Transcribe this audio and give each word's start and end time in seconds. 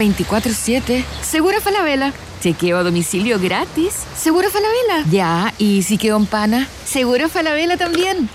24-7. 0.00 1.04
Seguro 1.22 1.60
Falabella. 1.60 2.12
Chequeo 2.40 2.78
a 2.78 2.82
domicilio 2.82 3.38
gratis. 3.38 3.92
Seguro 4.16 4.48
Falabella. 4.50 5.04
Ya, 5.10 5.52
¿y 5.58 5.82
si 5.82 5.98
quedó 5.98 6.16
en 6.16 6.26
pana? 6.26 6.66
Seguro 6.86 7.28
Falabella 7.28 7.76
también. 7.76 8.30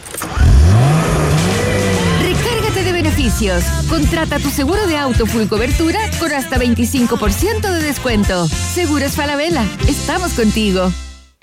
Recárgate 2.21 2.83
de 2.83 2.91
beneficios. 2.93 3.63
Contrata 3.89 4.37
tu 4.37 4.51
seguro 4.51 4.85
de 4.85 4.97
auto 4.97 5.25
full 5.25 5.47
cobertura 5.47 5.99
con 6.19 6.31
hasta 6.31 6.57
25% 6.57 7.61
de 7.61 7.81
descuento. 7.81 8.47
Seguros 8.47 9.13
Falabella. 9.13 9.65
Estamos 9.87 10.33
contigo. 10.33 10.91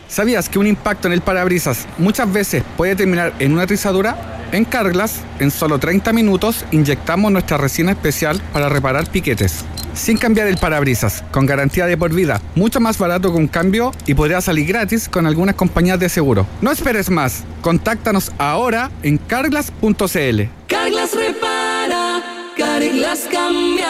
¿Sabías 0.07 0.48
que 0.48 0.59
un 0.59 0.66
impacto 0.66 1.09
en 1.09 1.14
el 1.14 1.23
parabrisas 1.23 1.89
muchas 1.98 2.32
veces 2.32 2.62
puede 2.77 2.95
terminar 2.95 3.32
en 3.41 3.52
una 3.52 3.66
trizadura? 3.66 4.41
En 4.53 4.66
Carglass, 4.66 5.23
en 5.39 5.50
solo 5.50 5.79
30 5.79 6.12
minutos, 6.12 6.66
inyectamos 6.73 7.32
nuestra 7.32 7.57
resina 7.57 7.93
especial 7.93 8.39
para 8.53 8.68
reparar 8.68 9.09
piquetes. 9.11 9.64
Sin 9.95 10.18
cambiar 10.18 10.46
el 10.46 10.59
parabrisas, 10.59 11.25
con 11.30 11.46
garantía 11.46 11.86
de 11.86 11.96
por 11.96 12.12
vida, 12.12 12.39
mucho 12.54 12.79
más 12.79 12.99
barato 12.99 13.32
que 13.32 13.39
un 13.39 13.49
cambio 13.49 13.93
y 14.07 14.12
podría 14.12 14.43
salir 14.43 14.67
gratis 14.67 15.09
con 15.09 15.26
algunas 15.26 15.54
compañías 15.54 15.99
de 15.99 16.11
seguro. 16.11 16.46
No 16.61 16.71
esperes 16.71 17.09
más, 17.09 17.45
contáctanos 17.62 18.31
ahora 18.36 18.90
en 19.03 19.17
carglass.cl. 19.17 20.43
Carglass 20.67 21.14
repara, 21.14 22.23
Carglass 22.57 23.29
cambia. 23.32 23.89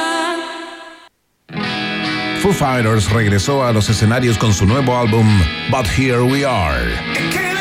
Foo 2.40 2.52
Fighters 2.52 3.10
regresó 3.10 3.64
a 3.64 3.72
los 3.72 3.88
escenarios 3.88 4.38
con 4.38 4.52
su 4.52 4.64
nuevo 4.66 4.96
álbum 4.96 5.26
But 5.70 5.86
Here 5.96 6.22
We 6.22 6.44
Are. 6.44 7.51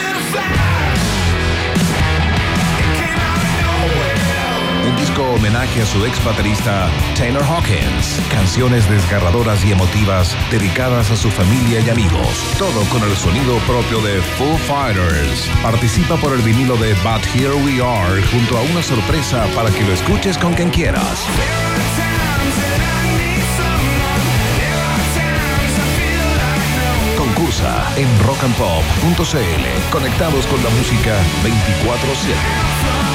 Homenaje 5.21 5.81
a 5.81 5.85
su 5.85 6.05
ex 6.05 6.23
baterista 6.23 6.89
Taylor 7.15 7.43
Hawkins. 7.43 8.19
Canciones 8.29 8.89
desgarradoras 8.89 9.63
y 9.63 9.71
emotivas 9.71 10.35
dedicadas 10.49 11.11
a 11.11 11.15
su 11.15 11.29
familia 11.29 11.79
y 11.79 11.89
amigos. 11.89 12.55
Todo 12.57 12.83
con 12.89 13.03
el 13.03 13.15
sonido 13.15 13.57
propio 13.59 14.01
de 14.01 14.21
Foo 14.21 14.57
Fighters. 14.57 15.49
Participa 15.61 16.15
por 16.17 16.33
el 16.33 16.41
vinilo 16.41 16.75
de 16.77 16.93
But 16.95 17.23
Here 17.33 17.53
We 17.53 17.81
Are 17.81 18.21
junto 18.31 18.57
a 18.57 18.61
una 18.61 18.81
sorpresa 18.81 19.45
para 19.55 19.69
que 19.69 19.83
lo 19.83 19.93
escuches 19.93 20.37
con 20.37 20.53
quien 20.53 20.69
quieras. 20.69 21.25
Concursa 27.17 27.93
en 27.95 28.07
rockandpop.cl. 28.23 29.91
Conectados 29.91 30.47
con 30.47 30.63
la 30.63 30.69
música 30.71 31.17
24-7. 31.43 33.10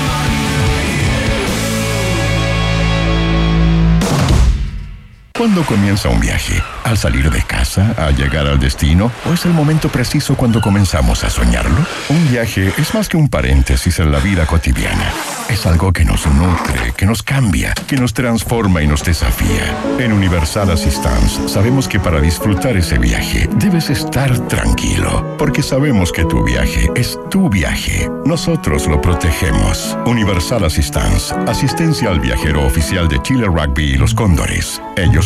¿Cuándo 5.36 5.64
comienza 5.66 6.08
un 6.08 6.18
viaje? 6.18 6.62
¿Al 6.82 6.96
salir 6.96 7.30
de 7.30 7.42
casa? 7.42 7.94
¿Al 7.98 8.16
llegar 8.16 8.46
al 8.46 8.58
destino? 8.58 9.12
¿O 9.28 9.34
es 9.34 9.44
el 9.44 9.52
momento 9.52 9.90
preciso 9.90 10.34
cuando 10.34 10.62
comenzamos 10.62 11.24
a 11.24 11.30
soñarlo? 11.30 11.76
Un 12.08 12.30
viaje 12.30 12.72
es 12.78 12.94
más 12.94 13.06
que 13.06 13.18
un 13.18 13.28
paréntesis 13.28 13.98
en 13.98 14.12
la 14.12 14.18
vida 14.18 14.46
cotidiana. 14.46 15.12
Es 15.50 15.66
algo 15.66 15.92
que 15.92 16.06
nos 16.06 16.26
nutre, 16.26 16.94
que 16.96 17.04
nos 17.04 17.22
cambia, 17.22 17.74
que 17.86 17.96
nos 17.96 18.14
transforma 18.14 18.82
y 18.82 18.86
nos 18.86 19.04
desafía. 19.04 19.76
En 19.98 20.14
Universal 20.14 20.70
Assistance 20.70 21.48
sabemos 21.48 21.86
que 21.86 22.00
para 22.00 22.20
disfrutar 22.20 22.76
ese 22.76 22.98
viaje 22.98 23.46
debes 23.56 23.90
estar 23.90 24.38
tranquilo, 24.48 25.36
porque 25.36 25.62
sabemos 25.62 26.12
que 26.12 26.24
tu 26.24 26.44
viaje 26.44 26.88
es 26.94 27.18
tu 27.30 27.50
viaje. 27.50 28.08
Nosotros 28.24 28.86
lo 28.86 29.02
protegemos. 29.02 29.98
Universal 30.06 30.64
Assistance, 30.64 31.34
asistencia 31.46 32.08
al 32.08 32.20
viajero 32.20 32.64
oficial 32.64 33.06
de 33.06 33.20
Chile 33.20 33.46
Rugby 33.46 33.84
y 33.92 33.96
los 33.96 34.14
Cóndores. 34.14 34.80
Ellos 34.96 35.25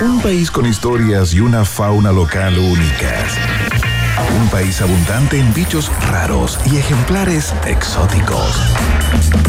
Un 0.00 0.20
país 0.20 0.48
con 0.48 0.64
historias 0.64 1.34
y 1.34 1.40
una 1.40 1.64
fauna 1.64 2.12
local 2.12 2.56
únicas. 2.56 3.36
Un 4.40 4.48
país 4.48 4.80
abundante 4.80 5.40
en 5.40 5.52
bichos 5.52 5.90
raros 6.10 6.56
y 6.66 6.76
ejemplares 6.76 7.52
exóticos. 7.66 8.54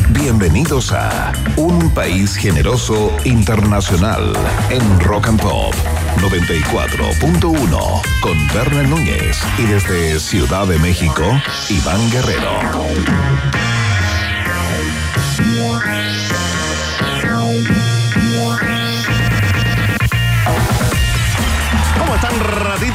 Bienvenidos 0.09 0.91
a 0.91 1.33
Un 1.55 1.91
País 1.93 2.35
Generoso 2.35 3.15
Internacional 3.25 4.33
en 4.71 4.99
Rock 5.01 5.27
and 5.27 5.39
Pop 5.39 5.75
94.1 6.17 8.01
con 8.21 8.47
Berna 8.47 8.83
Núñez 8.83 9.37
y 9.59 9.63
desde 9.63 10.19
Ciudad 10.19 10.65
de 10.65 10.79
México, 10.79 11.23
Iván 11.69 12.09
Guerrero. 12.09 13.68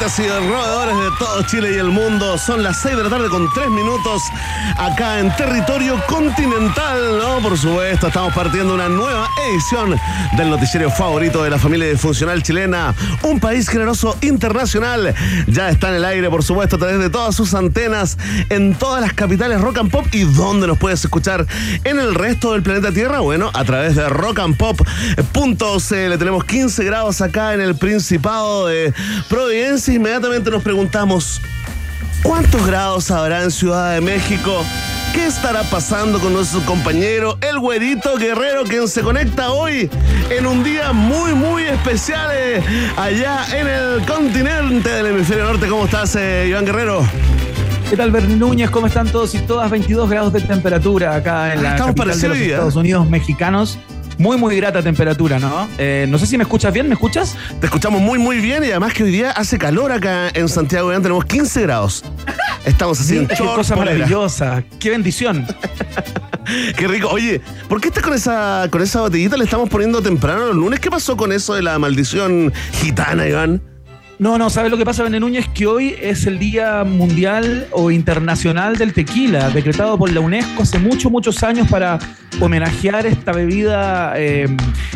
Ratitas 0.05 0.19
y 0.19 0.27
roedores 0.27 0.95
de 0.95 1.09
todo 1.17 1.41
Chile 1.43 1.73
y 1.75 1.77
el 1.77 1.89
mundo? 1.89 2.37
Son 2.37 2.61
las 2.61 2.81
6 2.81 2.97
de 2.97 3.03
la 3.03 3.09
tarde 3.09 3.29
con 3.29 3.51
3 3.53 3.69
minutos 3.69 4.21
acá 4.77 5.19
en 5.19 5.35
territorio 5.35 6.01
continental, 6.07 7.17
¿no? 7.17 7.39
Por 7.39 7.57
supuesto, 7.57 8.07
estamos 8.07 8.33
partiendo 8.33 8.73
una 8.73 8.87
nueva 8.87 9.27
edición 9.49 9.99
del 10.37 10.49
noticiero 10.49 10.91
favorito 10.91 11.43
de 11.43 11.49
la 11.49 11.57
familia 11.57 11.89
disfuncional 11.89 12.43
chilena, 12.43 12.93
un 13.23 13.39
país 13.39 13.67
generoso 13.67 14.15
internacional. 14.21 15.13
Ya 15.47 15.69
está 15.69 15.89
en 15.89 15.95
el 15.95 16.05
aire, 16.05 16.29
por 16.29 16.43
supuesto, 16.43 16.75
a 16.75 16.79
través 16.79 16.99
de 16.99 17.09
todas 17.09 17.35
sus 17.35 17.53
antenas 17.53 18.17
en 18.49 18.75
todas 18.75 19.01
las 19.01 19.13
capitales 19.13 19.61
rock 19.61 19.79
and 19.79 19.91
pop 19.91 20.05
y 20.11 20.23
dónde 20.23 20.67
nos 20.67 20.77
puedes 20.77 21.03
escuchar 21.03 21.45
en 21.83 21.99
el 21.99 22.13
resto 22.13 22.53
del 22.53 22.63
planeta 22.63 22.91
Tierra, 22.91 23.19
bueno, 23.19 23.49
a 23.53 23.63
través 23.63 23.95
de 23.95 24.07
rockandpop.cl. 24.07 26.17
Tenemos 26.17 26.45
15 26.45 26.83
grados 26.83 27.21
acá 27.21 27.53
en 27.53 27.61
el 27.61 27.75
Principado 27.75 28.67
de 28.67 28.93
Providencia. 29.29 29.94
Inmediatamente 29.95 30.51
nos 30.51 30.61
preguntamos, 30.61 31.41
¿cuántos 32.21 32.67
grados 32.67 33.09
habrá 33.11 33.43
en 33.43 33.49
Ciudad 33.49 33.93
de 33.93 34.01
México? 34.01 34.65
¿Qué 35.13 35.25
estará 35.25 35.63
pasando 35.63 36.19
con 36.19 36.33
nuestro 36.33 36.59
compañero, 36.65 37.37
el 37.39 37.59
güerito 37.59 38.17
guerrero, 38.17 38.65
quien 38.65 38.89
se 38.89 38.99
conecta 39.01 39.51
hoy 39.51 39.89
en 40.29 40.47
un 40.47 40.65
día 40.65 40.91
muy, 40.91 41.33
muy 41.33 41.63
especial 41.63 42.29
eh, 42.33 42.61
allá 42.97 43.45
en 43.57 43.67
el 43.67 44.05
continente 44.05 44.89
del 44.89 45.05
hemisferio 45.05 45.45
norte? 45.45 45.69
¿Cómo 45.69 45.85
estás, 45.85 46.13
eh, 46.17 46.47
Iván 46.49 46.65
Guerrero? 46.65 47.07
¿Qué 47.89 47.95
tal, 47.95 48.11
Bernie 48.11 48.35
Núñez? 48.35 48.69
¿Cómo 48.71 48.87
están 48.87 49.07
todos 49.07 49.33
y 49.33 49.39
todas? 49.39 49.71
22 49.71 50.09
grados 50.09 50.33
de 50.33 50.41
temperatura 50.41 51.15
acá 51.15 51.53
en 51.53 51.63
la 51.63 51.75
Estamos 51.75 51.95
capital 51.95 52.19
de 52.19 52.27
los. 52.27 52.37
Estados 52.37 52.75
Unidos 52.75 53.09
mexicanos. 53.09 53.79
Muy, 54.17 54.37
muy 54.37 54.55
grata 54.55 54.81
temperatura, 54.81 55.39
¿no? 55.39 55.67
Eh, 55.77 56.05
no 56.09 56.17
sé 56.17 56.25
si 56.25 56.37
me 56.37 56.43
escuchas 56.43 56.73
bien, 56.73 56.87
¿me 56.87 56.93
escuchas? 56.93 57.35
Te 57.59 57.67
escuchamos 57.67 58.01
muy, 58.01 58.17
muy 58.17 58.39
bien 58.39 58.63
y 58.63 58.67
además 58.67 58.93
que 58.93 59.03
hoy 59.03 59.11
día 59.11 59.31
hace 59.31 59.57
calor 59.57 59.91
acá 59.91 60.29
en 60.33 60.47
Santiago. 60.47 60.91
Ya 60.91 60.99
tenemos 61.01 61.25
15 61.25 61.61
grados. 61.63 62.03
Estamos 62.65 62.99
así 62.99 63.17
en 63.17 63.27
qué 63.27 63.35
short, 63.35 63.55
cosa 63.55 63.75
polera. 63.75 63.93
maravillosa. 63.95 64.63
Qué 64.79 64.89
bendición. 64.89 65.45
Qué 66.77 66.87
rico. 66.87 67.09
Oye, 67.09 67.41
¿por 67.67 67.81
qué 67.81 67.87
estás 67.87 68.03
con 68.03 68.13
esa, 68.13 68.67
con 68.69 68.81
esa 68.81 69.01
botellita? 69.01 69.35
Le 69.35 69.43
estamos 69.43 69.67
poniendo 69.69 70.01
temprano 70.01 70.45
los 70.47 70.55
lunes. 70.55 70.79
¿Qué 70.79 70.91
pasó 70.91 71.17
con 71.17 71.31
eso 71.31 71.55
de 71.55 71.63
la 71.63 71.79
maldición 71.79 72.53
gitana, 72.73 73.27
Iván? 73.27 73.61
No, 74.17 74.37
no, 74.37 74.49
¿sabes 74.49 74.71
lo 74.71 74.77
que 74.77 74.85
pasa, 74.85 75.03
Bernie 75.03 75.19
Núñez? 75.19 75.49
Que 75.49 75.67
hoy 75.67 75.93
es 76.01 76.25
el 76.25 76.39
Día 76.39 76.85
Mundial 76.85 77.67
o 77.71 77.91
Internacional 77.91 78.77
del 78.77 78.93
Tequila, 78.93 79.49
decretado 79.49 79.97
por 79.97 80.09
la 80.09 80.21
UNESCO 80.21 80.63
hace 80.63 80.79
muchos, 80.79 81.11
muchos 81.11 81.43
años 81.43 81.67
para 81.67 81.99
homenajear 82.39 83.05
esta 83.05 83.33
bebida 83.33 84.13
eh, 84.15 84.47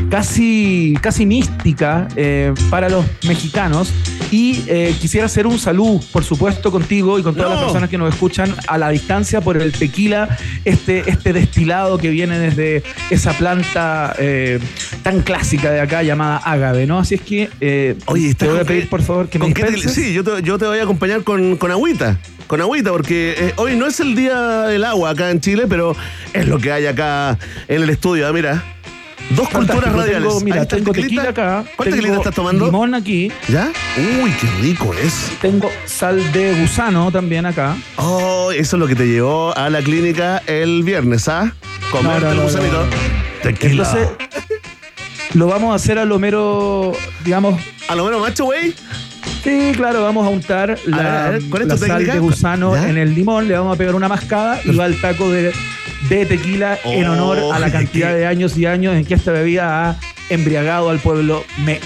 casi, 0.10 0.98
casi 1.02 1.26
mística 1.26 2.08
eh, 2.16 2.54
para 2.70 2.88
los 2.88 3.06
mexicanos. 3.28 3.92
Y 4.32 4.64
eh, 4.68 4.96
quisiera 5.02 5.26
hacer 5.26 5.48
un 5.48 5.58
saludo, 5.58 6.00
por 6.12 6.24
supuesto, 6.24 6.72
contigo 6.72 7.18
y 7.18 7.24
con 7.24 7.34
todas 7.36 7.50
No. 7.50 7.56
las 7.56 7.64
personas 7.66 7.90
que 7.90 7.98
nos 7.98 8.14
escuchan 8.14 8.54
a 8.68 8.78
la 8.78 8.90
distancia 8.90 9.42
por 9.42 9.58
el 9.62 9.72
tequila, 9.72 10.38
este, 10.66 11.10
este 11.10 11.34
destilado 11.34 11.98
que 11.98 12.10
viene 12.10 12.38
desde 12.38 12.84
esa 13.10 13.34
planta 13.34 14.16
eh, 14.20 14.60
tan 15.04 15.22
clásica 15.22 15.72
de 15.72 15.82
acá 15.82 16.04
llamada 16.04 16.38
ágave, 16.38 16.86
¿no? 16.86 17.00
Así 17.00 17.16
es 17.16 17.22
que 17.22 17.50
eh, 17.60 17.96
Oye, 18.06 18.26
te 18.26 18.30
¿estás 18.32 18.50
voy 18.50 18.60
a 18.60 18.64
pedir, 18.66 18.88
por 18.90 19.02
favor, 19.02 19.30
que 19.30 19.40
me 19.40 19.46
¿Con 19.46 19.54
qué 19.54 19.64
te- 19.64 19.72
dispenses. 19.72 20.04
Sí, 20.06 20.14
yo 20.14 20.24
te, 20.24 20.44
yo 20.44 20.58
te 20.60 20.66
voy 20.66 20.80
a 20.80 20.84
acompañar 20.84 21.24
con, 21.24 21.58
con 21.58 21.72
agüita. 21.72 22.20
Con 22.48 22.62
agüita, 22.62 22.92
porque 22.92 23.36
eh, 23.38 23.54
hoy 23.58 23.76
no 23.76 23.86
es 23.88 24.00
el 24.00 24.16
día 24.16 24.62
del 24.64 24.84
agua 24.84 25.12
acá 25.12 25.30
en 25.32 25.40
Chile, 25.40 25.66
pero 25.70 25.96
es 26.34 26.48
lo 26.48 26.58
que 26.60 26.72
hay 26.72 26.86
acá 26.88 27.38
en 27.68 27.84
el 27.84 27.90
estudio. 27.90 28.28
ah, 28.28 28.34
Mira. 28.34 28.64
Dos 29.32 29.48
culturas 29.50 29.94
radiales. 29.94 30.28
tengo- 30.28 30.40
mira, 30.42 30.66
tengo 30.66 30.92
tequila 30.92 31.24
acá. 31.30 31.64
¿Cuál 31.76 31.90
tengo 31.90 31.96
tequilita 31.98 32.18
estás 32.18 32.34
tomando? 32.36 32.66
Limón 32.66 32.96
aquí. 32.96 33.32
¿Ya? 33.48 33.72
Uy, 34.24 34.32
qué 34.32 34.48
rico 34.62 34.92
es. 34.94 35.32
Tengo 35.42 35.70
sal 35.86 36.32
de 36.32 36.54
gusano 36.60 37.12
también 37.12 37.46
acá. 37.46 37.76
Oh, 37.98 38.52
eso 38.52 38.76
es 38.76 38.80
lo 38.80 38.88
que 38.88 38.96
te 38.96 39.06
llevó 39.08 39.56
a 39.56 39.70
la 39.70 39.82
clínica 39.82 40.42
el 40.48 40.84
viernes, 40.84 41.28
¿ah? 41.28 41.52
Comerte 41.92 42.22
No, 42.22 42.26
no, 42.28 42.32
el 42.32 42.38
no, 42.38 42.44
gusanito. 42.44 42.86
Tequila. 43.44 43.84
Entonces, 43.84 44.10
lo 45.36 45.48
vamos 45.48 45.72
a 45.74 45.76
hacer 45.76 46.00
a 46.00 46.06
lo 46.06 46.18
mero, 46.20 46.94
digamos. 47.24 47.62
¿A 47.88 47.96
lo 47.96 48.06
menos 48.06 48.22
macho, 48.22 48.46
güey? 48.46 48.74
Sí, 49.44 49.72
claro, 49.76 50.04
vamos 50.04 50.26
a 50.26 50.30
untar 50.30 50.78
la, 50.86 50.98
ver, 50.98 51.06
a 51.08 51.30
ver, 51.30 51.42
¿cuál 51.50 51.62
es 51.62 51.68
la 51.70 51.74
tu 51.76 51.80
sal 51.80 51.90
técnica? 51.92 52.14
de 52.14 52.20
gusano 52.20 52.76
¿Ya? 52.76 52.90
en 52.90 52.98
el 52.98 53.16
limón, 53.16 53.48
le 53.48 53.58
vamos 53.58 53.74
a 53.74 53.78
pegar 53.78 53.96
una 53.96 54.10
mascada 54.10 54.60
y 54.66 54.76
va 54.76 54.86
el 54.86 55.00
taco 55.00 55.30
de, 55.32 55.54
de 56.08 56.26
tequila 56.26 56.80
en 56.86 57.06
Oh, 57.08 57.12
honor 57.14 57.54
a 57.54 57.60
la 57.60 57.68
qué- 57.68 57.74
cantidad 57.74 58.14
de 58.16 58.26
años 58.26 58.58
y 58.58 58.66
años 58.66 58.96
en 58.96 59.06
que 59.06 59.14
esta 59.16 59.32
bebida 59.32 59.90
ha 59.90 60.00
embriagado 60.30 60.90
al 60.92 61.00
pueblo 61.00 61.44
me- 61.66 61.80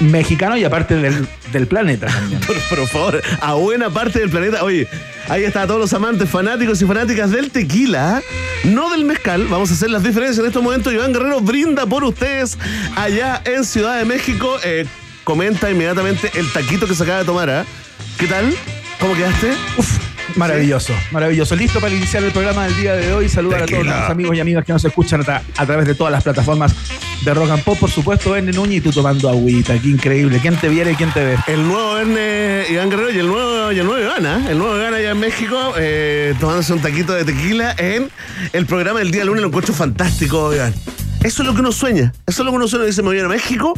mexicano 0.00 0.56
y 0.56 0.64
aparte 0.64 0.96
del, 0.96 1.26
del 1.52 1.66
planeta. 1.66 2.06
Por, 2.46 2.56
por 2.78 2.88
favor, 2.88 3.22
a 3.40 3.54
buena 3.54 3.90
parte 3.90 4.18
del 4.18 4.28
planeta. 4.30 4.62
Oye, 4.64 4.88
ahí 5.28 5.44
está 5.44 5.66
todos 5.66 5.80
los 5.80 5.92
amantes, 5.92 6.28
fanáticos 6.28 6.82
y 6.82 6.84
fanáticas 6.86 7.30
del 7.30 7.50
tequila, 7.50 8.22
no 8.64 8.90
del 8.90 9.04
mezcal. 9.04 9.46
Vamos 9.48 9.70
a 9.70 9.74
hacer 9.74 9.90
las 9.90 10.02
diferencias 10.02 10.40
en 10.40 10.46
estos 10.46 10.62
momentos. 10.62 10.92
Iván 10.92 11.12
Guerrero 11.12 11.40
brinda 11.40 11.86
por 11.86 12.04
ustedes 12.04 12.58
allá 12.96 13.40
en 13.44 13.64
Ciudad 13.64 13.98
de 13.98 14.04
México. 14.04 14.56
Eh, 14.64 14.84
comenta 15.24 15.70
inmediatamente 15.70 16.30
el 16.34 16.52
taquito 16.52 16.86
que 16.88 16.94
se 16.94 17.02
acaba 17.04 17.18
de 17.20 17.24
tomar, 17.24 17.48
¿ah? 17.50 17.64
¿Qué 18.18 18.26
tal? 18.26 18.52
¿Cómo 18.98 19.14
quedaste? 19.14 19.52
Uf, 19.78 19.88
maravilloso, 20.36 20.92
maravilloso. 21.10 21.56
Listo 21.56 21.80
para 21.80 21.94
iniciar 21.94 22.22
el 22.24 22.32
programa 22.32 22.64
del 22.64 22.76
día 22.76 22.94
de 22.94 23.12
hoy. 23.12 23.28
Saludar 23.28 23.62
a 23.62 23.66
todos 23.66 23.86
los 23.86 23.94
amigos 23.94 24.36
y 24.36 24.40
amigas 24.40 24.64
que 24.64 24.72
nos 24.72 24.84
escuchan 24.84 25.20
a, 25.22 25.24
tra- 25.24 25.42
a 25.56 25.66
través 25.66 25.86
de 25.86 25.94
todas 25.94 26.12
las 26.12 26.22
plataformas 26.22 26.74
de 27.24 27.34
Rock 27.34 27.50
and 27.50 27.62
Pop. 27.64 27.78
Por 27.78 27.90
supuesto, 27.90 28.34
Erne 28.34 28.52
Núñez 28.52 28.78
y 28.78 28.80
tú 28.80 28.90
tomando 28.92 29.28
agüita. 29.28 29.78
Qué 29.80 29.88
increíble. 29.88 30.38
¿Quién 30.40 30.56
te 30.56 30.68
viene 30.68 30.92
y 30.92 30.94
quién 30.94 31.12
te 31.12 31.24
ve? 31.24 31.36
El 31.46 31.66
nuevo 31.66 31.94
Verne 31.94 32.64
Iván 32.70 32.90
Guerrero 32.90 33.10
y 33.10 33.18
el 33.18 33.26
nuevo, 33.26 33.72
y 33.72 33.78
el 33.78 33.86
nuevo 33.86 34.02
Iván, 34.02 34.26
¿ah? 34.26 34.46
El 34.48 34.58
nuevo 34.58 34.76
Iván 34.76 34.94
allá 34.94 35.10
en 35.10 35.18
México, 35.20 35.74
eh, 35.76 36.34
tomándose 36.40 36.72
un 36.72 36.80
taquito 36.80 37.12
de 37.12 37.24
tequila 37.24 37.74
en 37.78 38.10
el 38.52 38.66
programa 38.66 39.00
del 39.00 39.10
día 39.10 39.24
lunes. 39.24 39.42
Lo 39.42 39.48
encuentro 39.48 39.74
fantástico, 39.74 40.54
Iván. 40.54 40.74
Eso 41.22 41.42
es 41.42 41.46
lo 41.46 41.54
que 41.54 41.60
uno 41.60 41.72
sueña. 41.72 42.12
Eso 42.26 42.42
es 42.42 42.46
lo 42.46 42.50
que 42.50 42.56
uno 42.56 42.68
sueña. 42.68 42.86
Dice, 42.86 43.02
me 43.02 43.08
voy 43.08 43.16
a 43.16 43.20
ir 43.20 43.26
a 43.26 43.28
México, 43.28 43.74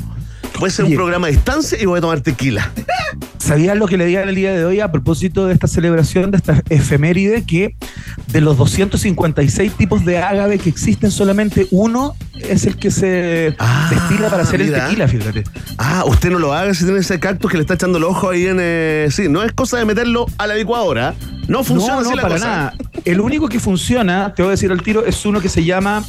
voy 0.61 0.69
a 0.69 0.73
hacer 0.73 0.85
un 0.85 0.95
programa 0.95 1.27
a 1.27 1.31
distancia 1.31 1.77
y 1.81 1.87
voy 1.87 1.99
a 1.99 2.01
tomar 2.01 2.21
tequila. 2.21 2.71
¿Sabías 3.43 3.77
lo 3.77 3.89
que 3.89 3.97
le 3.97 4.07
digan 4.07 4.29
el 4.29 4.37
día 4.37 4.53
de 4.53 4.65
hoy 4.65 4.79
a 4.79 4.93
propósito 4.93 5.47
de 5.47 5.55
esta 5.55 5.67
celebración, 5.67 6.31
de 6.31 6.37
esta 6.37 6.63
efeméride, 6.69 7.43
que 7.45 7.75
de 8.29 8.41
los 8.41 8.57
256 8.57 9.73
tipos 9.73 10.05
de 10.05 10.19
ágave 10.19 10.59
que 10.61 10.69
existen, 10.69 11.11
solamente 11.11 11.67
uno 11.73 12.15
es 12.39 12.67
el 12.67 12.77
que 12.77 12.93
se 12.93 13.57
Ah, 13.59 13.89
destila 13.91 14.29
para 14.31 14.45
hacer 14.45 14.61
mira. 14.61 14.79
el 14.79 14.85
tequila, 14.85 15.09
fíjate. 15.09 15.43
Ah, 15.77 16.05
usted 16.07 16.31
no 16.31 16.39
lo 16.39 16.53
haga 16.53 16.73
si 16.73 16.85
tiene 16.85 17.01
ese 17.01 17.19
cactus 17.19 17.51
que 17.51 17.57
le 17.57 17.63
está 17.63 17.75
echando 17.75 17.99
el 17.99 18.05
ojo 18.05 18.31
ahí 18.31 18.47
en... 18.47 18.59
eh, 18.61 19.09
sí, 19.11 19.29
no 19.29 19.43
es 19.43 19.51
cosa 19.53 19.77
de 19.79 19.87
meterlo 19.87 20.27
a 20.39 20.47
la 20.47 20.55
licuadora. 20.55 21.15
No 21.49 21.65
funciona 21.65 21.95
no, 21.95 22.01
así 22.03 22.11
no, 22.11 22.17
la 22.17 22.23
para 22.23 22.35
cosa. 22.37 22.47
nada. 22.47 22.75
El 23.05 23.21
único 23.21 23.49
que 23.49 23.59
funciona, 23.59 24.35
te 24.37 24.43
voy 24.43 24.51
a 24.51 24.53
decir 24.53 24.71
al 24.71 24.83
tiro, 24.83 25.05
es 25.05 25.27
uno 25.27 25.41
que 25.41 25.49
se 25.49 25.65
llama 25.65 26.05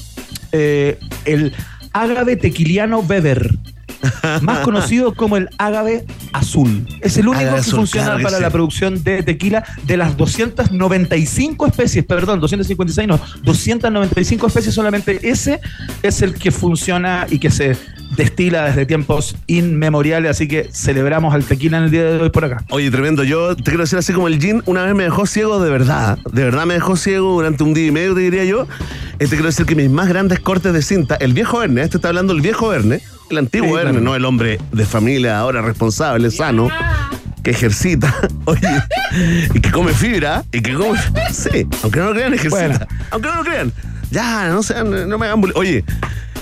eh, 0.51 0.99
el 1.25 1.51
ágave 1.93 2.35
tequiliano 2.35 2.99
Weber. 2.99 3.57
Más 4.41 4.59
conocido 4.59 5.13
como 5.13 5.37
el 5.37 5.49
ágave 5.57 6.05
azul. 6.31 6.87
Es 7.01 7.17
el 7.17 7.27
único 7.27 7.41
Ágave 7.41 7.55
que 7.55 7.61
azul, 7.61 7.79
funciona 7.79 8.05
claro 8.05 8.17
que 8.17 8.23
para 8.23 8.37
sí. 8.37 8.43
la 8.43 8.49
producción 8.49 9.03
de 9.03 9.23
tequila 9.23 9.63
de 9.85 9.97
las 9.97 10.17
295 10.17 11.67
especies, 11.67 12.05
perdón, 12.05 12.39
256 12.39 13.07
no, 13.07 13.19
295 13.43 14.47
especies 14.47 14.75
solamente 14.75 15.19
ese 15.23 15.59
es 16.01 16.21
el 16.21 16.33
que 16.33 16.51
funciona 16.51 17.27
y 17.29 17.39
que 17.39 17.49
se 17.49 17.77
destila 18.15 18.65
desde 18.65 18.85
tiempos 18.85 19.35
inmemoriales, 19.47 20.31
así 20.31 20.47
que 20.47 20.69
celebramos 20.71 21.33
al 21.33 21.43
tequila 21.43 21.77
en 21.77 21.85
el 21.85 21.91
día 21.91 22.03
de 22.03 22.21
hoy 22.21 22.29
por 22.29 22.45
acá. 22.45 22.63
Oye, 22.69 22.91
tremendo. 22.91 23.23
Yo 23.23 23.55
te 23.55 23.63
quiero 23.63 23.81
decir 23.81 23.97
así 23.97 24.13
como 24.13 24.27
el 24.27 24.39
gin 24.39 24.61
una 24.65 24.83
vez 24.83 24.95
me 24.95 25.03
dejó 25.03 25.25
ciego 25.25 25.63
de 25.63 25.69
verdad. 25.69 26.17
De 26.31 26.43
verdad 26.43 26.65
me 26.65 26.75
dejó 26.75 26.95
ciego 26.95 27.33
durante 27.33 27.63
un 27.63 27.73
día 27.73 27.87
y 27.87 27.91
medio, 27.91 28.13
te 28.13 28.21
diría 28.21 28.43
yo. 28.43 28.67
Eh, 29.19 29.25
te 29.25 29.29
quiero 29.29 29.45
decir 29.45 29.65
que 29.65 29.75
mis 29.75 29.89
más 29.89 30.07
grandes 30.07 30.39
cortes 30.39 30.73
de 30.73 30.81
cinta, 30.81 31.15
el 31.15 31.33
viejo 31.33 31.59
Verne, 31.59 31.81
este 31.81 31.97
está 31.97 32.09
hablando 32.09 32.33
el 32.33 32.41
viejo 32.41 32.69
Verne, 32.69 33.01
el 33.33 33.39
antiguo 33.39 33.77
Sí, 33.77 33.83
claro. 33.83 33.99
no 33.99 34.15
el 34.15 34.25
hombre 34.25 34.59
de 34.71 34.85
familia 34.85 35.37
ahora 35.39 35.61
responsable, 35.61 36.31
sano, 36.31 36.69
que 37.43 37.51
ejercita, 37.51 38.13
oye, 38.45 38.67
y 39.53 39.59
que 39.59 39.71
come 39.71 39.93
fibra, 39.93 40.43
y 40.51 40.61
que 40.61 40.73
come. 40.73 40.99
Sí, 41.31 41.67
aunque 41.83 41.99
no 41.99 42.07
lo 42.07 42.13
crean, 42.13 42.33
ejercita. 42.33 42.55
Bueno. 42.67 42.79
Aunque 43.11 43.27
no 43.29 43.35
lo 43.35 43.43
crean. 43.43 43.71
Ya, 44.11 44.47
no 44.49 44.63
sean, 44.63 45.09
no 45.09 45.17
me 45.17 45.25
hagan 45.25 45.41
bullying. 45.41 45.55
Oye. 45.57 45.83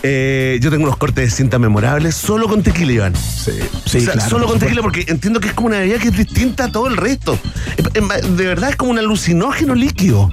eh, 0.03 0.59
yo 0.61 0.69
tengo 0.71 0.83
unos 0.83 0.97
cortes 0.97 1.25
de 1.25 1.31
cinta 1.31 1.57
memorables 1.59 2.15
solo 2.15 2.47
con 2.49 2.63
tequila, 2.63 2.91
Iván. 2.91 3.15
Sí, 3.15 3.51
O 3.85 3.89
sea, 3.89 4.19
solo 4.19 4.45
con 4.47 4.59
tequila 4.59 4.81
porque 4.81 5.05
entiendo 5.07 5.39
que 5.39 5.47
es 5.49 5.53
como 5.53 5.67
una 5.67 5.77
bebida 5.79 5.99
que 5.99 6.07
es 6.09 6.17
distinta 6.17 6.65
a 6.65 6.71
todo 6.71 6.87
el 6.87 6.97
resto. 6.97 7.37
Es- 7.77 7.85
es- 7.93 8.37
De 8.37 8.45
verdad 8.47 8.71
es 8.71 8.75
como 8.75 8.91
un 8.91 8.99
alucinógeno 8.99 9.73
líquido. 9.75 10.29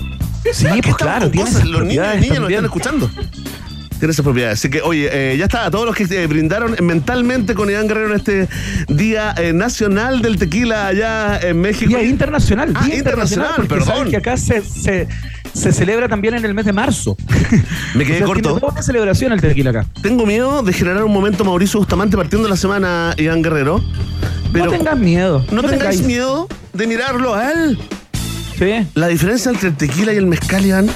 Sí, 0.53 0.65
¿Qué 0.75 0.81
pues 0.83 0.97
claro, 0.97 1.31
tiene 1.31 1.49
cosas? 1.51 1.65
Los 1.67 1.85
niños 1.85 2.07
y 2.17 2.21
niñas 2.23 2.41
nos 2.41 2.51
están 2.51 2.65
escuchando. 2.65 3.11
Tiene 3.99 4.13
esas 4.13 4.23
propiedades. 4.25 4.59
Así 4.61 4.71
que, 4.71 4.81
oye, 4.81 5.09
eh, 5.11 5.37
ya 5.37 5.45
está. 5.47 5.67
A 5.67 5.71
todos 5.71 5.85
los 5.87 5.95
que 5.97 6.05
eh, 6.05 6.27
brindaron 6.27 6.77
mentalmente 6.83 7.55
con 7.55 7.69
Iván 7.69 7.89
Guerrero 7.89 8.11
en 8.11 8.17
este 8.17 8.49
Día 8.89 9.35
eh, 9.37 9.53
Nacional 9.53 10.23
del 10.23 10.37
Tequila 10.39 10.87
allá 10.87 11.39
en 11.41 11.61
México. 11.61 11.89
Día 11.89 12.03
internacional, 12.05 12.73
Ah, 12.75 12.85
día 12.87 12.97
internacional, 12.97 13.49
internacional, 13.49 13.55
porque 13.57 13.69
perdón. 13.75 13.97
sabes 13.97 14.11
que 14.11 14.17
acá 14.17 14.37
se, 14.37 14.63
se, 14.63 15.09
se 15.53 15.73
celebra 15.73 16.09
también 16.09 16.35
en 16.35 16.45
el 16.45 16.55
mes 16.55 16.65
de 16.65 16.73
marzo. 16.73 17.17
Me 17.95 18.05
quedé 18.05 18.17
O 18.17 18.19
sea, 18.19 18.27
corto. 18.27 18.55
Tiene 18.55 18.61
toda 18.61 18.83
celebración 18.83 19.33
el 19.33 19.41
tequila 19.41 19.71
acá. 19.71 19.87
Tengo 20.01 20.25
miedo 20.27 20.63
de 20.63 20.73
generar 20.73 21.03
un 21.03 21.13
momento 21.13 21.45
Mauricio 21.45 21.81
Bustamante 21.81 22.17
partiendo 22.17 22.49
la 22.49 22.57
semana, 22.57 23.15
Iván 23.17 23.43
Guerrero. 23.43 23.83
Pero 24.53 24.67
no 24.67 24.71
tengas 24.71 24.97
miedo. 24.99 25.45
no 25.51 25.61
tengáis 25.63 25.99
tengáis- 25.99 26.03
miedo 26.07 26.47
de 26.73 26.87
mirarlo 26.87 27.35
a 27.35 27.51
él. 27.53 27.79
Sí. 28.59 28.87
La 28.95 29.09
diferencia 29.09 29.51
entre 29.51 29.69
el 29.71 29.77
tequila 29.77 30.13
y 30.13 30.17
el 30.17 30.27
mezcal, 30.27 30.65
Iván. 30.65 30.89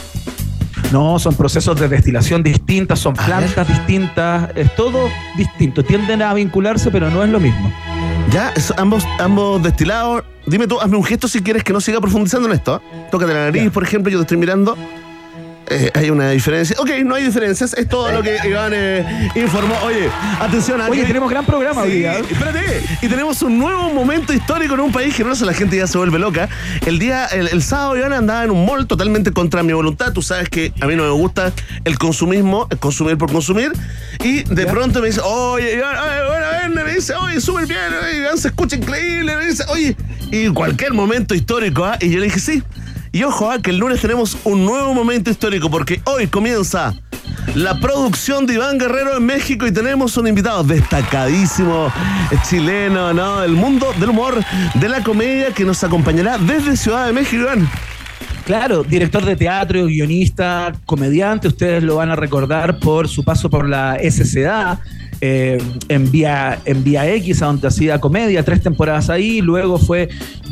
No, 0.93 1.19
son 1.19 1.35
procesos 1.35 1.79
de 1.81 1.89
destilación 1.89 2.43
distintas, 2.43 2.99
son 2.99 3.15
plantas 3.15 3.67
distintas, 3.67 4.51
es 4.55 4.75
todo 4.77 5.09
distinto. 5.37 5.83
Tienden 5.83 6.23
a 6.23 6.35
vincularse, 6.35 6.91
pero 6.91 7.11
no 7.11 7.23
es 7.25 7.31
lo 7.31 7.41
mismo. 7.41 7.73
Ya, 8.31 8.51
es- 8.57 8.73
ambos, 8.77 9.05
ambos 9.19 9.63
destilados. 9.63 10.23
Dime 10.47 10.67
tú, 10.67 10.81
hazme 10.81 10.97
un 10.97 11.05
gesto 11.05 11.29
si 11.29 11.41
quieres 11.41 11.65
que 11.65 11.73
no 11.73 11.81
siga 11.81 12.01
profundizando 12.01 12.49
en 12.49 12.55
esto. 12.55 12.77
¿eh? 12.85 13.07
Tócate 13.11 13.33
la 13.33 13.45
nariz, 13.45 13.65
Ya. 13.65 13.71
por 13.71 13.83
ejemplo, 13.85 14.11
yo 14.11 14.19
te 14.19 14.23
estoy 14.23 14.37
mirando. 14.37 14.77
Eh, 15.73 15.91
hay 15.95 16.11
una 16.11 16.31
diferencia. 16.31 16.77
Ok, 16.79 16.91
no 17.05 17.15
hay 17.15 17.25
diferencias. 17.25 17.73
Es 17.73 17.89
todo 17.89 18.13
lo 18.13 18.23
que 18.23 18.37
Iván 18.45 18.73
eh, 18.75 19.31
informó. 19.35 19.75
Oye, 19.85 20.11
atención 20.39 20.81
a 20.81 20.89
Oye, 20.89 21.05
tenemos 21.05 21.31
gran 21.31 21.47
programa 21.47 21.83
hoy 21.83 21.93
día. 21.93 22.19
¿eh? 22.19 22.23
espérate. 22.31 22.83
Y 23.01 23.09
tenemos 23.09 23.41
un 23.43 23.59
nuevo 23.59 23.91
momento 23.91 24.35
histórico 24.35 24.75
en 24.75 24.81
un 24.81 24.93
país 24.93 25.15
generoso. 25.17 25.47
La 25.47 25.55
gente 25.55 25.77
ya 25.77 25.87
se 25.87 25.97
vuelve 25.97 26.19
loca. 26.19 26.49
El 26.85 26.99
día, 26.99 27.25
el, 27.27 27.49
el 27.49 27.63
sábado, 27.63 27.97
Iván 27.97 28.13
andaba 28.13 28.45
en 28.45 28.51
un 28.51 28.67
mall 28.67 28.87
totalmente 28.87 29.33
contra 29.33 29.63
mi 29.63 29.73
voluntad. 29.73 30.13
Tú 30.13 30.21
sabes 30.21 30.49
que 30.51 30.73
a 30.81 30.87
mí 30.87 30.95
no 30.95 31.05
me 31.05 31.11
gusta 31.11 31.53
el 31.85 31.99
consumismo, 31.99 32.67
el 32.71 32.79
consumir 32.79 33.17
por 33.17 33.33
consumir. 33.33 33.73
Y 34.23 34.43
de 34.43 34.67
pronto 34.67 35.01
me 35.01 35.07
dice, 35.07 35.21
oye, 35.25 35.75
Iván, 35.77 35.97
oye, 35.97 36.29
bueno, 36.29 36.47
ven", 36.75 36.85
me 36.85 36.95
dice, 36.95 37.15
oye, 37.15 37.41
súper 37.41 37.67
bien, 37.67 37.81
oye, 38.03 38.19
Iván 38.19 38.37
se 38.37 38.49
escucha 38.49 38.77
increíble. 38.77 39.37
Me 39.37 39.47
dice, 39.47 39.65
oye, 39.69 39.97
y 40.31 40.49
cualquier 40.49 40.93
momento 40.93 41.35
histórico, 41.35 41.85
¿ah? 41.85 41.97
Y 42.01 42.11
yo 42.11 42.19
le 42.19 42.27
dije, 42.27 42.41
sí. 42.41 42.63
Y 43.15 43.25
ojo, 43.25 43.51
ah, 43.51 43.59
que 43.61 43.71
el 43.71 43.77
lunes 43.77 44.01
tenemos 44.01 44.39
un 44.45 44.65
nuevo 44.65 44.95
momento 44.95 45.31
histórico 45.31 45.71
porque 45.71 46.01
hoy 46.05 46.29
comienza 46.29 46.95
la 47.55 47.79
producción 47.79 48.47
de 48.47 48.55
Iván 48.55 48.79
Guerrero 48.79 49.19
en 49.19 49.27
México 49.27 49.67
y 49.67 49.71
tenemos 49.71 50.17
un 50.17 50.29
invitado 50.29 50.65
destacadísimo 50.65 51.93
chileno, 52.49 53.13
¿no? 53.13 53.43
Del 53.43 53.53
mundo 53.53 53.93
del 54.01 54.09
humor, 54.09 54.43
de 54.73 54.89
la 54.89 55.03
comedia 55.03 55.53
que 55.53 55.63
nos 55.63 55.85
acompañará 55.85 56.39
desde 56.39 56.75
Ciudad 56.75 57.07
de 57.07 57.13
México, 57.13 57.43
Iván. 57.43 57.69
Claro, 58.47 58.83
director 58.83 59.23
de 59.27 59.37
teatro, 59.37 59.85
guionista, 59.85 60.73
comediante, 60.87 61.49
ustedes 61.49 61.83
lo 61.83 61.97
van 61.97 62.11
a 62.11 62.17
recordar 62.17 62.79
por 62.79 63.09
su 63.09 63.25
paso 63.25 63.51
por 63.51 63.69
la 63.69 63.99
SCA. 64.11 64.81
Eh, 65.25 65.57
en, 65.89 66.11
vía, 66.11 66.59
en 66.65 66.83
Vía 66.83 67.09
X, 67.15 67.43
a 67.43 67.47
donde 67.47 67.69
hacía 67.69 68.01
comedia, 68.01 68.45
tres 68.45 68.61
temporadas 68.61 69.09
ahí, 69.09 69.41
luego 69.41 69.79
fue 69.79 70.09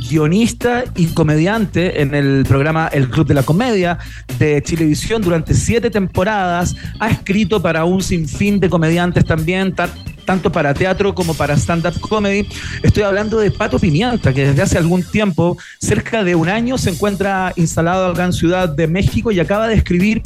guionista 0.09 0.85
y 0.97 1.07
comediante 1.07 2.01
en 2.01 2.15
el 2.15 2.45
programa 2.49 2.89
El 2.93 3.11
Club 3.11 3.27
de 3.27 3.35
la 3.35 3.43
Comedia 3.43 3.99
de 4.39 4.63
Chilevisión 4.63 5.23
durante 5.23 5.55
siete 5.55 5.91
temporadas, 5.91 6.77
ha 7.01 7.11
escrito 7.11 7.61
para 7.61 7.85
un 7.85 8.01
sinfín 8.01 8.61
de 8.61 8.71
comediantes 8.71 9.25
también, 9.25 9.75
ta- 9.75 9.91
tanto 10.25 10.53
para 10.53 10.75
teatro 10.75 11.15
como 11.15 11.35
para 11.35 11.55
stand-up 11.57 11.99
comedy. 12.01 12.47
Estoy 12.83 13.03
hablando 13.03 13.39
de 13.39 13.51
Pato 13.51 13.79
Pimienta, 13.79 14.33
que 14.33 14.49
desde 14.49 14.63
hace 14.63 14.79
algún 14.79 15.03
tiempo, 15.03 15.57
cerca 15.81 16.23
de 16.25 16.35
un 16.35 16.49
año, 16.49 16.79
se 16.79 16.91
encuentra 16.91 17.53
instalado 17.57 18.07
acá 18.07 18.25
en 18.25 18.33
Ciudad 18.33 18.69
de 18.69 18.87
México 18.87 19.33
y 19.33 19.41
acaba 19.41 19.69
de 19.69 19.75
escribir 19.75 20.23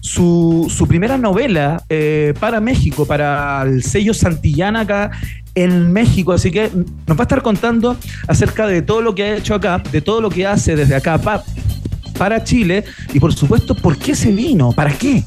su, 0.00 0.70
su 0.74 0.86
primera 0.86 1.16
novela 1.18 1.82
eh, 1.88 2.34
para 2.40 2.60
México, 2.60 3.06
para 3.06 3.62
el 3.62 3.82
sello 3.82 4.12
Santillana 4.14 4.80
acá 4.80 5.10
en 5.54 5.92
México. 5.92 6.32
Así 6.32 6.50
que 6.50 6.70
nos 7.06 7.16
va 7.16 7.22
a 7.22 7.22
estar 7.22 7.42
contando 7.42 7.96
acerca 8.28 8.66
de 8.66 8.82
todo 8.82 9.00
lo 9.02 9.14
que 9.14 9.22
ha 9.22 9.36
hecho 9.36 9.54
acá, 9.54 9.82
de 9.92 10.00
todo 10.00 10.20
lo 10.20 10.30
que 10.30 10.46
hace 10.46 10.76
desde 10.76 10.94
acá 10.94 11.18
pa- 11.18 11.42
para 12.18 12.44
Chile 12.44 12.84
y 13.12 13.18
por 13.18 13.32
supuesto, 13.34 13.74
¿por 13.74 13.96
qué 13.96 14.14
se 14.14 14.30
vino? 14.30 14.70
¿Para 14.72 14.92
qué? 14.92 15.24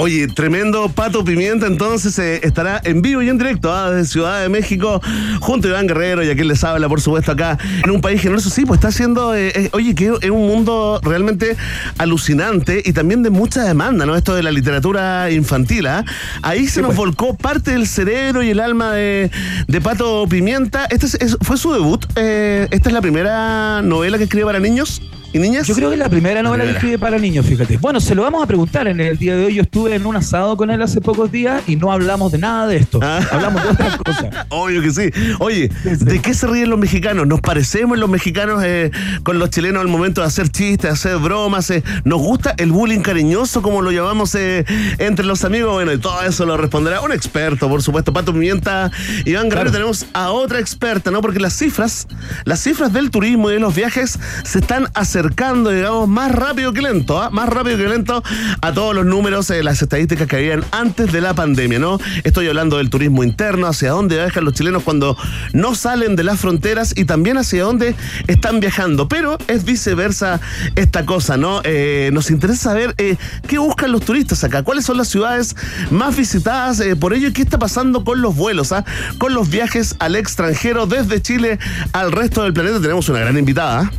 Oye, 0.00 0.28
tremendo 0.28 0.88
Pato 0.88 1.24
Pimienta, 1.24 1.66
entonces 1.66 2.16
eh, 2.20 2.38
estará 2.44 2.80
en 2.84 3.02
vivo 3.02 3.20
y 3.20 3.28
en 3.30 3.36
directo 3.36 3.74
ah, 3.74 3.90
desde 3.90 4.08
Ciudad 4.08 4.40
de 4.40 4.48
México, 4.48 5.00
junto 5.40 5.66
a 5.66 5.70
Iván 5.72 5.88
Guerrero 5.88 6.22
y 6.22 6.30
a 6.30 6.36
quien 6.36 6.46
les 6.46 6.62
habla, 6.62 6.88
por 6.88 7.00
supuesto, 7.00 7.32
acá 7.32 7.58
en 7.82 7.90
un 7.90 8.00
país 8.00 8.22
generoso. 8.22 8.48
Sí, 8.48 8.64
pues 8.64 8.78
está 8.78 8.88
haciendo, 8.88 9.34
eh, 9.34 9.50
eh, 9.56 9.70
oye, 9.72 9.96
que 9.96 10.12
es 10.20 10.30
un 10.30 10.46
mundo 10.46 11.00
realmente 11.02 11.56
alucinante 11.98 12.80
y 12.84 12.92
también 12.92 13.24
de 13.24 13.30
mucha 13.30 13.64
demanda, 13.64 14.06
¿no? 14.06 14.14
Esto 14.14 14.36
de 14.36 14.44
la 14.44 14.52
literatura 14.52 15.32
infantil, 15.32 15.88
¿ah? 15.88 16.04
Ahí 16.42 16.68
se 16.68 16.80
nos 16.80 16.90
pues. 16.90 16.98
volcó 16.98 17.36
parte 17.36 17.72
del 17.72 17.88
cerebro 17.88 18.44
y 18.44 18.50
el 18.50 18.60
alma 18.60 18.92
de, 18.92 19.32
de 19.66 19.80
Pato 19.80 20.28
Pimienta. 20.28 20.86
Este 20.90 21.06
es- 21.06 21.14
es- 21.16 21.36
fue 21.40 21.56
su 21.56 21.72
debut. 21.72 22.06
eh, 22.14 22.68
esta 22.70 22.88
es 22.88 22.92
la 22.92 23.00
primera 23.00 23.82
novela 23.82 24.16
que 24.16 24.24
escribe 24.24 24.46
para 24.46 24.60
niños 24.60 25.02
y 25.32 25.38
niñas. 25.38 25.66
Yo 25.66 25.74
creo 25.74 25.88
que 25.90 25.94
es 25.94 25.98
la 25.98 26.08
primera 26.08 26.42
novela 26.42 26.64
que 26.64 26.70
escribe 26.70 26.98
para 26.98 27.18
niños, 27.18 27.44
fíjate. 27.46 27.76
Bueno, 27.78 28.00
se 28.00 28.14
lo 28.14 28.22
vamos 28.22 28.42
a 28.42 28.46
preguntar 28.46 28.88
en 28.88 29.00
el 29.00 29.18
día 29.18 29.36
de 29.36 29.46
hoy. 29.46 29.54
Yo 29.54 29.62
estuve 29.62 29.94
en 29.94 30.06
un 30.06 30.16
asado 30.16 30.56
con 30.56 30.70
él 30.70 30.80
hace 30.82 31.00
pocos 31.00 31.30
días 31.30 31.62
y 31.66 31.76
no 31.76 31.92
hablamos 31.92 32.32
de 32.32 32.38
nada 32.38 32.66
de 32.66 32.76
esto. 32.78 33.00
Ah. 33.02 33.20
Hablamos 33.30 33.62
de 33.62 33.68
otras 33.70 33.96
cosas. 33.98 34.26
Obvio 34.48 34.82
que 34.82 34.90
sí. 34.90 35.10
Oye, 35.38 35.70
¿de 35.84 36.20
qué 36.22 36.34
se 36.34 36.46
ríen 36.46 36.70
los 36.70 36.78
mexicanos? 36.78 37.26
¿Nos 37.26 37.40
parecemos 37.40 37.98
los 37.98 38.08
mexicanos 38.08 38.62
eh, 38.64 38.90
con 39.22 39.38
los 39.38 39.50
chilenos 39.50 39.82
al 39.82 39.88
momento 39.88 40.20
de 40.22 40.26
hacer 40.28 40.48
chistes, 40.50 40.90
hacer 40.90 41.16
bromas? 41.18 41.70
eh? 41.70 41.82
¿Nos 42.04 42.20
gusta 42.20 42.54
el 42.56 42.72
bullying 42.72 43.00
cariñoso, 43.00 43.60
como 43.62 43.82
lo 43.82 43.90
llamamos 43.90 44.34
eh, 44.34 44.64
entre 44.98 45.24
los 45.26 45.44
amigos? 45.44 45.72
Bueno, 45.74 45.92
y 45.92 45.98
todo 45.98 46.22
eso 46.22 46.46
lo 46.46 46.56
responderá 46.56 47.00
un 47.02 47.12
experto, 47.12 47.68
por 47.68 47.82
supuesto, 47.82 48.12
Pato 48.12 48.32
Pimienta. 48.32 48.90
Iván 49.24 49.44
Guerrero, 49.48 49.58
Claro. 49.58 49.72
tenemos 49.72 50.06
a 50.12 50.30
otra 50.30 50.60
experta, 50.60 51.10
¿no? 51.10 51.20
Porque 51.20 51.40
las 51.40 51.52
cifras, 51.52 52.06
las 52.44 52.60
cifras 52.60 52.92
del 52.92 53.10
turismo 53.10 53.50
y 53.50 53.54
de 53.54 53.58
los 53.60 53.74
viajes 53.74 54.18
se 54.44 54.58
están 54.60 54.86
acercando, 54.94 55.17
digamos, 55.22 56.08
más 56.08 56.32
rápido 56.32 56.72
que 56.72 56.82
lento, 56.82 57.20
¿ah? 57.20 57.30
Más 57.30 57.48
rápido 57.48 57.76
que 57.76 57.88
lento 57.88 58.22
a 58.60 58.72
todos 58.72 58.94
los 58.94 59.06
números, 59.06 59.50
eh, 59.50 59.62
las 59.62 59.82
estadísticas 59.82 60.26
que 60.26 60.36
habían 60.36 60.64
antes 60.70 61.12
de 61.12 61.20
la 61.20 61.34
pandemia, 61.34 61.78
¿no? 61.78 61.98
Estoy 62.24 62.48
hablando 62.48 62.78
del 62.78 62.90
turismo 62.90 63.24
interno, 63.24 63.66
hacia 63.66 63.90
dónde 63.90 64.16
viajan 64.16 64.44
los 64.44 64.54
chilenos 64.54 64.82
cuando 64.82 65.16
no 65.52 65.74
salen 65.74 66.16
de 66.16 66.24
las 66.24 66.40
fronteras 66.40 66.92
y 66.96 67.04
también 67.04 67.36
hacia 67.38 67.64
dónde 67.64 67.94
están 68.26 68.60
viajando. 68.60 69.08
Pero 69.08 69.38
es 69.48 69.64
viceversa 69.64 70.40
esta 70.76 71.04
cosa, 71.06 71.36
¿no? 71.36 71.60
Eh, 71.64 72.10
nos 72.12 72.30
interesa 72.30 72.70
saber 72.70 72.94
eh, 72.98 73.16
qué 73.46 73.58
buscan 73.58 73.92
los 73.92 74.02
turistas 74.02 74.44
acá, 74.44 74.62
cuáles 74.62 74.84
son 74.84 74.96
las 74.96 75.08
ciudades 75.08 75.56
más 75.90 76.16
visitadas 76.16 76.80
eh, 76.80 76.96
por 76.96 77.14
ello 77.14 77.28
y 77.28 77.32
qué 77.32 77.42
está 77.42 77.58
pasando 77.58 78.04
con 78.04 78.20
los 78.20 78.36
vuelos, 78.36 78.72
¿ah? 78.72 78.84
con 79.18 79.34
los 79.34 79.48
viajes 79.48 79.96
al 79.98 80.16
extranjero 80.16 80.86
desde 80.86 81.22
Chile 81.22 81.58
al 81.92 82.12
resto 82.12 82.42
del 82.42 82.52
planeta. 82.52 82.80
Tenemos 82.80 83.08
una 83.08 83.20
gran 83.20 83.38
invitada. 83.38 83.90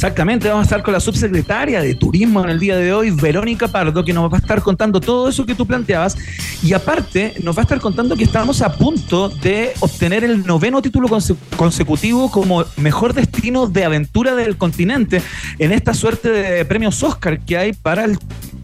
Exactamente, 0.00 0.48
vamos 0.48 0.62
a 0.62 0.64
estar 0.64 0.82
con 0.82 0.94
la 0.94 1.00
subsecretaria 1.00 1.82
de 1.82 1.94
Turismo 1.94 2.42
en 2.42 2.48
el 2.48 2.58
día 2.58 2.74
de 2.74 2.90
hoy, 2.94 3.10
Verónica 3.10 3.68
Pardo, 3.68 4.02
que 4.02 4.14
nos 4.14 4.32
va 4.32 4.38
a 4.38 4.40
estar 4.40 4.62
contando 4.62 4.98
todo 4.98 5.28
eso 5.28 5.44
que 5.44 5.54
tú 5.54 5.66
planteabas. 5.66 6.16
Y 6.62 6.72
aparte, 6.72 7.34
nos 7.42 7.54
va 7.54 7.60
a 7.60 7.64
estar 7.64 7.80
contando 7.80 8.16
que 8.16 8.24
estamos 8.24 8.62
a 8.62 8.72
punto 8.72 9.28
de 9.28 9.72
obtener 9.80 10.24
el 10.24 10.46
noveno 10.46 10.80
título 10.80 11.06
conse- 11.06 11.36
consecutivo 11.54 12.30
como 12.30 12.64
mejor 12.78 13.12
destino 13.12 13.66
de 13.66 13.84
aventura 13.84 14.34
del 14.34 14.56
continente 14.56 15.20
en 15.58 15.70
esta 15.70 15.92
suerte 15.92 16.30
de 16.30 16.64
premios 16.64 17.02
Oscar 17.02 17.38
que 17.38 17.58
hay 17.58 17.74
para 17.74 18.06
el 18.06 18.18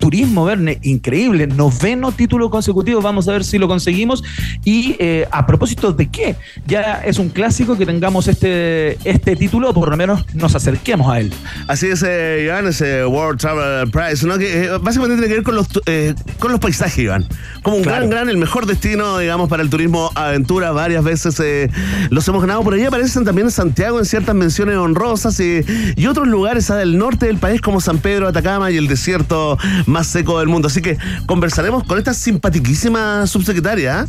turismo, 0.06 0.44
Verne. 0.44 0.78
Increíble, 0.82 1.48
noveno 1.48 2.12
título 2.12 2.48
consecutivo. 2.48 3.00
Vamos 3.00 3.26
a 3.26 3.32
ver 3.32 3.42
si 3.42 3.58
lo 3.58 3.66
conseguimos. 3.66 4.22
Y 4.64 4.94
eh, 5.00 5.26
a 5.32 5.44
propósito 5.46 5.92
de 5.92 6.08
qué, 6.08 6.36
ya 6.64 7.02
es 7.04 7.18
un 7.18 7.28
clásico 7.30 7.76
que 7.76 7.84
tengamos 7.84 8.28
este, 8.28 8.98
este 9.02 9.34
título, 9.34 9.70
o 9.70 9.75
por 9.75 9.90
lo 9.90 9.96
menos 9.96 10.25
nos 10.32 10.54
acerquemos 10.54 11.10
a 11.12 11.18
él. 11.18 11.32
Así 11.66 11.88
es, 11.88 12.04
eh, 12.06 12.42
Iván, 12.44 12.68
ese 12.68 13.04
World 13.04 13.40
Travel 13.40 13.90
Prize, 13.90 14.25
¿no? 14.28 14.38
que 14.38 14.66
eh, 14.66 14.78
básicamente 14.80 15.16
tiene 15.16 15.26
que 15.26 15.34
ver 15.34 15.42
con 15.42 15.56
los, 15.56 15.66
eh, 15.86 16.14
con 16.38 16.52
los 16.52 16.60
paisajes, 16.60 16.98
Iván. 16.98 17.26
Como 17.64 17.78
un 17.78 17.82
Claro. 17.82 17.98
gran, 18.06 18.10
gran, 18.10 18.28
el 18.28 18.36
mejor 18.36 18.66
destino, 18.66 19.18
digamos, 19.18 19.48
para 19.48 19.64
el 19.64 19.70
turismo 19.70 20.12
aventura. 20.14 20.70
Varias 20.70 21.02
veces 21.02 21.40
eh, 21.40 21.68
los 22.10 22.28
hemos 22.28 22.42
ganado. 22.42 22.62
Por 22.62 22.75
ahí 22.75 22.84
aparecen 22.84 23.25
también 23.25 23.48
en 23.48 23.50
Santiago 23.50 23.98
en 23.98 24.04
ciertas 24.04 24.36
menciones 24.36 24.76
honrosas 24.76 25.40
y, 25.40 25.64
y 25.96 26.06
otros 26.06 26.28
lugares 26.28 26.70
ah, 26.70 26.76
del 26.76 26.96
norte 26.96 27.26
del 27.26 27.38
país 27.38 27.60
como 27.60 27.80
San 27.80 27.98
Pedro, 27.98 28.28
Atacama 28.28 28.70
y 28.70 28.76
el 28.76 28.86
desierto 28.86 29.58
más 29.86 29.95
seco 30.04 30.38
del 30.38 30.48
mundo. 30.48 30.68
Así 30.68 30.82
que 30.82 30.98
conversaremos 31.26 31.84
con 31.84 31.98
esta 31.98 32.14
simpatiquísima 32.14 33.26
subsecretaria. 33.26 34.00
¿ah? 34.00 34.06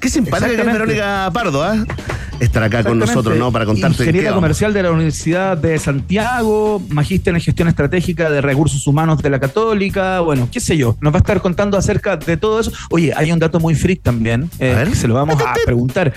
Qué 0.00 0.08
simpática 0.08 0.46
que 0.48 0.54
es 0.54 0.58
Exactamente. 0.60 0.94
Verónica 0.94 1.30
Pardo, 1.32 1.62
¿ah? 1.62 1.84
Estar 2.38 2.62
acá 2.62 2.84
con 2.84 2.98
nosotros, 2.98 3.38
¿no? 3.38 3.50
Para 3.50 3.64
contarte 3.64 4.02
Ingeniera 4.02 4.34
comercial 4.34 4.74
de 4.74 4.82
la 4.82 4.90
Universidad 4.90 5.56
de 5.56 5.78
Santiago, 5.78 6.82
magíster 6.90 7.34
en 7.34 7.40
gestión 7.40 7.66
estratégica 7.68 8.28
de 8.28 8.42
recursos 8.42 8.86
humanos 8.86 9.22
de 9.22 9.30
la 9.30 9.40
Católica, 9.40 10.20
bueno, 10.20 10.46
qué 10.52 10.60
sé 10.60 10.76
yo, 10.76 10.96
nos 11.00 11.14
va 11.14 11.16
a 11.16 11.20
estar 11.20 11.40
contando 11.40 11.78
acerca 11.78 12.18
de 12.18 12.36
todo 12.36 12.60
eso. 12.60 12.70
Oye, 12.90 13.12
hay 13.16 13.32
un 13.32 13.38
dato 13.38 13.58
muy 13.58 13.74
freak 13.74 14.02
también, 14.02 14.50
eh, 14.58 14.72
A 14.74 14.78
ver. 14.80 14.88
que 14.90 14.96
se 14.96 15.08
lo 15.08 15.14
vamos 15.14 15.40
a 15.40 15.54
preguntar. 15.64 16.12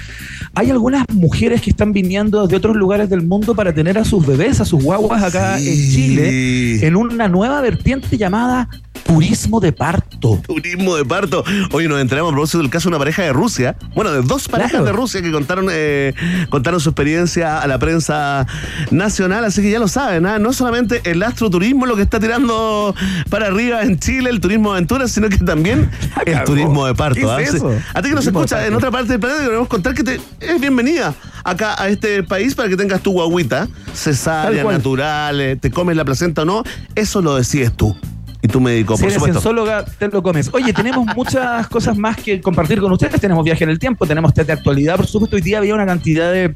Hay 0.55 0.69
algunas 0.71 1.05
mujeres 1.13 1.61
que 1.61 1.69
están 1.69 1.93
viniendo 1.93 2.47
de 2.47 2.55
otros 2.57 2.75
lugares 2.75 3.09
del 3.09 3.21
mundo 3.21 3.55
para 3.55 3.73
tener 3.73 3.97
a 3.97 4.03
sus 4.03 4.25
bebés, 4.25 4.59
a 4.59 4.65
sus 4.65 4.83
guaguas 4.83 5.23
acá 5.23 5.57
Sí. 5.57 5.69
en 5.69 5.75
Chile, 5.95 6.85
en 6.87 6.95
una 6.97 7.29
nueva 7.29 7.61
vertiente 7.61 8.17
llamada 8.17 8.67
turismo 9.05 9.59
de 9.61 9.71
parto. 9.71 10.41
Turismo 10.45 10.95
de 10.97 11.05
parto. 11.05 11.43
Hoy 11.71 11.87
nos 11.87 12.01
enteramos 12.01 12.31
a 12.31 12.33
propósito 12.33 12.57
del 12.59 12.69
caso 12.69 12.89
de 12.89 12.95
una 12.95 12.99
pareja 12.99 13.23
de 13.23 13.31
Rusia. 13.31 13.68
Bueno, 13.95 14.11
de 14.11 14.21
dos 14.21 14.47
parejas 14.47 14.71
Claro. 14.71 14.85
de 14.85 14.91
Rusia 14.91 15.21
que 15.21 15.31
contaron, 15.31 15.67
eh, 15.71 16.13
contaron 16.49 16.79
su 16.79 16.89
experiencia 16.89 17.59
a 17.59 17.67
la 17.67 17.79
prensa 17.79 18.45
nacional. 18.91 19.45
Así 19.45 19.61
que 19.61 19.71
ya 19.71 19.79
lo 19.79 19.87
saben, 19.87 20.25
¿ah? 20.25 20.39
no 20.39 20.53
solamente 20.53 21.01
el 21.05 21.21
astroturismo 21.23 21.85
lo 21.85 21.95
que 21.95 22.01
está 22.03 22.19
tirando 22.19 22.95
para 23.29 23.47
arriba 23.47 23.81
en 23.83 23.99
Chile, 23.99 24.29
el 24.29 24.39
turismo 24.39 24.69
de 24.71 24.77
aventura, 24.77 25.07
sino 25.07 25.29
que 25.29 25.37
también 25.37 25.89
el 26.25 26.43
turismo 26.43 26.85
de 26.85 26.95
parto. 26.95 27.35
¿Qué 27.37 27.43
es 27.43 27.55
¿ah? 27.61 27.67
A 27.93 28.01
ti 28.01 28.09
que 28.09 28.15
nos 28.15 28.25
escucha 28.25 28.65
en 28.65 28.73
otra 28.73 28.91
parte 28.91 29.09
del 29.09 29.19
planeta, 29.19 29.43
queremos 29.43 29.67
contar 29.67 29.93
que 29.93 30.03
te 30.03 30.21
es 30.39 30.59
bienvenida 30.61 31.13
acá 31.43 31.81
a 31.81 31.87
este 31.89 32.23
país 32.23 32.55
para 32.55 32.69
que 32.69 32.77
tengas 32.77 33.01
tu 33.01 33.11
guaguita, 33.11 33.67
cesárea, 33.93 34.63
natural, 34.63 35.41
eh, 35.41 35.55
te 35.55 35.71
comes 35.71 35.95
la 35.95 36.05
placenta 36.05 36.43
o 36.43 36.45
no, 36.45 36.63
eso 36.95 37.21
lo 37.21 37.35
decides 37.35 37.71
tú. 37.75 37.95
Y 38.41 38.47
tu 38.47 38.61
médico, 38.61 38.95
Si 38.95 39.01
por 39.03 39.09
eres 39.11 39.15
supuesto. 39.15 39.39
sensóloga, 39.41 39.83
te 39.83 40.07
lo 40.07 40.23
comes. 40.23 40.49
Oye, 40.53 40.71
tenemos 40.71 41.05
muchas 41.15 41.67
cosas 41.69 41.97
más 41.97 42.15
que 42.17 42.39
compartir 42.39 42.79
con 42.79 42.91
ustedes. 42.91 43.19
Tenemos 43.19 43.43
viaje 43.43 43.65
en 43.65 43.69
el 43.69 43.79
tiempo, 43.79 44.05
tenemos 44.05 44.33
test 44.33 44.47
de 44.47 44.53
actualidad. 44.53 44.95
Por 44.95 45.07
supuesto, 45.07 45.35
hoy 45.35 45.41
día 45.41 45.57
había 45.57 45.73
una 45.75 45.85
cantidad 45.85 46.31
de 46.31 46.53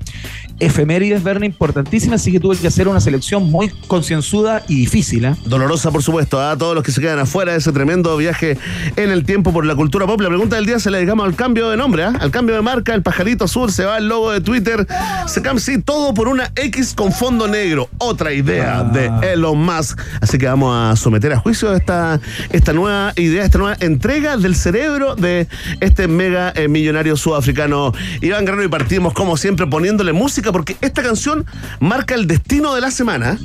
efemérides, 0.60 1.24
Verne, 1.24 1.46
importantísimas, 1.46 2.22
así 2.22 2.32
que 2.32 2.40
tuve 2.40 2.56
que 2.58 2.68
hacer 2.68 2.88
una 2.88 3.02
selección 3.02 3.50
muy 3.52 3.70
concienzuda 3.88 4.64
y 4.68 4.76
difícil. 4.76 5.26
¿eh? 5.26 5.36
Dolorosa, 5.46 5.92
por 5.92 6.04
supuesto, 6.04 6.40
a 6.42 6.56
todos 6.58 6.74
los 6.76 6.84
que 6.84 6.92
se 6.92 7.02
quedan 7.02 7.20
afuera 7.20 7.52
de 7.52 7.58
ese 7.58 7.72
tremendo 7.72 8.16
viaje 8.16 8.58
en 8.96 9.12
el 9.12 9.26
tiempo 9.26 9.52
por 9.52 9.66
la 9.66 9.76
cultura 9.76 10.06
pop. 10.06 10.22
La 10.22 10.30
pregunta 10.30 10.56
del 10.56 10.66
día 10.66 10.80
se 10.80 10.90
la 10.90 10.98
dedicamos 11.00 11.26
al 11.26 11.36
cambio 11.36 11.70
de 11.70 11.76
nombre, 11.78 12.04
¿ah? 12.04 12.14
al 12.20 12.32
cambio 12.32 12.56
de 12.56 12.62
marca. 12.62 12.94
El 12.94 13.02
pajarito 13.02 13.46
azul 13.46 13.72
se 13.72 13.84
va 13.84 13.98
el 13.98 14.08
logo 14.08 14.32
de 14.32 14.40
Twitter. 14.42 14.88
Se 15.28 15.42
cambia, 15.42 15.62
sí, 15.64 15.82
todo 15.82 16.14
por 16.14 16.28
una 16.30 16.50
X 16.56 16.94
con 16.96 17.12
fondo 17.12 17.48
negro. 17.48 17.90
Otra 17.98 18.32
idea 18.32 18.80
Ah. 18.80 18.84
de 18.84 19.34
Elon 19.34 19.58
Musk. 19.58 20.00
Así 20.22 20.38
que 20.38 20.46
vamos 20.46 20.74
a 20.76 20.96
someter 20.96 21.34
a 21.34 21.40
juicio 21.40 21.73
esta, 21.76 22.20
esta 22.52 22.74
nueva 22.74 23.14
idea, 23.16 23.44
esta 23.44 23.58
nueva 23.58 23.78
entrega 23.80 24.38
del 24.38 24.56
cerebro 24.56 25.16
de 25.16 25.48
este 25.80 26.08
mega 26.08 26.52
eh, 26.56 26.68
millonario 26.68 27.18
sudafricano 27.18 27.94
Iván 28.22 28.46
Grano. 28.46 28.64
Y 28.64 28.68
partimos, 28.68 29.14
como 29.14 29.38
siempre, 29.38 29.68
poniéndole 29.68 30.14
música 30.14 30.52
porque 30.52 30.78
esta 30.82 31.04
canción 31.04 31.46
marca 31.80 32.16
el 32.16 32.28
destino 32.28 32.76
de 32.76 32.82
la 32.82 32.92
semana. 32.92 33.38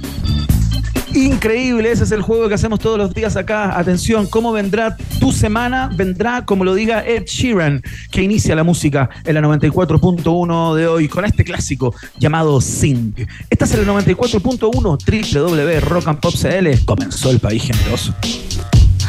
Increíble, 1.15 1.91
ese 1.91 2.05
es 2.05 2.13
el 2.13 2.23
juego 2.23 2.49
que 2.49 2.55
hacemos 2.55 2.81
todos 2.81 2.99
los 2.99 3.15
días 3.15 3.37
acá. 3.37 3.79
Atención, 3.79 4.27
¿cómo 4.27 4.53
vendrá 4.53 4.97
tu 5.21 5.33
semana? 5.33 5.91
Vendrá, 5.95 6.45
como 6.45 6.65
lo 6.65 6.75
diga 6.75 7.07
Ed 7.07 7.25
Sheeran, 7.25 7.83
que 8.11 8.23
inicia 8.23 8.55
la 8.55 8.65
música 8.65 9.09
en 9.25 9.35
la 9.35 9.41
94.1 9.41 10.75
de 10.75 10.87
hoy 10.87 11.09
con 11.09 11.25
este 11.25 11.45
clásico 11.45 11.95
llamado 12.19 12.61
Sing. 12.61 13.15
Esta 13.51 13.65
es 13.65 13.75
el 13.75 13.87
94.1 13.87 14.71
www 14.73 15.81
Rock 15.81 16.09
and 16.09 16.21
Pop 16.21 16.35
CL. 16.35 16.85
Comenzó 16.85 17.31
el 17.31 17.41
país 17.41 17.63
generoso. 17.63 18.15
It's. 18.25 19.09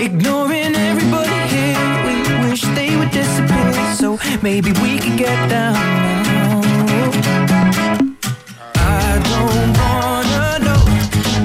Ignoring 0.00 0.39
maybe 4.42 4.72
we 4.80 4.98
could 4.98 5.18
get 5.18 5.48
down 5.50 5.74
now. 5.74 6.60
I 8.74 9.20
don't 9.30 9.72
wanna 9.80 10.64
know 10.64 10.82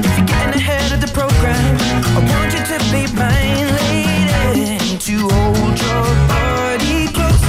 if 0.06 0.18
you're 0.18 0.28
getting 0.28 0.56
ahead 0.62 0.92
of 0.94 1.02
the 1.02 1.12
program. 1.14 1.76
I 2.16 2.20
want 2.32 2.54
you 2.56 2.64
to 2.72 2.78
be 2.94 3.02
mine, 3.20 3.68
lady, 3.80 4.98
to 5.08 5.16
hold 5.28 5.76
your 5.86 6.08
body 6.32 7.08
close. 7.16 7.44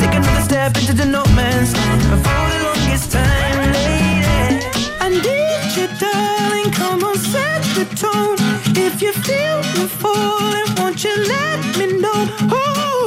Take 0.00 0.14
another 0.14 0.42
step 0.42 0.76
into 0.76 0.92
the 0.92 1.06
no 1.06 1.24
man's 1.38 1.72
land 1.76 2.02
for 2.24 2.42
the 2.52 2.58
longest 2.66 3.12
time, 3.12 3.58
lady. 3.72 4.64
I 5.04 5.08
need 5.08 5.70
you, 5.76 5.86
darling. 6.02 6.70
Come 6.72 7.04
on, 7.04 7.16
set 7.16 7.62
the 7.78 7.84
tone. 7.94 8.38
If 8.76 9.02
you 9.02 9.12
feel 9.12 9.58
me 9.76 9.86
falling, 9.86 10.68
won't 10.78 11.04
you 11.04 11.14
let 11.16 11.58
me 11.78 12.00
know? 12.00 12.28
Oh. 12.50 12.99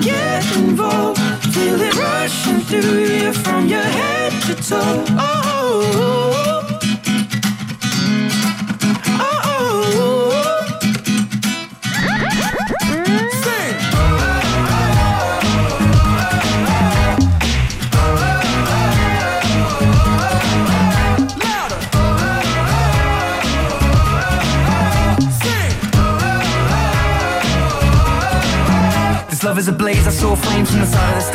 get 0.00 0.56
involved. 0.56 1.20
Feel 1.54 1.80
it 1.80 1.94
rushing 1.96 2.60
through 2.60 3.04
you 3.04 3.32
from 3.32 3.68
your 3.68 3.82
head 3.82 4.32
to 4.42 4.54
toe. 4.54 5.04
Oh. 5.10 5.47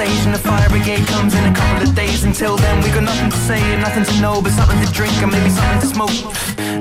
And 0.03 0.35
the 0.35 0.39
fire 0.39 0.67
brigade 0.69 1.05
comes 1.07 1.33
in 1.33 1.43
a 1.45 1.53
couple 1.55 1.87
of 1.87 1.95
days. 1.95 2.23
Until 2.23 2.57
then, 2.57 2.83
we 2.83 2.89
got 2.89 3.03
nothing 3.03 3.29
to 3.29 3.37
say 3.47 3.59
and 3.71 3.81
nothing 3.81 4.03
to 4.03 4.15
know, 4.21 4.41
but 4.41 4.51
something 4.51 4.79
to 4.83 4.89
drink 4.91 5.13
and 5.23 5.31
maybe 5.31 5.49
something 5.49 5.79
to 5.79 5.87
smoke. 5.87 6.15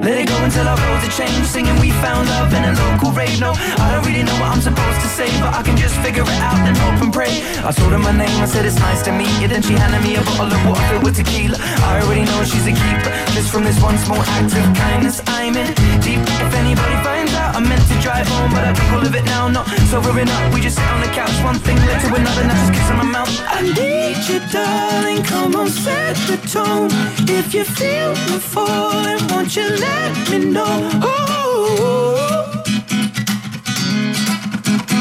Let 0.03 0.19
it 0.19 0.27
go 0.27 0.35
until 0.43 0.67
our 0.67 0.75
roads 0.75 1.07
are 1.07 1.15
changed. 1.15 1.47
Singing, 1.47 1.79
we 1.79 1.91
found 2.03 2.29
love 2.29 2.51
in 2.51 2.65
a 2.65 2.73
local 2.75 3.13
rave. 3.13 3.39
No, 3.39 3.55
I 3.55 3.95
don't 3.95 4.05
really 4.07 4.25
know 4.27 4.35
what 4.43 4.51
I'm 4.51 4.61
supposed 4.61 5.01
to 5.07 5.09
say, 5.09 5.31
but 5.39 5.55
I 5.55 5.63
can 5.63 5.77
just 5.77 5.95
figure 6.03 6.27
it 6.27 6.43
out 6.43 6.59
and 6.67 6.77
hope 6.77 6.99
and 7.03 7.13
pray. 7.13 7.31
I 7.63 7.71
told 7.71 7.93
her 7.93 7.99
my 7.99 8.11
name, 8.11 8.35
I 8.43 8.47
said 8.47 8.67
it's 8.67 8.79
nice 8.79 9.03
to 9.07 9.13
meet 9.13 9.31
you. 9.39 9.47
Then 9.47 9.63
she 9.63 9.75
handed 9.75 10.03
me 10.03 10.17
a 10.17 10.23
bottle 10.27 10.51
of 10.51 10.63
water 10.67 10.83
filled 10.91 11.05
with 11.05 11.17
tequila. 11.17 11.59
I 11.87 12.03
already 12.03 12.25
know 12.27 12.43
she's 12.43 12.67
a 12.67 12.75
keeper. 12.75 13.13
Just 13.37 13.53
from 13.53 13.63
this 13.63 13.79
one 13.81 13.97
small 13.99 14.21
act 14.21 14.51
of 14.51 14.67
kindness, 14.75 15.23
I'm 15.27 15.55
in 15.55 15.71
deep. 16.03 16.23
If 16.43 16.53
anybody 16.59 16.97
finds 17.07 17.32
I 17.55 17.61
meant 17.61 17.87
to 17.89 17.95
drive 18.01 18.27
home, 18.29 18.51
but 18.51 18.65
I 18.65 18.73
think 18.73 18.91
we'll 18.91 19.03
live 19.03 19.15
it 19.15 19.25
now. 19.25 19.47
Not 19.49 19.67
sobering 19.91 20.29
up, 20.29 20.55
we 20.55 20.61
just 20.61 20.77
sit 20.77 20.89
on 20.89 21.01
the 21.01 21.09
couch. 21.09 21.37
One 21.45 21.59
thing 21.59 21.77
led 21.77 22.01
to 22.01 22.15
another, 22.15 22.45
now 22.45 22.55
just 22.55 22.73
kiss 22.73 22.91
on 22.91 22.97
my 22.97 23.05
mouth. 23.05 23.29
I 23.47 23.61
need 23.63 24.17
you, 24.29 24.41
darling. 24.51 25.23
Come 25.23 25.55
on, 25.57 25.69
set 25.69 26.17
the 26.29 26.39
tone. 26.49 26.91
If 27.29 27.53
you 27.53 27.65
feel 27.65 28.11
me 28.31 28.39
falling, 28.39 29.21
won't 29.29 29.55
you 29.55 29.69
let 29.69 30.31
me 30.31 30.39
know? 30.51 30.91
Oh, 31.03 31.09
oh, 31.09 31.79
oh. 31.81 32.63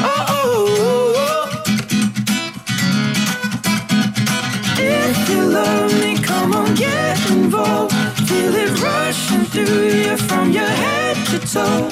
Oh, 0.04 0.26
oh, 0.28 1.14
oh. 1.16 1.62
You 5.28 5.42
love 5.42 5.92
me, 6.00 6.16
come 6.22 6.52
on, 6.52 6.74
get 6.74 7.18
involved. 7.30 7.94
Feel 8.28 8.54
it 8.54 8.80
rushing 8.82 9.44
through 9.44 9.88
you 9.88 10.16
from 10.16 10.52
your 10.52 10.68
head 10.68 11.16
to 11.28 11.38
toe. 11.38 11.91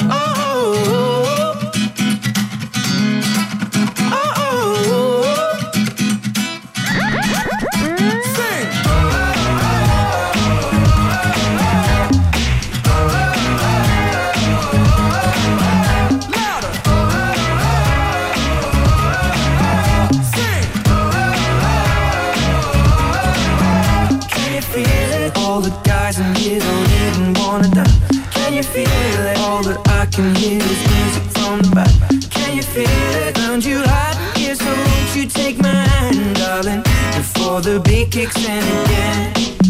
All 29.40 29.62
that 29.62 29.80
I 29.88 30.04
can 30.04 30.34
hear 30.34 30.58
is 30.58 30.80
music 30.92 31.22
from 31.32 31.62
the 31.62 31.70
back. 31.74 32.30
Can 32.30 32.56
you 32.56 32.62
feel 32.62 32.84
it? 33.26 33.38
Found 33.38 33.64
you 33.64 33.78
hot 33.78 34.36
here, 34.36 34.54
so 34.54 34.66
won't 34.66 35.16
you 35.16 35.26
take 35.26 35.56
my 35.58 35.68
hand, 35.68 36.36
darling, 36.36 36.82
before 37.16 37.62
the 37.62 37.80
beat 37.80 38.12
kicks 38.12 38.36
in 38.36 38.62
again? 38.84 39.69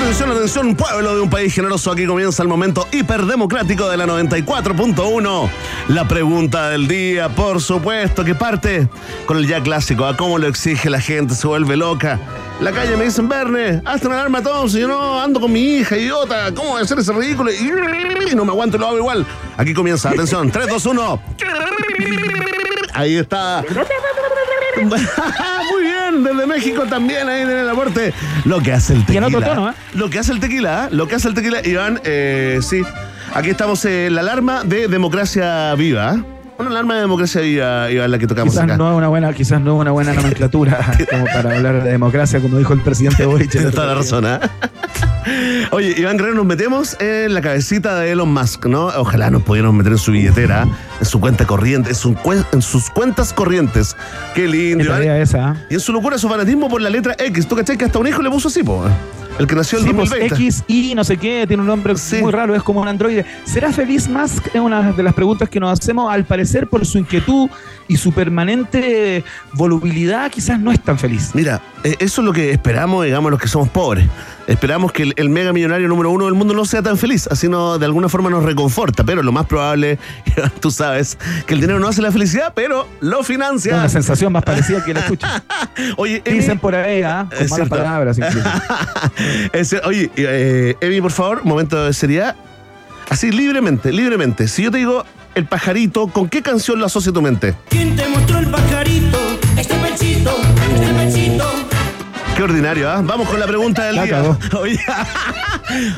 Atención, 0.00 0.30
atención, 0.30 0.74
pueblo 0.76 1.14
de 1.14 1.20
un 1.20 1.28
país 1.28 1.54
generoso. 1.54 1.92
Aquí 1.92 2.06
comienza 2.06 2.42
el 2.42 2.48
momento 2.48 2.88
hiperdemocrático 2.90 3.86
de 3.86 3.98
la 3.98 4.06
94.1. 4.06 5.50
La 5.88 6.08
pregunta 6.08 6.70
del 6.70 6.88
día, 6.88 7.28
por 7.28 7.60
supuesto, 7.60 8.24
que 8.24 8.34
parte 8.34 8.88
con 9.26 9.36
el 9.36 9.46
ya 9.46 9.62
clásico. 9.62 10.06
A 10.06 10.16
cómo 10.16 10.38
lo 10.38 10.46
exige 10.46 10.88
la 10.88 11.02
gente, 11.02 11.34
se 11.34 11.46
vuelve 11.46 11.76
loca. 11.76 12.18
La 12.60 12.72
calle 12.72 12.96
me 12.96 13.04
dicen, 13.04 13.28
Verne, 13.28 13.82
hazte 13.84 14.06
una 14.06 14.16
alarma 14.16 14.42
todos. 14.42 14.74
Y 14.74 14.80
yo 14.80 14.88
no 14.88 15.20
ando 15.20 15.38
con 15.38 15.52
mi 15.52 15.60
hija, 15.60 15.98
idiota. 15.98 16.50
¿Cómo 16.54 16.70
voy 16.70 16.80
a 16.80 16.84
hacer 16.84 16.98
ese 16.98 17.12
ridículo? 17.12 17.52
Y 17.52 18.34
no 18.34 18.46
me 18.46 18.52
aguanto 18.52 18.78
y 18.78 18.80
lo 18.80 18.88
hago 18.88 18.96
igual. 18.96 19.26
Aquí 19.58 19.74
comienza, 19.74 20.08
atención, 20.08 20.50
3, 20.50 20.66
2, 20.66 20.86
1. 20.86 21.22
Ahí 22.94 23.16
está. 23.16 23.62
Desde 26.22 26.46
México 26.46 26.82
también, 26.88 27.28
ahí 27.28 27.42
en 27.42 27.50
el 27.50 27.68
aporte. 27.68 28.12
Lo 28.44 28.60
que 28.60 28.72
hace 28.72 28.92
el 28.94 28.98
Y 29.00 29.02
en 29.02 29.06
tequila. 29.06 29.26
otro 29.26 29.40
tono, 29.42 29.70
¿eh? 29.70 29.74
Lo 29.94 30.10
que 30.10 30.18
hace 30.18 30.32
el 30.32 30.40
tequila, 30.40 30.86
¿eh? 30.86 30.88
lo 30.94 31.06
que 31.08 31.14
hace 31.16 31.28
el 31.28 31.34
tequila. 31.34 31.66
Iván, 31.66 32.00
eh, 32.04 32.58
sí. 32.62 32.82
Aquí 33.34 33.50
estamos 33.50 33.84
en 33.84 34.14
la 34.14 34.20
alarma 34.22 34.64
de 34.64 34.88
democracia 34.88 35.74
viva. 35.76 36.14
¿eh? 36.14 36.22
Una 36.58 36.68
alarma 36.70 36.94
de 36.96 37.00
democracia 37.02 37.40
viva, 37.40 37.90
Iván, 37.90 38.10
la 38.10 38.18
que 38.18 38.26
tocamos 38.26 38.52
Quizás 38.52 38.64
acá. 38.64 38.76
no 38.76 38.90
es 38.90 38.96
una 38.96 39.08
buena, 39.08 39.32
quizás 39.32 39.60
no 39.62 39.76
es 39.76 39.80
una 39.80 39.92
buena 39.92 40.12
nomenclatura 40.12 40.78
como 41.10 41.24
para 41.24 41.56
hablar 41.56 41.82
de 41.82 41.90
democracia, 41.92 42.40
como 42.40 42.58
dijo 42.58 42.72
el 42.74 42.80
presidente 42.80 43.24
Boric. 43.24 43.50
Tienes 43.50 43.72
toda 43.74 43.86
la 43.86 43.94
razón, 43.94 44.26
¿eh? 44.26 44.38
Oye, 45.72 45.94
Iván 45.98 46.16
Guerrero, 46.16 46.34
nos 46.36 46.46
metemos 46.46 46.96
en 47.00 47.34
la 47.34 47.40
cabecita 47.40 47.98
de 48.00 48.12
Elon 48.12 48.32
Musk, 48.32 48.66
¿no? 48.66 48.86
Ojalá 48.86 49.30
nos 49.30 49.42
pudiéramos 49.42 49.76
meter 49.76 49.92
en 49.92 49.98
su 49.98 50.12
billetera, 50.12 50.66
en 50.98 51.06
su 51.06 51.20
cuenta 51.20 51.46
corriente, 51.46 51.90
en, 51.90 51.94
su 51.96 52.14
cuen- 52.14 52.46
en 52.52 52.62
sus 52.62 52.90
cuentas 52.90 53.32
corrientes. 53.32 53.96
Qué 54.34 54.48
lindo. 54.48 54.84
Iván. 54.84 55.02
idea 55.02 55.18
esa. 55.20 55.52
¿eh? 55.52 55.66
Y 55.70 55.74
en 55.74 55.80
su 55.80 55.92
locura, 55.92 56.16
su 56.18 56.28
fanatismo 56.28 56.68
por 56.68 56.80
la 56.80 56.90
letra 56.90 57.14
X. 57.18 57.46
¿Tú 57.46 57.56
cachai 57.56 57.76
que 57.76 57.84
hasta 57.84 57.98
un 57.98 58.06
hijo 58.06 58.22
le 58.22 58.30
puso 58.30 58.48
así, 58.48 58.62
po? 58.62 58.84
El 59.38 59.46
que 59.46 59.54
nació 59.54 59.78
el 59.78 59.84
Sí, 59.84 59.90
pues 59.94 60.10
2020. 60.10 60.34
X 60.44 60.64
y 60.66 60.94
no 60.94 61.02
sé 61.02 61.16
qué, 61.16 61.46
tiene 61.46 61.62
un 61.62 61.66
nombre 61.66 61.96
Sí. 61.96 62.16
muy 62.20 62.30
raro, 62.30 62.54
es 62.54 62.62
como 62.62 62.82
un 62.82 62.88
androide. 62.88 63.24
¿Será 63.44 63.72
feliz 63.72 64.06
Musk? 64.08 64.48
Es 64.54 64.60
una 64.60 64.92
de 64.92 65.02
las 65.02 65.14
preguntas 65.14 65.48
que 65.48 65.58
nos 65.60 65.78
hacemos. 65.78 66.12
Al 66.12 66.24
parecer, 66.24 66.66
por 66.68 66.84
su 66.84 66.98
inquietud 66.98 67.48
y 67.88 67.96
su 67.96 68.12
permanente 68.12 69.24
volubilidad, 69.54 70.30
quizás 70.30 70.60
no 70.60 70.72
es 70.72 70.80
tan 70.82 70.98
feliz. 70.98 71.30
Mira, 71.32 71.62
eh, 71.84 71.96
eso 72.00 72.20
es 72.20 72.24
lo 72.26 72.32
que 72.34 72.50
esperamos, 72.50 73.04
digamos, 73.06 73.30
los 73.30 73.40
que 73.40 73.48
somos 73.48 73.68
pobres. 73.70 74.06
Esperamos 74.50 74.90
que 74.90 75.04
el, 75.04 75.14
el 75.16 75.28
mega 75.28 75.52
millonario 75.52 75.86
número 75.86 76.10
uno 76.10 76.24
del 76.24 76.34
mundo 76.34 76.52
no 76.54 76.64
sea 76.64 76.82
tan 76.82 76.98
feliz, 76.98 77.28
así 77.30 77.48
no, 77.48 77.78
de 77.78 77.86
alguna 77.86 78.08
forma 78.08 78.28
nos 78.30 78.42
reconforta, 78.44 79.04
pero 79.04 79.22
lo 79.22 79.30
más 79.30 79.46
probable, 79.46 79.96
tú 80.60 80.72
sabes, 80.72 81.16
que 81.46 81.54
el 81.54 81.60
dinero 81.60 81.78
no 81.78 81.86
hace 81.86 82.02
la 82.02 82.10
felicidad, 82.10 82.52
pero 82.54 82.88
lo 83.00 83.20
Es 83.20 83.26
financia. 83.28 83.74
una 83.76 83.88
sensación 83.88 84.32
más 84.32 84.42
parecida 84.42 84.84
que 84.84 84.92
la 84.92 85.00
escucha. 85.00 85.44
Oye, 85.96 86.20
Emi, 86.24 86.38
Dicen 86.38 86.58
por 86.58 86.74
ahí, 86.74 87.02
¿ah? 87.02 87.26
con 87.30 87.38
Es 87.44 87.50
malas 87.50 87.68
cierto. 87.68 87.76
palabras 87.76 88.18
incluso. 88.18 88.48
Oye, 89.88 90.10
eh, 90.16 90.74
Emi, 90.80 91.00
por 91.00 91.12
favor, 91.12 91.44
momento 91.44 91.84
de 91.84 91.92
seriedad. 91.92 92.34
Así, 93.08 93.30
libremente, 93.30 93.92
libremente. 93.92 94.48
Si 94.48 94.62
yo 94.64 94.70
te 94.72 94.78
digo 94.78 95.04
el 95.36 95.46
pajarito, 95.46 96.08
¿con 96.08 96.28
qué 96.28 96.42
canción 96.42 96.80
lo 96.80 96.86
asocia 96.86 97.12
tu 97.12 97.22
mente? 97.22 97.54
¿Quién 97.68 97.94
te 97.94 98.08
mostró 98.08 98.38
el 98.40 98.48
pajarito? 98.48 99.18
Este. 99.56 99.79
Qué 102.40 102.44
ordinario, 102.44 102.88
¿ah? 102.88 103.02
Vamos 103.04 103.28
con 103.28 103.38
la 103.38 103.46
pregunta 103.46 103.84
del 103.84 104.02
día. 104.02 104.22
Oye, 104.58 104.80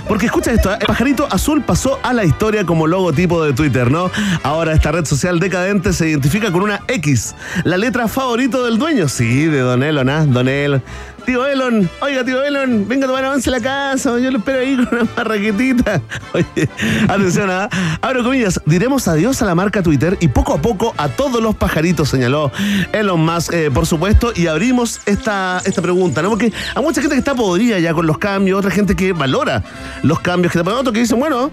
Porque 0.08 0.26
escucha 0.26 0.50
esto, 0.50 0.72
¿eh? 0.72 0.78
el 0.80 0.86
pajarito 0.88 1.28
azul 1.30 1.62
pasó 1.62 2.00
a 2.02 2.12
la 2.12 2.24
historia 2.24 2.66
como 2.66 2.88
logotipo 2.88 3.44
de 3.44 3.52
Twitter, 3.52 3.92
¿no? 3.92 4.10
Ahora 4.42 4.72
esta 4.72 4.90
red 4.90 5.04
social 5.04 5.38
decadente 5.38 5.92
se 5.92 6.08
identifica 6.08 6.50
con 6.50 6.62
una 6.62 6.80
X, 6.88 7.36
la 7.62 7.76
letra 7.76 8.08
favorito 8.08 8.64
del 8.64 8.76
dueño, 8.76 9.08
sí, 9.08 9.46
de 9.46 9.60
Don 9.60 9.84
Elon, 9.84 10.08
¿ah? 10.08 10.24
Don 10.26 10.48
Elon. 10.48 10.82
Tío 11.24 11.46
Elon, 11.46 11.88
oiga, 12.00 12.24
tío 12.24 12.42
Elon, 12.42 12.86
venga 12.88 13.04
a 13.04 13.08
tomar 13.08 13.24
avance 13.24 13.48
a 13.48 13.52
la 13.52 13.60
casa, 13.60 14.18
yo 14.18 14.30
lo 14.30 14.38
espero 14.38 14.58
ahí 14.58 14.76
con 14.76 14.88
una 14.92 15.08
marraquetita. 15.16 16.02
Oye, 16.34 16.68
atención, 17.08 17.48
¿ah? 17.50 17.68
abro 18.00 18.24
comillas, 18.24 18.60
diremos 18.66 19.06
adiós 19.06 19.40
a 19.40 19.44
la 19.46 19.54
marca 19.54 19.82
Twitter 19.82 20.16
y 20.20 20.28
poco 20.28 20.54
a 20.54 20.60
poco 20.60 20.94
a 20.96 21.08
todos 21.08 21.40
los 21.40 21.54
pajaritos, 21.54 22.08
señaló 22.08 22.50
Elon 22.92 23.24
Musk, 23.24 23.52
eh, 23.52 23.70
por 23.70 23.86
supuesto, 23.86 24.32
y 24.34 24.48
abrimos 24.48 25.00
esta, 25.06 25.62
esta 25.64 25.80
pregunta, 25.80 26.22
¿no? 26.22 26.30
Porque 26.30 26.52
hay 26.74 26.82
mucha 26.82 27.00
gente 27.00 27.14
que 27.14 27.20
está 27.20 27.34
podrida 27.34 27.78
ya 27.78 27.94
con 27.94 28.06
los 28.06 28.18
cambios, 28.18 28.58
otra 28.58 28.72
gente 28.72 28.96
que 28.96 29.12
valora 29.12 29.62
los 30.02 30.18
cambios, 30.20 30.52
que 30.52 30.60
te 30.60 30.70
otros 30.70 30.92
que 30.92 31.00
dicen, 31.00 31.20
bueno, 31.20 31.50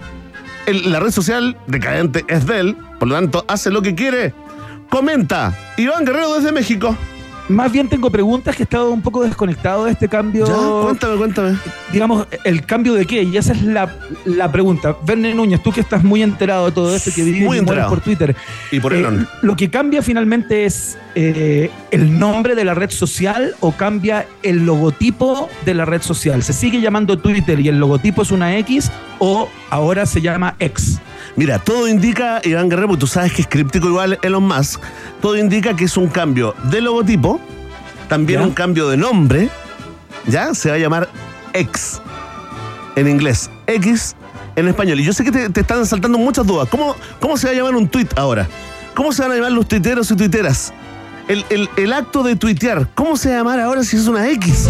la 0.66 1.00
red 1.00 1.10
social 1.10 1.56
decadente 1.66 2.24
es 2.28 2.46
de 2.46 2.60
él, 2.60 2.76
por 2.98 3.08
lo 3.08 3.14
tanto, 3.14 3.44
hace 3.46 3.70
lo 3.70 3.82
que 3.82 3.94
quiere. 3.94 4.34
Comenta, 4.88 5.56
Iván 5.76 6.04
Guerrero 6.04 6.34
desde 6.34 6.50
México. 6.50 6.96
Más 7.50 7.72
bien 7.72 7.88
tengo 7.88 8.10
preguntas 8.10 8.54
que 8.54 8.62
he 8.62 8.64
estado 8.64 8.90
un 8.90 9.02
poco 9.02 9.24
desconectado 9.24 9.86
de 9.86 9.92
este 9.92 10.08
cambio. 10.08 10.46
Ya, 10.46 10.84
cuéntame, 10.84 11.16
cuéntame. 11.16 11.58
Digamos, 11.92 12.26
¿el 12.44 12.64
cambio 12.64 12.94
de 12.94 13.04
qué? 13.06 13.24
Y 13.24 13.36
esa 13.36 13.52
es 13.52 13.62
la, 13.62 13.92
la 14.24 14.52
pregunta. 14.52 14.96
Verne 15.02 15.34
Núñez, 15.34 15.60
tú 15.60 15.72
que 15.72 15.80
estás 15.80 16.04
muy 16.04 16.22
enterado 16.22 16.66
de 16.66 16.72
todo 16.72 16.94
esto, 16.94 17.10
que 17.12 17.24
vives 17.24 17.62
por 17.88 18.00
Twitter. 18.00 18.36
Y 18.70 18.78
por 18.78 18.94
eh. 18.94 19.04
¿Lo 19.42 19.56
que 19.56 19.68
cambia 19.68 20.00
finalmente 20.00 20.64
es 20.64 20.96
eh, 21.16 21.72
el 21.90 22.16
nombre 22.20 22.54
de 22.54 22.64
la 22.64 22.74
red 22.74 22.90
social 22.90 23.56
o 23.58 23.72
cambia 23.72 24.26
el 24.44 24.64
logotipo 24.64 25.48
de 25.64 25.74
la 25.74 25.84
red 25.84 26.02
social? 26.02 26.44
¿Se 26.44 26.52
sigue 26.52 26.80
llamando 26.80 27.18
Twitter 27.18 27.58
y 27.58 27.66
el 27.66 27.80
logotipo 27.80 28.22
es 28.22 28.30
una 28.30 28.56
X 28.58 28.92
o 29.18 29.48
ahora 29.70 30.06
se 30.06 30.20
llama 30.20 30.54
X? 30.60 31.00
Mira, 31.36 31.58
todo 31.58 31.88
indica, 31.88 32.40
Iván 32.44 32.68
Guerrero, 32.68 32.88
porque 32.88 33.00
tú 33.00 33.06
sabes 33.06 33.32
que 33.32 33.42
es 33.42 33.48
críptico 33.48 33.86
igual 33.88 34.18
Elon 34.22 34.42
Musk, 34.42 34.80
todo 35.22 35.36
indica 35.36 35.74
que 35.74 35.84
es 35.84 35.96
un 35.96 36.08
cambio 36.08 36.54
de 36.64 36.80
logotipo, 36.80 37.40
también 38.08 38.40
¿Ya? 38.40 38.46
un 38.46 38.52
cambio 38.52 38.88
de 38.88 38.96
nombre, 38.96 39.48
¿ya? 40.26 40.54
Se 40.54 40.68
va 40.70 40.74
a 40.74 40.78
llamar 40.78 41.08
X 41.52 42.00
en 42.96 43.08
inglés, 43.08 43.48
X 43.68 44.16
en 44.56 44.68
español. 44.68 44.98
Y 45.00 45.04
yo 45.04 45.12
sé 45.12 45.24
que 45.24 45.30
te, 45.32 45.48
te 45.50 45.60
están 45.60 45.86
saltando 45.86 46.18
muchas 46.18 46.46
dudas. 46.46 46.68
¿Cómo, 46.68 46.96
¿Cómo 47.20 47.36
se 47.36 47.46
va 47.46 47.52
a 47.52 47.56
llamar 47.56 47.76
un 47.76 47.88
tweet 47.88 48.08
ahora? 48.16 48.48
¿Cómo 48.94 49.12
se 49.12 49.22
van 49.22 49.30
a 49.30 49.34
llamar 49.36 49.52
los 49.52 49.66
tuiteros 49.68 50.10
y 50.10 50.16
tuiteras? 50.16 50.72
El, 51.28 51.44
el- 51.48 51.70
el 51.76 51.92
acto 51.92 52.24
de 52.24 52.34
tuitear, 52.34 52.88
¿cómo 52.94 53.16
se 53.16 53.28
va 53.28 53.34
a 53.36 53.38
llamar 53.38 53.60
ahora 53.60 53.84
si 53.84 53.96
es 53.96 54.08
una 54.08 54.28
X? 54.30 54.68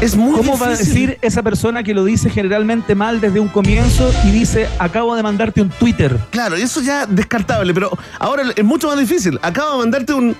Es 0.00 0.14
muy 0.14 0.32
¿Cómo 0.36 0.56
va 0.56 0.66
a 0.68 0.70
decir 0.70 1.18
esa 1.22 1.42
persona 1.42 1.82
que 1.82 1.92
lo 1.92 2.04
dice 2.04 2.30
generalmente 2.30 2.94
mal 2.94 3.20
desde 3.20 3.40
un 3.40 3.48
comienzo 3.48 4.12
y 4.24 4.30
dice, 4.30 4.68
acabo 4.78 5.16
de 5.16 5.24
mandarte 5.24 5.60
un 5.60 5.70
Twitter? 5.70 6.16
Claro, 6.30 6.56
y 6.56 6.62
eso 6.62 6.80
ya 6.80 7.04
descartable, 7.04 7.74
pero 7.74 7.90
ahora 8.20 8.44
es 8.54 8.64
mucho 8.64 8.86
más 8.88 8.98
difícil. 8.98 9.40
Acabo 9.42 9.72
de 9.72 9.78
mandarte 9.78 10.12
un, 10.14 10.36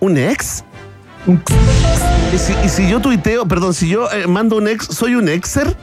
un 0.00 0.18
ex. 0.18 0.64
Un- 1.24 1.40
¿Y 2.34 2.38
si, 2.38 2.52
y 2.64 2.68
si 2.68 2.88
yo 2.90 2.98
tuiteo, 3.00 3.46
perdón, 3.46 3.74
si 3.74 3.88
yo 3.88 4.10
eh, 4.10 4.26
mando 4.26 4.56
un 4.56 4.66
ex, 4.66 4.86
¿soy 4.86 5.14
un 5.14 5.28
exer? 5.28 5.76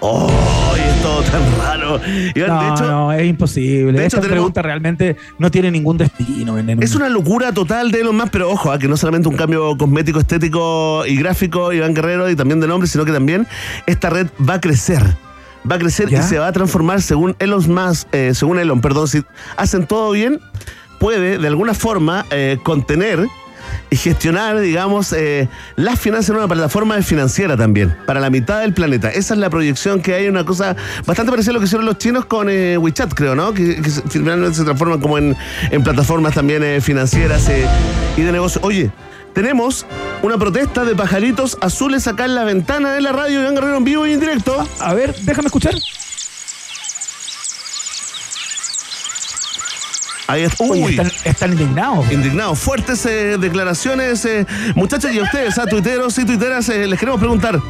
¡Oh! 0.00 0.30
Es 0.76 1.02
todo 1.02 1.22
tan 1.22 1.42
raro. 1.58 2.00
Iván, 2.34 2.48
No, 2.50 2.62
de 2.62 2.70
hecho, 2.74 2.84
no, 2.90 3.12
es 3.12 3.26
imposible. 3.26 3.92
de 3.92 3.98
hecho 4.06 4.16
Esta 4.16 4.20
tenemos- 4.20 4.32
pregunta 4.34 4.62
realmente 4.62 5.16
no 5.38 5.50
tiene 5.50 5.70
ningún 5.70 5.96
destino. 5.96 6.52
Núñez. 6.56 6.78
es 6.80 6.94
una 6.94 7.08
locura 7.08 7.52
total 7.52 7.90
de 7.90 8.00
Elon 8.00 8.16
Musk, 8.16 8.28
pero 8.30 8.50
ojo, 8.50 8.70
ah, 8.70 8.78
que 8.78 8.88
no 8.88 8.96
solamente 8.96 9.28
un 9.28 9.36
cambio 9.36 9.76
cosmético, 9.76 10.18
estético 10.20 11.04
y 11.06 11.16
gráfico, 11.16 11.72
Iván 11.72 11.94
Guerrero, 11.94 12.28
y 12.30 12.36
también 12.36 12.60
de 12.60 12.66
nombre, 12.68 12.88
sino 12.88 13.04
que 13.04 13.12
también 13.12 13.46
esta 13.86 14.10
red 14.10 14.26
va 14.48 14.54
a 14.54 14.60
crecer. 14.60 15.02
Va 15.70 15.76
a 15.76 15.78
crecer 15.78 16.08
¿Ya? 16.08 16.20
y 16.20 16.22
se 16.22 16.38
va 16.38 16.46
a 16.48 16.52
transformar 16.52 17.02
según 17.02 17.34
Elon 17.40 17.64
Musk, 17.72 18.06
eh, 18.12 18.32
según 18.34 18.58
Elon, 18.58 18.80
perdón, 18.80 19.08
si 19.08 19.22
hacen 19.56 19.86
todo 19.86 20.12
bien, 20.12 20.40
puede 21.00 21.38
de 21.38 21.46
alguna 21.48 21.74
forma 21.74 22.24
eh, 22.30 22.58
contener 22.62 23.26
y 23.90 23.96
gestionar, 23.96 24.58
digamos, 24.60 25.12
eh, 25.12 25.48
las 25.76 25.98
finanzas 25.98 26.30
en 26.30 26.36
una 26.36 26.48
plataforma 26.48 27.00
financiera 27.02 27.56
también, 27.56 27.96
para 28.06 28.20
la 28.20 28.30
mitad 28.30 28.60
del 28.60 28.72
planeta. 28.72 29.10
Esa 29.10 29.34
es 29.34 29.40
la 29.40 29.50
proyección 29.50 30.00
que 30.00 30.14
hay, 30.14 30.28
una 30.28 30.44
cosa 30.44 30.76
bastante 31.06 31.30
parecida 31.30 31.50
a 31.50 31.54
lo 31.54 31.60
que 31.60 31.66
hicieron 31.66 31.86
los 31.86 31.98
chinos 31.98 32.26
con 32.26 32.48
eh, 32.50 32.76
WeChat, 32.78 33.12
creo, 33.14 33.34
¿no? 33.34 33.52
Que, 33.52 33.82
finalmente 34.08 34.56
se 34.56 34.64
transforman 34.64 35.00
como 35.00 35.18
en, 35.18 35.36
en 35.70 35.82
plataformas 35.82 36.34
también 36.34 36.62
eh, 36.62 36.80
financieras 36.80 37.48
y 38.16 38.22
de 38.22 38.32
negocio. 38.32 38.60
Oye, 38.64 38.90
tenemos 39.36 39.84
una 40.22 40.38
protesta 40.38 40.84
de 40.84 40.94
pajaritos 40.94 41.58
azules 41.60 42.06
acá 42.06 42.24
en 42.24 42.34
la 42.34 42.44
ventana 42.44 42.92
de 42.92 43.02
la 43.02 43.12
radio 43.12 43.42
Iván 43.42 43.54
Guerrero 43.54 43.76
en 43.76 43.84
vivo 43.84 44.06
y 44.06 44.14
en 44.14 44.20
directo. 44.20 44.66
A 44.80 44.94
ver, 44.94 45.14
déjame 45.14 45.46
escuchar. 45.46 45.74
Ahí 50.28 50.42
está. 50.42 50.64
Uy. 50.64 50.90
están, 50.90 51.10
están 51.24 51.52
indignados. 51.52 52.10
Indignados, 52.12 52.58
fuertes 52.58 53.04
eh, 53.06 53.36
declaraciones. 53.38 54.24
eh, 54.24 54.46
muchachos, 54.74 55.12
y 55.12 55.18
a 55.18 55.22
ustedes, 55.22 55.58
a 55.58 55.66
tuiteros 55.66 56.18
y 56.18 56.24
tuiteras, 56.24 56.68
eh, 56.68 56.86
les 56.86 56.98
queremos 56.98 57.20
preguntar: 57.20 57.60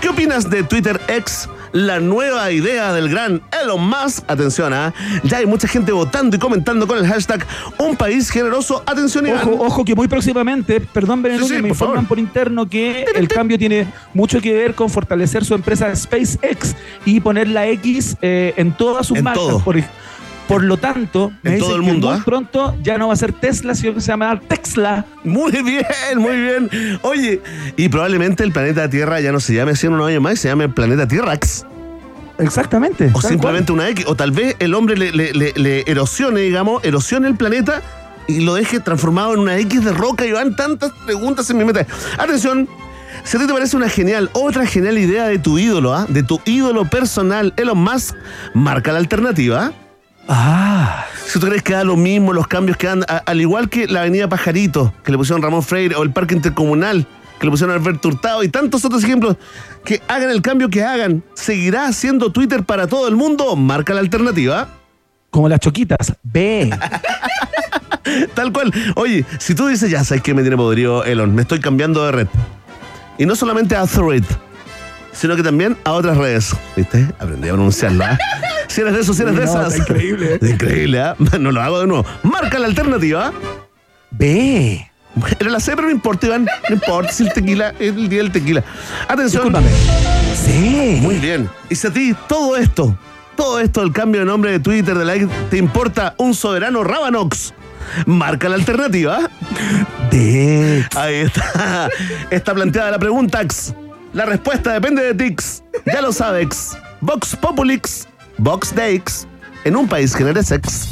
¿qué 0.00 0.08
opinas 0.08 0.50
de 0.50 0.62
Twitter 0.64 1.00
X? 1.08 1.48
La 1.72 2.00
nueva 2.00 2.50
idea 2.52 2.92
del 2.94 3.08
gran 3.10 3.42
Elon 3.62 3.86
Musk. 3.86 4.24
Atención, 4.28 4.72
¿ah? 4.72 4.94
ya 5.24 5.38
hay 5.38 5.46
mucha 5.46 5.68
gente 5.68 5.92
votando 5.92 6.34
y 6.34 6.38
comentando 6.38 6.86
con 6.86 6.96
el 6.96 7.06
hashtag 7.06 7.44
Un 7.78 7.96
país 7.96 8.30
generoso. 8.30 8.82
Atención, 8.86 9.26
Iván. 9.26 9.42
Ojo, 9.42 9.64
ojo 9.66 9.84
que 9.84 9.94
muy 9.94 10.08
próximamente, 10.08 10.80
perdón, 10.80 11.20
Bene 11.22 11.38
Sí, 11.38 11.44
sí, 11.48 11.52
me 11.54 11.60
por 11.62 11.68
informan 11.70 11.96
favor. 11.96 12.08
por 12.08 12.18
interno 12.18 12.66
que 12.68 13.04
el 13.14 13.28
cambio 13.28 13.58
tiene 13.58 13.86
mucho 14.14 14.40
que 14.40 14.54
ver 14.54 14.74
con 14.74 14.88
fortalecer 14.88 15.44
su 15.44 15.52
empresa 15.54 15.94
SpaceX 15.94 16.74
y 17.04 17.20
poner 17.20 17.48
la 17.48 17.66
X 17.68 18.16
eh, 18.22 18.54
en 18.56 18.72
todas 18.72 19.06
sus 19.06 19.18
En 19.18 19.24
marcas. 19.24 19.42
todo. 19.42 19.60
Por, 19.60 19.76
por 20.48 20.62
lo 20.62 20.76
tanto, 20.76 21.32
me 21.42 21.50
En 21.50 21.56
dicen 21.56 21.68
todo 21.68 21.76
el 21.76 21.82
que 21.84 21.90
mundo, 21.92 22.08
muy 22.10 22.16
¿ah? 22.18 22.22
pronto 22.24 22.76
ya 22.82 22.98
no 22.98 23.08
va 23.08 23.14
a 23.14 23.16
ser 23.16 23.32
Tesla, 23.32 23.74
sino 23.74 23.94
que 23.94 24.00
se 24.00 24.08
llamará 24.08 24.38
Tesla. 24.40 25.04
Muy 25.24 25.50
bien, 25.52 25.84
muy 26.18 26.36
bien. 26.36 26.70
Oye, 27.02 27.40
y 27.76 27.88
probablemente 27.88 28.44
el 28.44 28.52
planeta 28.52 28.88
Tierra 28.88 29.20
ya 29.20 29.32
no 29.32 29.40
se 29.40 29.54
llame 29.54 29.72
así 29.72 29.86
en 29.86 29.94
unos 29.94 30.08
años 30.08 30.22
más, 30.22 30.38
se 30.38 30.48
llame 30.48 30.68
planeta 30.68 31.08
Tierrax. 31.08 31.64
Exactamente. 32.38 33.10
O 33.14 33.20
simplemente 33.22 33.72
una 33.72 33.88
X. 33.88 34.04
O 34.08 34.14
tal 34.14 34.30
vez 34.30 34.56
el 34.58 34.74
hombre 34.74 34.96
le, 34.96 35.10
le- 35.12 35.32
le- 35.32 35.52
le 35.56 35.84
erosione, 35.86 36.40
digamos, 36.40 36.84
erosione 36.84 37.28
el 37.28 37.34
planeta 37.34 37.80
y 38.28 38.40
lo 38.40 38.54
deje 38.54 38.80
transformado 38.80 39.32
en 39.34 39.40
una 39.40 39.56
X 39.58 39.84
de 39.84 39.92
roca 39.92 40.26
y 40.26 40.32
van 40.32 40.54
tantas 40.54 40.92
preguntas 41.06 41.48
en 41.50 41.58
mi 41.58 41.64
mente. 41.64 41.86
Atención. 42.18 42.68
Si 43.24 43.36
a 43.36 43.40
ti 43.40 43.46
te 43.46 43.52
parece 43.52 43.76
una 43.76 43.88
genial, 43.88 44.30
otra 44.34 44.66
genial 44.66 44.98
idea 44.98 45.26
de 45.26 45.38
tu 45.38 45.58
ídolo, 45.58 45.94
¿ah? 45.94 46.06
de 46.08 46.22
tu 46.22 46.40
ídolo 46.44 46.84
personal, 46.84 47.54
Elon 47.56 47.78
Musk, 47.78 48.14
marca 48.54 48.92
la 48.92 48.98
alternativa. 48.98 49.72
Ah. 50.28 51.04
Si 51.26 51.38
tú 51.40 51.46
crees 51.46 51.62
que 51.62 51.72
da 51.74 51.84
lo 51.84 51.96
mismo 51.96 52.32
los 52.32 52.46
cambios 52.46 52.76
que 52.76 52.86
dan, 52.86 53.02
a- 53.08 53.18
al 53.26 53.40
igual 53.40 53.68
que 53.68 53.86
la 53.86 54.00
avenida 54.00 54.28
Pajarito, 54.28 54.92
que 55.04 55.12
le 55.12 55.18
pusieron 55.18 55.42
Ramón 55.42 55.62
Freire, 55.62 55.94
o 55.96 56.02
el 56.02 56.10
parque 56.12 56.34
intercomunal, 56.34 57.06
que 57.38 57.46
le 57.46 57.50
pusieron 57.50 57.74
Alberto 57.76 58.08
Hurtado, 58.08 58.42
y 58.42 58.48
tantos 58.48 58.84
otros 58.84 59.04
ejemplos, 59.04 59.36
que 59.84 60.00
hagan 60.08 60.30
el 60.30 60.42
cambio 60.42 60.68
que 60.68 60.82
hagan, 60.84 61.22
¿seguirá 61.34 61.92
siendo 61.92 62.32
Twitter 62.32 62.64
para 62.64 62.86
todo 62.86 63.08
el 63.08 63.16
mundo? 63.16 63.54
Marca 63.56 63.92
la 63.94 64.00
alternativa. 64.00 64.68
Como 65.30 65.48
las 65.48 65.60
choquitas. 65.60 66.14
B. 66.22 66.70
Tal 68.34 68.52
cual. 68.52 68.72
Oye, 68.94 69.24
si 69.38 69.54
tú 69.54 69.66
dices, 69.66 69.90
ya 69.90 70.02
sabes 70.04 70.22
que 70.22 70.32
me 70.32 70.42
tiene 70.42 70.56
podrido 70.56 71.04
Elon, 71.04 71.34
me 71.34 71.42
estoy 71.42 71.60
cambiando 71.60 72.04
de 72.06 72.12
red. 72.12 72.28
Y 73.18 73.26
no 73.26 73.34
solamente 73.34 73.74
a 73.76 73.86
Thread, 73.86 74.24
sino 75.16 75.36
que 75.36 75.42
también 75.42 75.76
a 75.84 75.92
otras 75.92 76.16
redes. 76.16 76.54
¿Viste? 76.76 77.06
Aprendí 77.18 77.48
a 77.48 77.52
pronunciarlo. 77.52 78.04
¿ah? 78.04 78.18
Si 78.68 78.80
eres 78.82 78.94
de 78.94 79.00
esos, 79.00 79.16
si 79.16 79.22
eres 79.22 79.36
de 79.36 79.44
esas. 79.44 79.74
está 79.74 79.78
increíble, 79.78 80.34
¿eh? 80.34 80.50
Increíble, 80.50 81.00
¿ah? 81.00 81.16
No 81.40 81.50
lo 81.50 81.62
hago 81.62 81.80
de 81.80 81.86
nuevo. 81.86 82.04
Marca 82.24 82.58
la 82.58 82.66
alternativa. 82.66 83.32
B. 84.10 84.90
Era 85.38 85.50
la 85.50 85.60
C, 85.60 85.74
pero 85.74 85.88
no 85.88 85.94
importa, 85.94 86.26
Iván. 86.26 86.46
No 86.68 86.74
importa 86.74 87.10
si 87.10 87.22
el 87.22 87.32
tequila 87.32 87.70
es 87.78 87.94
el 87.94 88.08
día 88.08 88.18
del 88.18 88.32
tequila. 88.32 88.62
Atención. 89.08 89.44
Discúlpame. 89.44 89.70
C. 90.34 90.98
Muy 91.00 91.14
bien. 91.16 91.48
Y 91.70 91.74
si 91.76 91.86
a 91.86 91.90
ti 91.90 92.14
todo 92.28 92.56
esto, 92.56 92.98
todo 93.36 93.60
esto, 93.60 93.82
el 93.82 93.92
cambio 93.92 94.20
de 94.20 94.26
nombre 94.26 94.50
de 94.50 94.60
Twitter, 94.60 94.98
de 94.98 95.04
like, 95.04 95.28
te 95.48 95.56
importa 95.56 96.14
un 96.18 96.34
soberano 96.34 96.84
Rabanox, 96.84 97.54
marca 98.04 98.48
la 98.48 98.56
alternativa. 98.56 99.30
D. 100.10 100.84
Ahí 100.96 101.14
está. 101.14 101.88
Está 102.30 102.52
planteada 102.52 102.90
la 102.90 102.98
pregunta. 102.98 103.40
X. 103.40 103.72
La 104.16 104.24
respuesta 104.24 104.72
depende 104.72 105.02
de 105.02 105.12
Tix. 105.12 105.62
Ya 105.84 106.00
lo 106.00 106.10
sabes. 106.10 106.74
Vox 107.02 107.36
Populix, 107.36 108.08
Vox 108.38 108.74
Deix, 108.74 109.26
en 109.62 109.76
un 109.76 109.86
país 109.86 110.14
genera 110.14 110.42
sex. 110.42 110.88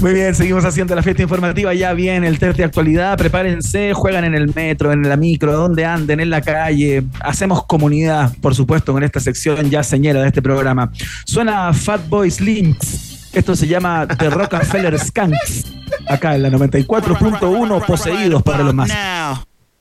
Muy 0.00 0.12
bien, 0.12 0.34
seguimos 0.34 0.64
haciendo 0.64 0.96
la 0.96 1.04
fiesta 1.04 1.22
informativa. 1.22 1.72
Ya 1.72 1.92
viene 1.92 2.26
el 2.26 2.40
test 2.40 2.56
de 2.56 2.64
actualidad. 2.64 3.16
Prepárense, 3.16 3.92
juegan 3.94 4.24
en 4.24 4.34
el 4.34 4.52
metro, 4.52 4.90
en 4.90 5.08
la 5.08 5.16
micro, 5.16 5.52
donde 5.52 5.84
anden, 5.84 6.18
en 6.18 6.30
la 6.30 6.40
calle. 6.40 7.04
Hacemos 7.20 7.64
comunidad, 7.64 8.34
por 8.40 8.56
supuesto, 8.56 8.92
con 8.92 9.04
esta 9.04 9.20
sección 9.20 9.70
ya 9.70 9.84
señera 9.84 10.20
de 10.20 10.26
este 10.26 10.42
programa. 10.42 10.90
Suena 11.26 11.72
Fatboy 11.72 12.28
Slinks. 12.28 13.30
Esto 13.32 13.54
se 13.54 13.68
llama 13.68 14.08
The 14.08 14.30
Rockefeller 14.30 14.98
Skanks. 14.98 15.66
Acá 16.08 16.34
en 16.34 16.42
la 16.42 16.50
94.1, 16.50 17.86
poseídos 17.86 18.42
para 18.42 18.64
los 18.64 18.74
más. 18.74 18.90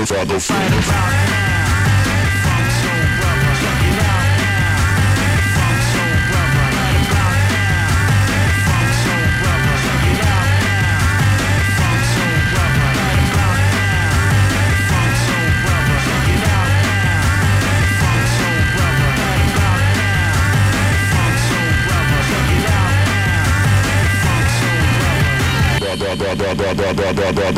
Godfather 0.00 0.40
Fight 0.40 1.10
da 26.16 26.34
da 26.34 26.54
da 26.54 26.74
da 26.74 26.92
da 26.92 27.12
da 27.12 27.32
da 27.32 27.49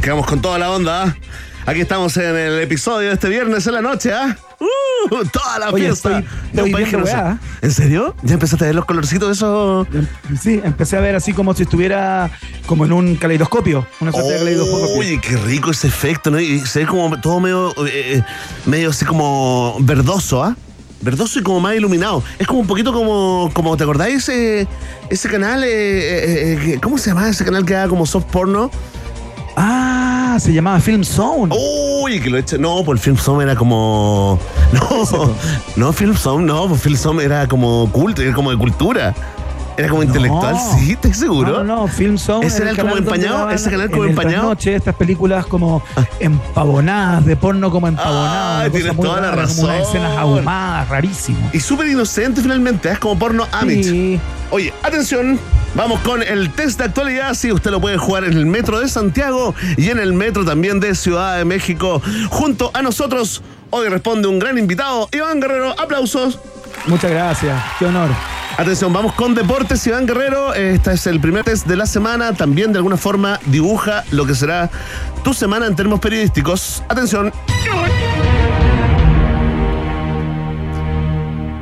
Quedamos 0.00 0.26
con 0.26 0.40
toda 0.40 0.58
la 0.58 0.70
onda. 0.70 1.04
¿ah? 1.04 1.16
Aquí 1.66 1.80
estamos 1.80 2.16
en 2.16 2.34
el 2.36 2.60
episodio 2.60 3.08
de 3.08 3.14
este 3.14 3.28
viernes 3.28 3.66
en 3.66 3.74
la 3.74 3.82
noche, 3.82 4.12
¿ah? 4.12 4.36
¡Uh! 4.60 5.24
Toda 5.30 5.58
la 5.58 5.70
Oye, 5.70 5.86
fiesta. 5.86 6.18
estoy- 6.18 6.24
estoy 6.52 6.64
viendo 6.72 6.86
generoso. 6.86 7.12
weá. 7.12 7.38
¿En 7.62 7.70
serio? 7.72 8.14
¿Ya 8.22 8.34
empezaste 8.34 8.64
a 8.64 8.68
ver 8.68 8.74
los 8.74 8.84
colorcitos 8.86 9.28
de 9.28 9.34
eso? 9.34 9.86
Sí, 10.40 10.60
empecé 10.64 10.96
a 10.96 11.00
ver 11.00 11.14
así 11.14 11.32
como 11.32 11.52
si 11.54 11.64
estuviera 11.64 12.30
como 12.66 12.84
en 12.86 12.92
un 12.92 13.16
caleidoscopio, 13.16 13.86
una 14.00 14.12
suerte 14.12 14.32
de 14.32 14.38
caleidoscopio. 14.38 14.98
Oye, 14.98 15.20
qué 15.20 15.36
rico 15.36 15.70
ese 15.70 15.88
efecto, 15.88 16.30
¿no? 16.30 16.40
Y 16.40 16.60
se 16.60 16.80
ve 16.80 16.86
como 16.86 17.20
todo 17.20 17.38
medio, 17.40 17.74
eh, 17.86 18.22
medio 18.66 18.90
así 18.90 19.04
como 19.04 19.76
verdoso, 19.80 20.42
¿ah? 20.42 20.56
Verdoso 21.00 21.38
y 21.38 21.42
como 21.42 21.60
más 21.60 21.74
iluminado. 21.76 22.22
Es 22.38 22.46
como 22.46 22.60
un 22.60 22.66
poquito 22.66 22.92
como, 22.92 23.50
como 23.52 23.76
¿te 23.76 23.84
acordáis 23.84 24.28
ese, 24.28 24.66
ese 25.10 25.28
canal? 25.28 25.62
eh, 25.64 25.68
eh, 25.68 26.58
eh, 26.74 26.78
¿Cómo 26.82 26.98
se 26.98 27.10
llama 27.10 27.28
ese 27.28 27.44
canal 27.44 27.64
que 27.64 27.76
haga 27.76 27.88
como 27.88 28.04
soft 28.06 28.26
porno? 28.26 28.70
Ah, 29.56 30.38
se 30.40 30.52
llamaba 30.52 30.78
Film 30.80 31.02
Zone. 31.02 31.52
Uy, 31.52 32.20
que 32.20 32.30
lo 32.30 32.36
he 32.36 32.40
hecho. 32.40 32.58
No, 32.58 32.84
pues 32.84 33.00
Film 33.00 33.16
Zone 33.16 33.42
era 33.44 33.56
como. 33.56 34.38
No, 34.72 35.34
no, 35.76 35.92
Film 35.94 36.14
Zone, 36.14 36.44
no, 36.44 36.68
pues 36.68 36.82
Film 36.82 36.96
Zone 36.96 37.24
era 37.24 37.48
como 37.48 37.90
culto, 37.90 38.20
era 38.20 38.34
como 38.34 38.50
de 38.50 38.58
cultura. 38.58 39.14
Era 39.78 39.88
como 39.88 40.02
intelectual, 40.02 40.56
sí, 40.76 40.92
¿estás 40.92 41.16
seguro? 41.16 41.52
No, 41.58 41.64
no, 41.64 41.76
no, 41.82 41.88
Film 41.88 42.18
Zone. 42.18 42.44
¿Ese 42.46 42.62
era 42.62 42.72
el 42.72 42.76
como 42.76 42.96
empañado? 42.96 43.48
¿Ese 43.48 43.70
canal 43.70 43.88
como 43.90 44.04
en 44.04 44.10
empañado? 44.10 44.34
trasnoche, 44.34 44.74
estas 44.74 44.94
películas 44.96 45.46
como 45.46 45.82
empavonadas, 46.18 47.24
de 47.24 47.36
porno 47.36 47.70
como 47.70 47.86
empavonadas. 47.88 48.66
Ah, 48.66 48.70
tienes 48.72 48.96
toda 48.96 49.20
la 49.20 49.30
rara, 49.30 49.46
Como 49.46 49.62
unas 49.62 49.78
razón. 49.78 49.88
escenas 49.88 50.18
ahumadas, 50.18 50.88
rarísimo. 50.88 51.50
Y 51.52 51.60
súper 51.60 51.86
inocente 51.88 52.40
finalmente, 52.42 52.88
¿eh? 52.88 52.92
es 52.92 52.98
como 52.98 53.18
porno 53.18 53.46
Amit. 53.52 53.84
Sí. 53.84 54.20
Oye, 54.50 54.72
atención, 54.82 55.38
vamos 55.74 56.00
con 56.00 56.22
el 56.22 56.50
test 56.52 56.78
de 56.78 56.86
actualidad. 56.86 57.34
Sí, 57.34 57.52
usted 57.52 57.70
lo 57.70 57.80
puede 57.80 57.98
jugar 57.98 58.24
en 58.24 58.32
el 58.32 58.46
metro 58.46 58.80
de 58.80 58.88
Santiago 58.88 59.54
y 59.76 59.90
en 59.90 59.98
el 60.00 60.12
metro 60.12 60.44
también 60.44 60.80
de 60.80 60.94
Ciudad 60.96 61.36
de 61.38 61.44
México. 61.44 62.02
Junto 62.30 62.70
a 62.74 62.82
nosotros, 62.82 63.42
hoy 63.70 63.88
responde 63.88 64.26
un 64.26 64.38
gran 64.40 64.58
invitado, 64.58 65.08
Iván 65.12 65.40
Guerrero. 65.40 65.78
Aplausos. 65.78 66.40
Muchas 66.86 67.10
gracias, 67.10 67.62
qué 67.78 67.86
honor. 67.86 68.08
Atención, 68.58 68.92
vamos 68.92 69.14
con 69.14 69.36
deportes, 69.36 69.86
Iván 69.86 70.04
Guerrero. 70.04 70.52
Este 70.52 70.92
es 70.92 71.06
el 71.06 71.20
primer 71.20 71.44
test 71.44 71.64
de 71.68 71.76
la 71.76 71.86
semana. 71.86 72.32
También 72.32 72.72
de 72.72 72.78
alguna 72.78 72.96
forma 72.96 73.38
dibuja 73.46 74.02
lo 74.10 74.26
que 74.26 74.34
será 74.34 74.68
tu 75.22 75.32
semana 75.32 75.66
en 75.68 75.76
términos 75.76 76.00
periodísticos. 76.00 76.82
Atención. 76.88 77.32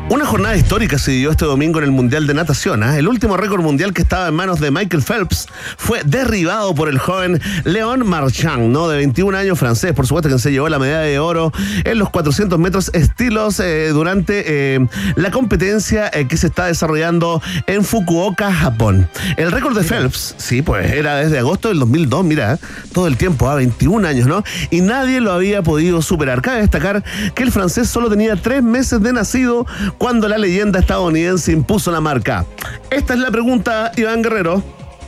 Una 0.09 0.25
jornada 0.25 0.57
histórica 0.57 1.01
se 1.01 1.11
dio 1.11 1.33
este 1.33 1.47
domingo 1.47 1.81
en 1.81 1.85
el 1.85 1.91
Mundial 1.91 2.29
de 2.29 2.35
Natación. 2.35 2.85
¿ah? 2.85 2.97
El 2.97 3.09
último 3.09 3.37
récord 3.37 3.61
mundial 3.61 3.93
que 3.93 4.03
estaba 4.03 4.29
en 4.29 4.35
manos 4.35 4.61
de 4.61 4.71
Michael 4.71 5.03
Phelps 5.03 5.49
fue 5.77 6.01
derribado 6.05 6.77
por 6.77 6.89
el 6.89 7.01
joven 7.01 7.41
Leon 7.65 8.07
Marchand, 8.07 8.71
¿no? 8.71 8.89
de 8.89 8.99
21 8.99 9.37
años 9.37 9.59
francés, 9.59 9.95
por 9.95 10.07
supuesto 10.07 10.29
que 10.29 10.39
se 10.39 10.53
llevó 10.53 10.69
la 10.69 10.79
medalla 10.79 11.01
de 11.01 11.19
oro 11.19 11.53
en 11.83 11.99
los 11.99 12.11
400 12.11 12.57
metros 12.57 12.93
estilos 12.95 13.59
eh, 13.59 13.89
durante 13.89 14.45
eh, 14.77 14.87
la 15.17 15.33
competencia 15.33 16.09
eh, 16.15 16.29
que 16.29 16.37
se 16.37 16.47
está 16.47 16.67
desarrollando 16.67 17.43
en 17.67 17.83
Fukuoka, 17.83 18.53
Japón. 18.53 19.09
El 19.37 19.51
récord 19.51 19.77
de 19.77 19.83
Phelps, 19.83 20.37
sí, 20.39 20.63
pues 20.63 20.89
era 20.93 21.17
desde 21.17 21.41
agosto 21.41 21.69
del 21.69 21.81
2002, 21.81 22.25
mira, 22.25 22.61
todo 22.93 23.09
el 23.09 23.17
tiempo, 23.17 23.51
a 23.51 23.57
21 23.57 24.07
años, 24.07 24.29
¿no? 24.29 24.45
Y 24.71 24.83
nadie 24.83 25.21
lo 25.21 25.33
había 25.33 25.63
podido 25.63 26.01
superar. 26.01 26.43
Cabe 26.43 26.61
destacar 26.61 27.03
que 27.35 27.43
el 27.43 27.51
francés 27.51 27.89
solo 27.89 28.09
tenía 28.09 28.37
tres 28.37 28.63
meses 28.63 29.03
de 29.03 29.13
nacido 29.13 29.67
cuando 29.99 30.29
la 30.29 30.39
leyenda 30.39 30.79
estadounidense 30.79 31.53
impuso 31.53 31.91
la 31.91 32.01
marca. 32.01 32.45
Esta 32.91 33.15
es 33.15 33.21
la 33.21 33.31
pregunta, 33.31 33.93
Iván 33.97 34.23
Guerrero. 34.23 34.63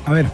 A 0.07 0.13
ver. 0.13 0.27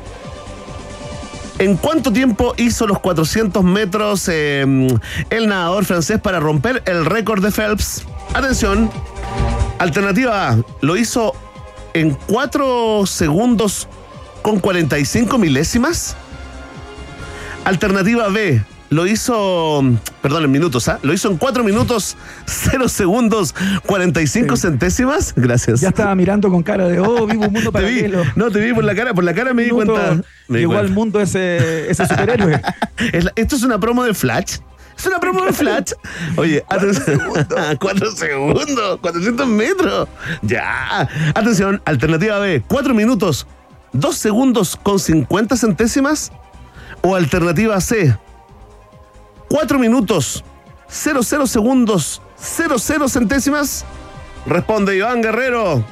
¿En 1.59 1.77
cuánto 1.77 2.12
tiempo 2.12 2.55
hizo 2.57 2.87
los 2.87 2.99
400 2.99 3.62
metros 3.62 4.29
eh, 4.29 4.88
el 5.31 5.49
nadador 5.49 5.85
francés 5.85 6.21
para 6.21 6.40
romper 6.40 6.83
el 6.87 7.05
récord 7.05 7.43
de 7.45 7.53
Phelps? 7.53 8.05
Atención. 8.35 8.90
Alternativa 9.79 10.51
A, 10.51 10.59
lo 10.81 10.97
hizo 10.97 11.33
en 11.93 12.17
4 12.27 13.07
segundos 13.07 13.88
con 14.43 14.59
45 14.61 15.38
milésimas. 15.38 16.17
Alternativa 17.64 18.29
B, 18.29 18.62
lo 18.94 19.07
hizo, 19.07 19.83
perdón, 20.22 20.44
en 20.44 20.50
minutos, 20.52 20.87
¿ah? 20.88 20.98
Lo 21.02 21.12
hizo 21.12 21.28
en 21.28 21.37
4 21.37 21.64
minutos, 21.64 22.16
0 22.46 22.88
segundos, 22.88 23.54
45 23.87 24.57
centésimas. 24.57 25.33
Gracias. 25.37 25.80
Ya 25.80 25.88
estaba 25.88 26.14
mirando 26.14 26.48
con 26.48 26.62
cara 26.62 26.87
de, 26.87 27.00
oh, 27.00 27.26
vivo 27.26 27.46
un 27.46 27.52
mundo 27.52 27.72
Te 27.72 27.85
vi, 27.85 28.12
no, 28.37 28.50
te 28.50 28.61
vi 28.61 28.72
por 28.72 28.85
la 28.85 28.94
cara, 28.94 29.12
por 29.12 29.24
la 29.24 29.35
cara 29.35 29.52
me 29.52 29.64
di 29.64 29.72
Minuto, 29.72 29.94
cuenta. 29.94 30.24
Me 30.48 30.59
di 30.59 30.64
al 30.64 30.70
cuenta. 30.70 30.92
mundo 30.92 31.20
ese, 31.20 31.90
ese 31.90 32.07
superhéroe. 32.07 32.61
Es 33.12 33.24
la- 33.24 33.33
Esto 33.35 33.57
es 33.57 33.62
una 33.64 33.80
promo 33.80 34.04
de 34.04 34.14
Flash. 34.14 34.59
Es 34.96 35.07
una 35.07 35.18
promo 35.18 35.44
de 35.44 35.52
Flash. 35.52 35.90
Oye, 36.37 36.64
atención. 36.68 37.20
Cuatro 37.80 38.12
segundos. 38.12 38.98
400 39.00 39.46
metros. 39.48 40.09
Ya. 40.42 41.09
Atención. 41.35 41.83
Alternativa 41.85 42.38
B. 42.38 42.62
4 42.68 42.94
minutos. 42.94 43.48
2 43.92 44.16
segundos 44.16 44.78
con 44.80 45.00
50 45.00 45.57
centésimas. 45.57 46.30
O 47.02 47.16
alternativa 47.16 47.80
C. 47.80 48.16
4 49.55 49.79
minutos. 49.79 50.43
00 50.88 51.47
segundos. 51.47 52.21
00 52.37 53.09
centésimas. 53.09 53.85
Responde 54.47 54.97
Iván 54.97 55.23
Guerrero. 55.23 55.85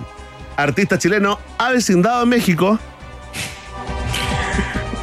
Artista 0.56 0.98
chileno 0.98 1.38
avecindado 1.58 2.24
en 2.24 2.28
México. 2.28 2.76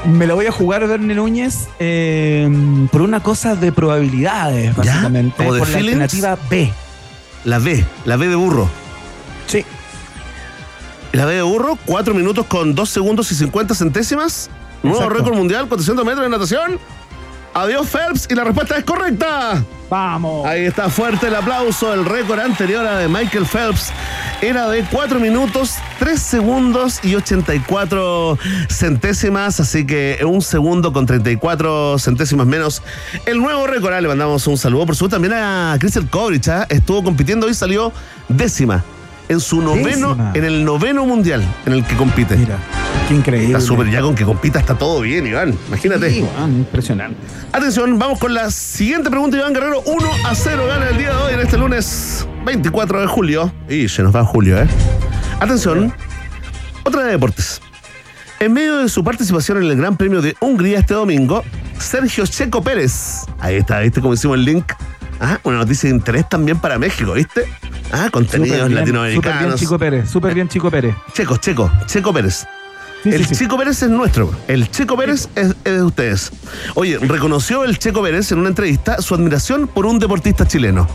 Me 0.07 0.27
la 0.27 0.33
voy 0.33 0.47
a 0.47 0.51
jugar 0.51 0.85
Verne 0.89 1.15
Núñez 1.15 1.69
eh, 1.79 2.49
por 2.91 3.01
una 3.01 3.23
cosa 3.23 3.55
de 3.55 3.71
probabilidades, 3.71 4.75
básicamente. 4.75 5.37
¿Como 5.37 5.53
de 5.53 5.59
por 5.59 5.69
la 5.69 5.73
feelings? 5.77 6.01
alternativa 6.01 6.37
B. 6.49 6.73
La 7.45 7.59
B. 7.59 7.85
La 8.03 8.17
B 8.17 8.27
de 8.27 8.35
burro. 8.35 8.69
Sí. 9.47 9.63
La 11.13 11.23
B 11.23 11.35
de 11.35 11.43
burro, 11.43 11.77
4 11.85 12.13
minutos 12.13 12.45
con 12.45 12.75
2 12.75 12.89
segundos 12.89 13.31
y 13.31 13.35
50 13.35 13.73
centésimas. 13.73 14.49
Nuevo 14.83 15.07
récord 15.07 15.35
mundial, 15.35 15.69
400 15.69 16.05
metros 16.05 16.23
de 16.25 16.29
natación. 16.29 16.79
Adiós, 17.63 17.87
Phelps. 17.89 18.27
Y 18.29 18.35
la 18.35 18.43
respuesta 18.43 18.77
es 18.77 18.83
correcta. 18.83 19.63
Vamos. 19.89 20.45
Ahí 20.45 20.65
está 20.65 20.89
fuerte 20.89 21.27
el 21.27 21.35
aplauso. 21.35 21.93
El 21.93 22.05
récord 22.05 22.39
anterior 22.39 22.85
a 22.85 22.97
de 22.97 23.07
Michael 23.07 23.45
Phelps 23.45 23.91
era 24.41 24.69
de 24.69 24.83
4 24.83 25.19
minutos, 25.19 25.73
3 25.97 26.21
segundos 26.21 26.99
y 27.03 27.15
84 27.15 28.37
centésimas. 28.69 29.59
Así 29.59 29.85
que 29.85 30.19
un 30.25 30.41
segundo 30.41 30.93
con 30.93 31.05
34 31.05 31.97
centésimas 31.99 32.45
menos. 32.47 32.81
El 33.25 33.39
nuevo 33.39 33.65
récord. 33.67 33.93
Ah, 33.93 34.01
Le 34.01 34.07
mandamos 34.07 34.45
un 34.47 34.57
saludo. 34.57 34.85
Por 34.85 34.95
supuesto, 34.95 35.15
también 35.15 35.33
a 35.33 35.75
Crystal 35.79 36.07
Kovrich. 36.09 36.47
ah, 36.49 36.65
Estuvo 36.69 37.03
compitiendo 37.03 37.49
y 37.49 37.53
salió 37.53 37.91
décima. 38.27 38.83
En 39.27 39.39
su 39.39 39.61
noveno, 39.61 40.09
Décima. 40.15 40.31
en 40.33 40.43
el 40.45 40.65
noveno 40.65 41.05
mundial 41.05 41.43
en 41.67 41.73
el 41.73 41.85
que 41.85 41.95
compite. 41.95 42.35
Mira, 42.35 42.57
qué 43.09 43.15
increíble. 43.15 43.47
Está 43.47 43.59
súper, 43.59 43.89
ya 43.89 44.01
con 44.01 44.15
que 44.15 44.23
compita 44.23 44.59
está 44.59 44.77
todo 44.77 45.01
bien, 45.01 45.25
Iván. 45.25 45.57
Imagínate. 45.67 46.11
Sí, 46.11 46.21
weón, 46.21 46.57
impresionante. 46.57 47.17
Atención, 47.51 47.97
vamos 47.97 48.19
con 48.19 48.33
la 48.33 48.51
siguiente 48.51 49.09
pregunta, 49.09 49.35
Iván 49.35 49.53
Guerrero. 49.53 49.81
1 49.85 50.09
a 50.25 50.35
0 50.35 50.65
gana 50.67 50.89
el 50.89 50.97
día 50.97 51.09
de 51.09 51.15
hoy 51.15 51.33
en 51.33 51.39
este 51.39 51.57
lunes 51.57 52.27
24 52.45 53.01
de 53.01 53.07
julio. 53.07 53.51
Y 53.67 53.89
se 53.89 54.03
nos 54.03 54.15
va 54.15 54.23
julio, 54.23 54.61
¿eh? 54.61 54.67
Atención, 55.39 55.91
otra 56.83 57.03
de 57.03 57.11
deportes. 57.11 57.61
En 58.39 58.53
medio 58.53 58.77
de 58.77 58.89
su 58.89 59.03
participación 59.03 59.57
en 59.57 59.63
el 59.63 59.75
Gran 59.75 59.97
Premio 59.97 60.21
de 60.21 60.35
Hungría 60.39 60.79
este 60.79 60.93
domingo, 60.93 61.43
Sergio 61.79 62.25
Checo 62.27 62.61
Pérez. 62.61 63.25
Ahí 63.39 63.55
está, 63.55 63.79
¿viste 63.79 64.01
cómo 64.01 64.13
hicimos 64.13 64.37
el 64.37 64.45
link? 64.45 64.71
Ah, 65.19 65.39
una 65.43 65.57
noticia 65.57 65.89
de 65.89 65.95
interés 65.95 66.29
también 66.29 66.59
para 66.59 66.77
México, 66.77 67.13
¿viste? 67.13 67.45
Ah, 67.91 68.09
contenidos 68.11 68.67
bien, 68.67 68.75
latinoamericanos. 68.75 69.33
Súper 69.33 69.47
bien, 69.47 69.57
Chico 69.57 69.79
Pérez. 69.79 70.09
Súper 70.09 70.33
bien, 70.35 70.47
Chico 70.47 70.71
Pérez. 70.71 70.95
Checo, 71.13 71.37
Checo, 71.37 71.71
Checo 71.87 72.13
Pérez. 72.13 72.45
Sí, 73.03 73.09
el 73.09 73.25
sí, 73.25 73.35
sí. 73.35 73.43
Checo 73.43 73.57
Pérez 73.57 73.81
es 73.81 73.89
nuestro. 73.89 74.31
El 74.47 74.69
Checo 74.69 74.97
Pérez 74.97 75.29
es, 75.35 75.55
es 75.63 75.73
de 75.73 75.83
ustedes. 75.83 76.31
Oye, 76.75 76.97
reconoció 76.97 77.63
el 77.63 77.77
Checo 77.79 78.01
Pérez 78.01 78.31
en 78.31 78.39
una 78.39 78.49
entrevista 78.49 79.01
su 79.01 79.15
admiración 79.15 79.67
por 79.67 79.85
un 79.85 79.99
deportista 79.99 80.47
chileno. 80.47 80.87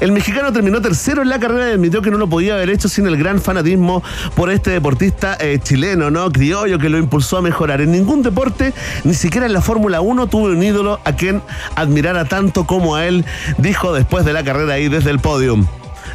El 0.00 0.12
mexicano 0.12 0.52
terminó 0.52 0.80
tercero 0.80 1.22
en 1.22 1.28
la 1.28 1.38
carrera 1.38 1.68
y 1.68 1.72
admitió 1.72 2.02
que 2.02 2.10
no 2.10 2.18
lo 2.18 2.28
podía 2.28 2.54
haber 2.54 2.70
hecho 2.70 2.88
sin 2.88 3.06
el 3.06 3.16
gran 3.16 3.40
fanatismo 3.40 4.02
por 4.34 4.50
este 4.50 4.70
deportista 4.70 5.36
eh, 5.40 5.58
chileno, 5.62 6.10
¿no? 6.10 6.30
Criollo 6.30 6.78
que 6.78 6.88
lo 6.88 6.98
impulsó 6.98 7.38
a 7.38 7.42
mejorar. 7.42 7.80
En 7.80 7.92
ningún 7.92 8.22
deporte, 8.22 8.72
ni 9.04 9.14
siquiera 9.14 9.46
en 9.46 9.52
la 9.52 9.60
Fórmula 9.60 10.00
1, 10.00 10.26
tuve 10.28 10.52
un 10.52 10.62
ídolo 10.62 11.00
a 11.04 11.12
quien 11.14 11.42
admirara 11.76 12.24
tanto 12.24 12.66
como 12.66 12.96
a 12.96 13.06
él, 13.06 13.24
dijo 13.58 13.92
después 13.92 14.24
de 14.24 14.32
la 14.32 14.42
carrera 14.42 14.74
ahí 14.74 14.88
desde 14.88 15.10
el 15.10 15.18
podium. 15.18 15.66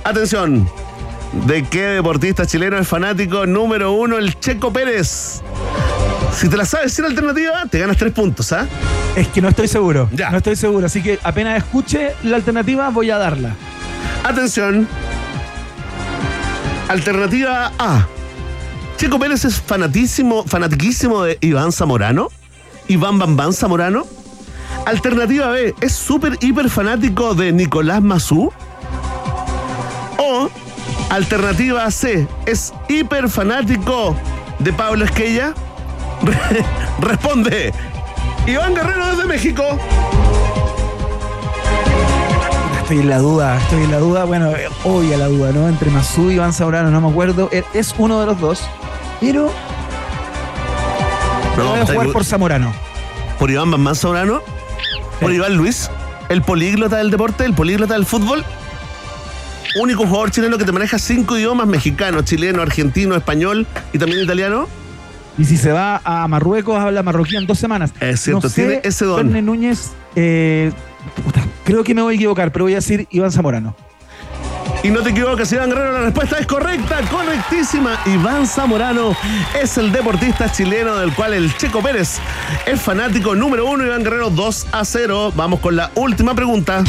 Atención, 0.03 0.67
¿De 1.43 1.63
qué 1.63 1.84
deportista 1.84 2.45
chileno 2.48 2.78
es 2.78 2.88
fanático 2.88 3.45
número 3.45 3.91
uno, 3.91 4.17
el 4.17 4.39
Checo 4.39 4.74
Pérez? 4.74 5.41
Si 6.34 6.50
te 6.50 6.58
la 6.58 6.65
sabes 6.65 6.93
sin 6.93 7.06
alternativa, 7.06 7.65
te 7.69 7.78
ganas 7.78 7.98
tres 7.98 8.13
puntos, 8.13 8.52
¿ah? 8.52 8.65
Es 9.15 9.28
que 9.28 9.41
no 9.41 9.50
estoy 9.50 9.67
seguro. 9.67 10.10
Ya. 10.12 10.32
No 10.32 10.38
estoy 10.38 10.56
seguro. 10.56 10.88
Así 10.88 11.04
que 11.04 11.19
apenas 11.21 11.58
escuche 11.58 12.13
la 12.24 12.38
alternativa, 12.38 12.89
voy 12.89 13.12
a 13.12 13.17
darla. 13.17 13.56
Atención. 14.24 14.88
Alternativa 16.88 17.71
A. 17.78 18.08
Checo 18.98 19.19
Pérez 19.19 19.45
es 19.45 19.62
fanatísimo, 19.62 20.45
fanatiquísimo 20.45 21.24
de 21.24 21.38
Iván 21.41 21.71
Zamorano. 21.71 22.30
Iván 22.88 23.19
Bambán 23.19 23.54
Zamorano. 23.54 24.08
Alternativa 24.86 25.50
B. 25.50 25.76
Es 25.82 25.93
súper 25.93 26.38
hiper 26.41 26.69
fanático 26.69 27.36
de 27.36 27.52
Nicolás 27.52 28.02
Mazú. 28.02 28.52
O 30.17 30.50
alternativa 31.09 31.89
C. 31.91 32.27
Es 32.45 32.73
hiper 32.87 33.29
fanático 33.29 34.15
de 34.59 34.73
Pablo 34.73 35.05
Esquella. 35.05 35.53
Responde. 36.99 37.73
Iván 38.47 38.75
Guerrero 38.75 39.07
desde 39.07 39.25
México. 39.25 39.63
Estoy 42.81 42.99
en 42.99 43.09
la 43.09 43.17
duda, 43.17 43.57
estoy 43.57 43.83
en 43.83 43.91
la 43.91 43.97
duda. 43.97 44.25
Bueno, 44.25 44.51
eh, 44.51 44.67
obvia 44.83 45.17
la 45.17 45.27
duda, 45.27 45.51
¿no? 45.51 45.67
Entre 45.67 45.89
Masú 45.89 46.29
y 46.29 46.35
Iván 46.35 46.53
Saurano, 46.53 46.91
no 46.91 47.01
me 47.01 47.10
acuerdo. 47.10 47.49
Eh, 47.51 47.63
Es 47.73 47.95
uno 47.97 48.19
de 48.19 48.27
los 48.27 48.39
dos. 48.39 48.62
Pero 49.19 49.51
No, 51.58 51.69
voy 51.71 51.79
a 51.79 51.85
jugar 51.85 52.08
por 52.12 52.23
Zamorano. 52.25 52.73
por 53.39 53.49
Iván 53.49 53.71
Bambán 53.71 53.95
Sobrano, 53.95 54.41
por 55.19 55.31
Iván 55.33 55.56
Luis, 55.56 55.89
el 56.29 56.41
políglota 56.43 56.97
del 56.97 57.10
deporte, 57.10 57.43
el 57.45 57.53
políglota 57.53 57.95
del 57.95 58.06
fútbol. 58.06 58.45
Único 59.76 60.06
jugador 60.06 60.32
chileno 60.32 60.58
que 60.58 60.63
te 60.63 60.71
maneja 60.71 60.98
cinco 60.98 61.38
idiomas, 61.38 61.67
mexicano, 61.67 62.21
chileno, 62.21 62.62
argentino, 62.62 63.15
español 63.15 63.67
y 63.92 63.98
también 63.98 64.23
italiano. 64.23 64.67
Y 65.38 65.44
si 65.44 65.58
se 65.58 65.71
va 65.71 66.02
a 66.06 66.28
Marruecos, 66.30 66.80
habla 66.80 67.04
marroquí 67.04 67.36
en 67.36 67.46
dos 67.46 67.60
semanas. 67.60 67.94
Es 68.00 68.21
cierto, 68.21 68.44
No 68.44 68.50
sé, 68.50 68.56
tiene 68.56 68.82
ese 68.84 69.04
don. 69.04 69.17
Verne 69.17 69.42
Núñez, 69.42 69.92
eh, 70.15 70.71
puta, 71.26 71.46
creo 71.65 71.84
que 71.84 71.94
me 71.94 72.02
voy 72.02 72.13
a 72.13 72.15
equivocar, 72.15 72.54
pero 72.54 72.65
voy 72.65 72.73
a 72.73 72.78
decir 72.78 73.06
Iván 73.12 73.32
Zamorano. 73.32 73.76
Y 74.82 74.92
no 74.92 75.02
te 75.02 75.10
equivocas, 75.10 75.52
Iván 75.52 75.69
Guerrero, 75.69 75.92
la 75.94 76.02
respuesta 76.02 76.38
es 76.38 76.46
correcta, 76.46 77.02
correctísima. 77.12 78.00
Iván 78.06 78.46
Zamorano 78.48 79.15
es 79.60 79.78
el 79.78 79.92
deportista 79.92 80.50
chileno 80.52 80.96
del 80.98 81.13
cual 81.13 81.34
el 81.34 81.56
Checo 81.58 81.82
Pérez 81.82 82.19
es 82.65 82.80
fanático 82.82 83.36
número 83.36 83.65
uno. 83.65 83.84
Iván 83.86 84.04
Guerrero 84.04 84.30
2 84.30 84.67
a 84.71 84.86
0. 84.86 85.34
Vamos 85.36 85.60
con 85.60 85.76
la 85.76 85.92
última 85.96 86.34
pregunta. 86.36 86.84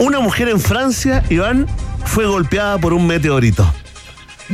Una 0.00 0.20
mujer 0.20 0.48
en 0.48 0.60
Francia, 0.60 1.22
Iván, 1.30 1.66
fue 2.04 2.26
golpeada 2.26 2.78
por 2.78 2.92
un 2.92 3.06
meteorito. 3.06 3.72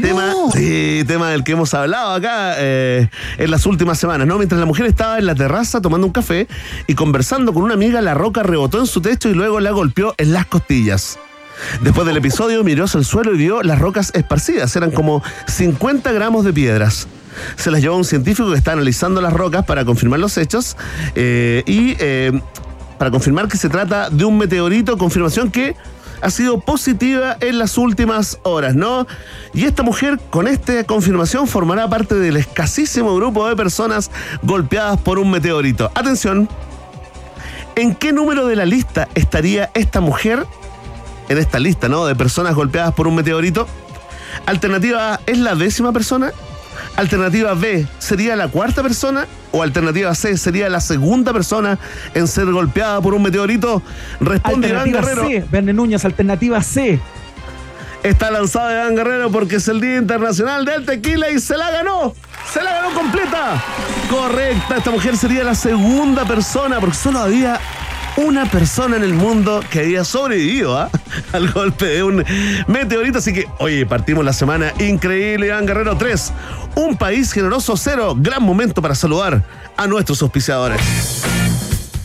Tema, 0.00 0.32
sí, 0.52 1.02
tema 1.06 1.30
del 1.30 1.42
que 1.42 1.52
hemos 1.52 1.74
hablado 1.74 2.12
acá 2.12 2.54
eh, 2.58 3.08
en 3.38 3.50
las 3.50 3.66
últimas 3.66 3.98
semanas, 3.98 4.26
¿no? 4.26 4.36
Mientras 4.36 4.60
la 4.60 4.66
mujer 4.66 4.86
estaba 4.86 5.18
en 5.18 5.26
la 5.26 5.34
terraza 5.34 5.80
tomando 5.80 6.06
un 6.06 6.12
café 6.12 6.46
y 6.86 6.94
conversando 6.94 7.52
con 7.52 7.64
una 7.64 7.74
amiga, 7.74 8.00
la 8.00 8.14
roca 8.14 8.42
rebotó 8.42 8.78
en 8.78 8.86
su 8.86 9.00
techo 9.00 9.28
y 9.28 9.34
luego 9.34 9.58
la 9.58 9.72
golpeó 9.72 10.14
en 10.18 10.32
las 10.32 10.46
costillas. 10.46 11.18
Después 11.82 12.06
del 12.06 12.16
episodio 12.16 12.62
miró 12.62 12.84
hacia 12.84 12.98
el 12.98 13.04
suelo 13.04 13.34
y 13.34 13.38
vio 13.38 13.62
las 13.62 13.78
rocas 13.78 14.12
esparcidas, 14.14 14.74
eran 14.76 14.90
como 14.90 15.22
50 15.46 16.12
gramos 16.12 16.44
de 16.44 16.52
piedras. 16.52 17.08
Se 17.56 17.70
las 17.70 17.80
llevó 17.80 17.96
un 17.96 18.04
científico 18.04 18.50
que 18.50 18.58
está 18.58 18.72
analizando 18.72 19.20
las 19.20 19.32
rocas 19.32 19.64
para 19.64 19.84
confirmar 19.84 20.20
los 20.20 20.36
hechos 20.36 20.76
eh, 21.14 21.62
y 21.66 21.96
eh, 21.98 22.40
para 23.00 23.10
confirmar 23.10 23.48
que 23.48 23.56
se 23.56 23.70
trata 23.70 24.10
de 24.10 24.26
un 24.26 24.36
meteorito, 24.36 24.98
confirmación 24.98 25.50
que 25.50 25.74
ha 26.20 26.28
sido 26.28 26.60
positiva 26.60 27.34
en 27.40 27.58
las 27.58 27.78
últimas 27.78 28.38
horas, 28.42 28.74
¿no? 28.74 29.06
Y 29.54 29.64
esta 29.64 29.82
mujer 29.82 30.20
con 30.28 30.46
esta 30.46 30.84
confirmación 30.84 31.48
formará 31.48 31.88
parte 31.88 32.14
del 32.16 32.36
escasísimo 32.36 33.16
grupo 33.16 33.48
de 33.48 33.56
personas 33.56 34.10
golpeadas 34.42 35.00
por 35.00 35.18
un 35.18 35.30
meteorito. 35.30 35.90
Atención, 35.94 36.46
¿en 37.74 37.94
qué 37.94 38.12
número 38.12 38.46
de 38.46 38.56
la 38.56 38.66
lista 38.66 39.08
estaría 39.14 39.70
esta 39.72 40.02
mujer? 40.02 40.44
En 41.30 41.38
esta 41.38 41.58
lista, 41.58 41.88
¿no? 41.88 42.04
De 42.04 42.14
personas 42.14 42.54
golpeadas 42.54 42.92
por 42.92 43.08
un 43.08 43.14
meteorito. 43.14 43.66
Alternativa 44.44 45.14
A 45.14 45.20
es 45.24 45.38
la 45.38 45.54
décima 45.54 45.90
persona. 45.90 46.32
Alternativa 46.96 47.54
B 47.54 47.86
sería 47.98 48.36
la 48.36 48.48
cuarta 48.48 48.82
persona 48.82 49.26
o 49.52 49.62
alternativa 49.62 50.14
C 50.14 50.36
sería 50.36 50.68
la 50.68 50.80
segunda 50.80 51.32
persona 51.32 51.78
en 52.14 52.28
ser 52.28 52.46
golpeada 52.46 53.00
por 53.00 53.14
un 53.14 53.22
meteorito. 53.22 53.82
Responde 54.20 54.68
Iván 54.68 54.92
Guerrero. 54.92 55.26
C, 55.26 55.44
Verne 55.50 55.72
Núñez, 55.72 56.04
alternativa 56.04 56.62
C. 56.62 57.00
Está 58.02 58.30
lanzado 58.30 58.70
Iván 58.70 58.96
Guerrero 58.96 59.30
porque 59.30 59.56
es 59.56 59.68
el 59.68 59.80
Día 59.80 59.96
Internacional 59.96 60.64
del 60.64 60.86
Tequila 60.86 61.30
y 61.30 61.38
se 61.38 61.56
la 61.56 61.70
ganó. 61.70 62.14
Se 62.52 62.62
la 62.62 62.72
ganó 62.72 62.94
completa. 62.94 63.62
Correcta, 64.08 64.78
esta 64.78 64.90
mujer 64.90 65.16
sería 65.16 65.44
la 65.44 65.54
segunda 65.54 66.24
persona 66.24 66.80
porque 66.80 66.96
solo 66.96 67.20
había 67.20 67.60
una 68.16 68.46
persona 68.46 68.96
en 68.96 69.02
el 69.02 69.14
mundo 69.14 69.62
que 69.70 69.80
había 69.80 70.04
sobrevivido 70.04 70.78
¿ah? 70.78 70.90
al 71.32 71.50
golpe 71.52 71.86
de 71.86 72.02
un 72.02 72.24
meteorito. 72.66 73.18
Así 73.18 73.32
que, 73.32 73.46
oye, 73.58 73.86
partimos 73.86 74.24
la 74.24 74.32
semana 74.32 74.72
increíble, 74.78 75.46
Iván 75.46 75.66
Guerrero 75.66 75.96
3. 75.96 76.32
Un 76.76 76.96
país 76.96 77.32
generoso 77.32 77.76
cero. 77.76 78.14
Gran 78.16 78.42
momento 78.42 78.80
para 78.80 78.94
saludar 78.94 79.42
a 79.76 79.86
nuestros 79.86 80.22
auspiciadores. 80.22 81.29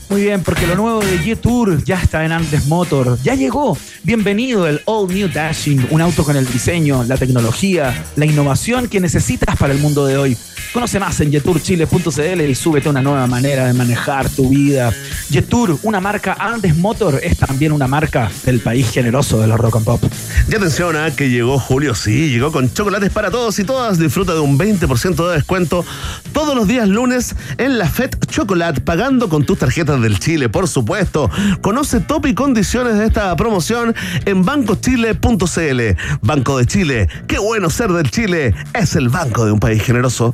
Muy 0.07 0.21
bien, 0.21 0.43
porque 0.43 0.67
lo 0.67 0.75
nuevo 0.75 0.99
de 0.99 1.19
G-Tour 1.19 1.83
ya 1.83 1.99
está 1.99 2.23
en 2.23 2.31
Andes 2.31 2.67
Motor. 2.67 3.17
Ya 3.23 3.33
llegó. 3.33 3.75
Bienvenido 4.03 4.67
el 4.67 4.81
All 4.85 5.11
New 5.11 5.29
Dashing, 5.33 5.87
un 5.89 5.99
auto 5.99 6.23
con 6.23 6.35
el 6.35 6.45
diseño, 6.45 7.03
la 7.05 7.17
tecnología, 7.17 8.05
la 8.15 8.25
innovación 8.25 8.87
que 8.87 8.99
necesitas 8.99 9.57
para 9.57 9.73
el 9.73 9.79
mundo 9.79 10.05
de 10.05 10.17
hoy. 10.17 10.37
Conoce 10.73 10.99
más 10.99 11.19
en 11.21 11.31
jeturchile.cl 11.31 12.41
y 12.41 12.53
súbete 12.53 12.89
una 12.89 13.01
nueva 13.01 13.25
manera 13.27 13.65
de 13.65 13.73
manejar 13.73 14.29
tu 14.29 14.49
vida. 14.49 14.93
Jetour, 15.29 15.79
una 15.83 16.01
marca 16.01 16.35
Andes 16.37 16.75
Motor, 16.75 17.19
es 17.23 17.37
también 17.37 17.71
una 17.71 17.87
marca 17.87 18.29
del 18.45 18.59
país 18.59 18.91
generoso 18.91 19.39
de 19.39 19.47
los 19.47 19.57
rock 19.57 19.77
and 19.77 19.85
pop. 19.85 20.03
Y 20.49 20.53
atención 20.53 20.97
a 20.97 21.15
que 21.15 21.29
llegó 21.29 21.59
Julio, 21.59 21.95
sí, 21.95 22.29
llegó 22.29 22.51
con 22.51 22.71
chocolates 22.71 23.09
para 23.09 23.31
todos 23.31 23.57
y 23.57 23.63
todas. 23.63 23.97
Disfruta 23.97 24.33
de 24.33 24.41
un 24.41 24.59
20% 24.59 25.29
de 25.29 25.35
descuento 25.35 25.85
todos 26.33 26.55
los 26.55 26.67
días 26.67 26.87
lunes 26.89 27.35
en 27.57 27.79
la 27.79 27.89
FED 27.89 28.11
Chocolate, 28.27 28.81
pagando 28.81 29.29
con 29.29 29.45
tus 29.45 29.57
tarjetas 29.57 29.94
del 30.01 30.19
Chile, 30.19 30.49
por 30.49 30.67
supuesto. 30.67 31.29
Conoce 31.61 31.99
top 31.99 32.27
y 32.27 32.33
condiciones 32.33 32.97
de 32.97 33.05
esta 33.05 33.35
promoción 33.35 33.95
en 34.25 34.43
bancochile.cl. 34.43 35.81
Banco 36.21 36.57
de 36.57 36.65
Chile, 36.65 37.09
qué 37.27 37.39
bueno 37.39 37.69
ser 37.69 37.91
del 37.91 38.09
Chile, 38.09 38.53
es 38.73 38.95
el 38.95 39.09
banco 39.09 39.45
de 39.45 39.51
un 39.51 39.59
país 39.59 39.83
generoso. 39.83 40.33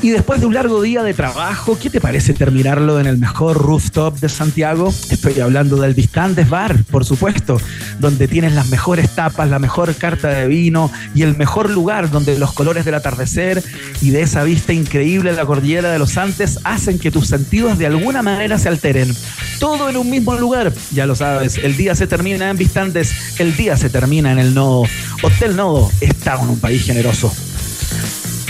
Y 0.00 0.10
después 0.10 0.40
de 0.40 0.46
un 0.46 0.54
largo 0.54 0.80
día 0.80 1.02
de 1.02 1.12
trabajo, 1.12 1.76
¿qué 1.76 1.90
te 1.90 2.00
parece 2.00 2.32
terminarlo 2.32 3.00
en 3.00 3.06
el 3.06 3.18
mejor 3.18 3.58
rooftop 3.60 4.16
de 4.20 4.28
Santiago? 4.28 4.94
Estoy 5.10 5.40
hablando 5.40 5.76
del 5.76 5.96
Distantes 5.96 6.48
Bar, 6.48 6.84
por 6.84 7.04
supuesto, 7.04 7.60
donde 7.98 8.28
tienes 8.28 8.52
las 8.52 8.68
mejores 8.68 9.10
tapas, 9.10 9.50
la 9.50 9.58
mejor 9.58 9.92
carta 9.96 10.28
de 10.28 10.46
vino 10.46 10.92
y 11.16 11.22
el 11.22 11.36
mejor 11.36 11.68
lugar 11.68 12.10
donde 12.10 12.38
los 12.38 12.52
colores 12.52 12.84
del 12.84 12.94
atardecer 12.94 13.60
y 14.00 14.10
de 14.10 14.22
esa 14.22 14.44
vista 14.44 14.72
increíble 14.72 15.32
de 15.32 15.36
la 15.36 15.46
cordillera 15.46 15.90
de 15.90 15.98
los 15.98 16.16
Andes 16.16 16.60
hacen 16.62 17.00
que 17.00 17.10
tus 17.10 17.26
sentidos 17.26 17.76
de 17.76 17.86
alguna 17.86 18.22
manera 18.22 18.56
se 18.56 18.68
alteren. 18.68 19.12
Todo 19.58 19.88
en 19.90 19.96
un 19.96 20.08
mismo 20.08 20.36
lugar, 20.36 20.72
ya 20.92 21.06
lo 21.06 21.16
sabes, 21.16 21.58
el 21.58 21.76
día 21.76 21.96
se 21.96 22.06
termina 22.06 22.50
en 22.50 22.56
Vistantes, 22.56 23.40
el 23.40 23.56
día 23.56 23.76
se 23.76 23.90
termina 23.90 24.30
en 24.30 24.38
el 24.38 24.54
Nodo. 24.54 24.84
Hotel 25.22 25.56
Nodo 25.56 25.90
está 26.00 26.40
en 26.40 26.50
un 26.50 26.60
país 26.60 26.84
generoso. 26.84 27.32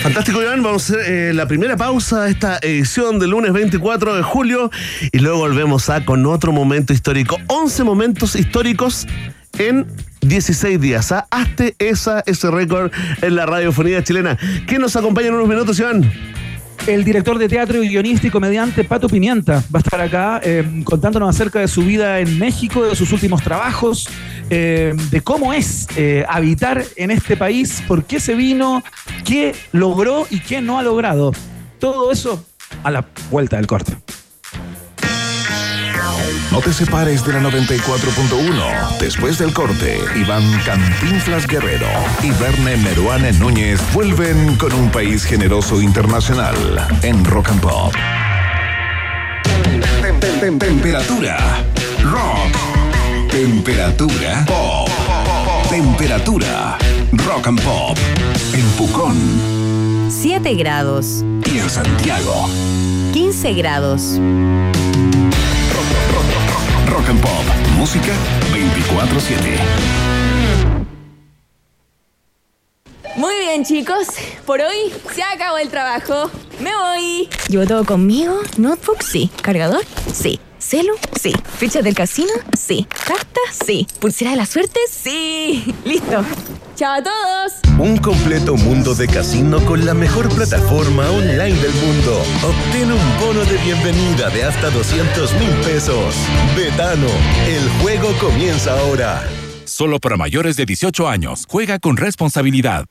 Fantástico, 0.09 0.41
Iván. 0.41 0.63
Vamos 0.63 0.89
a 0.89 0.95
hacer 0.95 1.13
eh, 1.13 1.35
la 1.35 1.47
primera 1.47 1.77
pausa 1.77 2.23
de 2.23 2.31
esta 2.31 2.59
edición 2.63 3.19
del 3.19 3.29
lunes 3.29 3.53
24 3.53 4.17
de 4.17 4.23
julio 4.23 4.71
y 5.13 5.19
luego 5.19 5.37
volvemos 5.41 5.91
a 5.91 6.07
con 6.07 6.25
otro 6.25 6.51
momento 6.51 6.95
histórico. 6.95 7.37
11 7.49 7.85
momentos 7.85 8.35
históricos 8.35 9.07
en 9.59 9.87
16 10.23 10.81
días. 10.81 11.13
¿ah? 11.13 11.27
Hazte 11.31 11.75
esa, 11.79 12.23
ese 12.25 12.51
récord 12.51 12.91
en 13.21 13.37
la 13.37 13.45
radiofonía 13.45 14.03
chilena. 14.03 14.39
¿Quién 14.67 14.81
nos 14.81 14.97
acompaña 14.97 15.29
en 15.29 15.35
unos 15.35 15.47
minutos, 15.47 15.79
Iván? 15.79 16.11
El 16.87 17.05
director 17.05 17.37
de 17.37 17.47
teatro 17.47 17.81
guionista 17.81 18.29
y 18.29 18.31
comediante 18.31 18.85
Pato 18.85 19.11
Pimienta 19.11 19.63
va 19.75 19.75
a 19.75 19.79
estar 19.81 20.01
acá 20.01 20.41
eh, 20.43 20.65
contándonos 20.85 21.29
acerca 21.29 21.61
de 21.61 21.69
su 21.69 21.83
vida 21.83 22.19
en 22.21 22.39
México, 22.39 22.83
de 22.87 22.97
sus 22.97 23.13
últimos 23.13 23.43
trabajos, 23.43 24.09
eh, 24.51 24.95
de 25.11 25.21
cómo 25.21 25.53
es 25.53 25.87
eh, 25.97 26.25
habitar 26.29 26.85
en 26.97 27.11
este 27.11 27.37
país, 27.37 27.83
por 27.87 28.05
qué 28.05 28.21
se 28.21 28.35
vino, 28.35 28.83
qué 29.25 29.55
logró 29.73 30.27
y 30.31 30.41
qué 30.41 30.61
no 30.61 30.79
ha 30.79 30.83
logrado. 30.83 31.33
Todo 31.79 32.11
eso 32.13 32.45
a 32.83 32.91
la 32.91 33.05
vuelta 33.31 33.57
del 33.57 33.67
corte. 33.67 33.97
No 36.51 36.61
te 36.61 36.73
separes 36.73 37.25
de 37.27 37.35
la 37.35 37.41
94.1. 37.41 38.99
Después 38.99 39.39
del 39.39 39.53
corte, 39.53 39.99
Iván 40.17 40.43
Cantinflas 40.65 41.47
Guerrero 41.47 41.87
y 42.23 42.31
Verne 42.43 42.77
Meruane 42.79 43.33
Núñez 43.35 43.79
vuelven 43.93 44.57
con 44.57 44.73
un 44.73 44.91
país 44.91 45.25
generoso 45.25 45.81
internacional 45.83 46.57
en 47.03 47.23
Rock 47.25 47.51
and 47.51 47.61
Pop. 47.61 47.93
Tem- 50.03 50.19
tem- 50.21 50.41
tem- 50.41 50.59
Temperatura. 50.59 51.37
Rock. 52.03 52.68
Temperatura. 53.31 54.45
Pop. 54.47 54.89
Temperatura. 55.71 56.79
Rock 57.13 57.47
and 57.49 57.61
Pop. 57.63 57.97
En 58.53 58.65
Pucón 58.77 59.17
7 60.11 60.55
grados. 60.55 61.23
y 61.53 61.59
en 61.59 61.71
Santiago. 61.71 62.49
15 63.13 63.53
grados. 63.55 64.19
Rock 66.89 67.09
and 67.11 67.21
Pop. 67.21 67.45
Música 67.77 68.13
24-7. 68.53 69.59
Muy 73.17 73.35
bien, 73.41 73.65
chicos. 73.65 74.07
Por 74.47 74.61
hoy 74.61 74.93
se 75.15 75.23
acabó 75.23 75.59
el 75.59 75.69
trabajo. 75.69 76.31
Me 76.61 76.71
voy. 76.75 77.29
¿Llevo 77.49 77.67
todo 77.67 77.85
conmigo? 77.85 78.41
¿Notebook? 78.57 79.03
Sí. 79.03 79.31
¿Cargador? 79.43 79.85
Sí. 80.13 80.41
¿Celu? 80.69 80.93
Sí. 81.19 81.33
¿Fichas 81.57 81.83
del 81.83 81.95
casino? 81.95 82.29
Sí. 82.55 82.87
¿Carta? 83.07 83.41
Sí. 83.65 83.87
¿Pulsera 84.01 84.33
de 84.33 84.37
la 84.37 84.45
suerte? 84.45 84.79
Sí. 84.91 85.75
Listo. 85.87 86.23
¡Chao 86.77 86.93
a 86.93 87.03
todos! 87.03 87.53
Un 87.79 87.97
completo 87.97 88.55
mundo 88.55 88.95
de 88.95 89.09
casino 89.09 89.65
con 89.65 89.87
la 89.87 89.95
mejor 89.95 90.29
plataforma 90.29 91.09
online 91.11 91.55
del 91.59 91.73
mundo. 91.73 92.23
Obtén 92.45 92.93
un 92.93 93.19
bono 93.19 93.47
de 93.47 93.57
bienvenida 93.65 94.29
de 94.29 94.45
hasta 94.45 94.69
200 94.69 95.33
mil 95.41 95.51
pesos. 95.65 96.15
Betano, 96.55 97.09
el 97.47 97.67
juego 97.81 98.13
comienza 98.21 98.79
ahora. 98.79 99.27
Solo 99.65 99.99
para 99.99 100.19
mayores 100.19 100.57
de 100.57 100.67
18 100.67 101.09
años. 101.09 101.47
Juega 101.49 101.79
con 101.79 101.97
responsabilidad. 101.97 102.85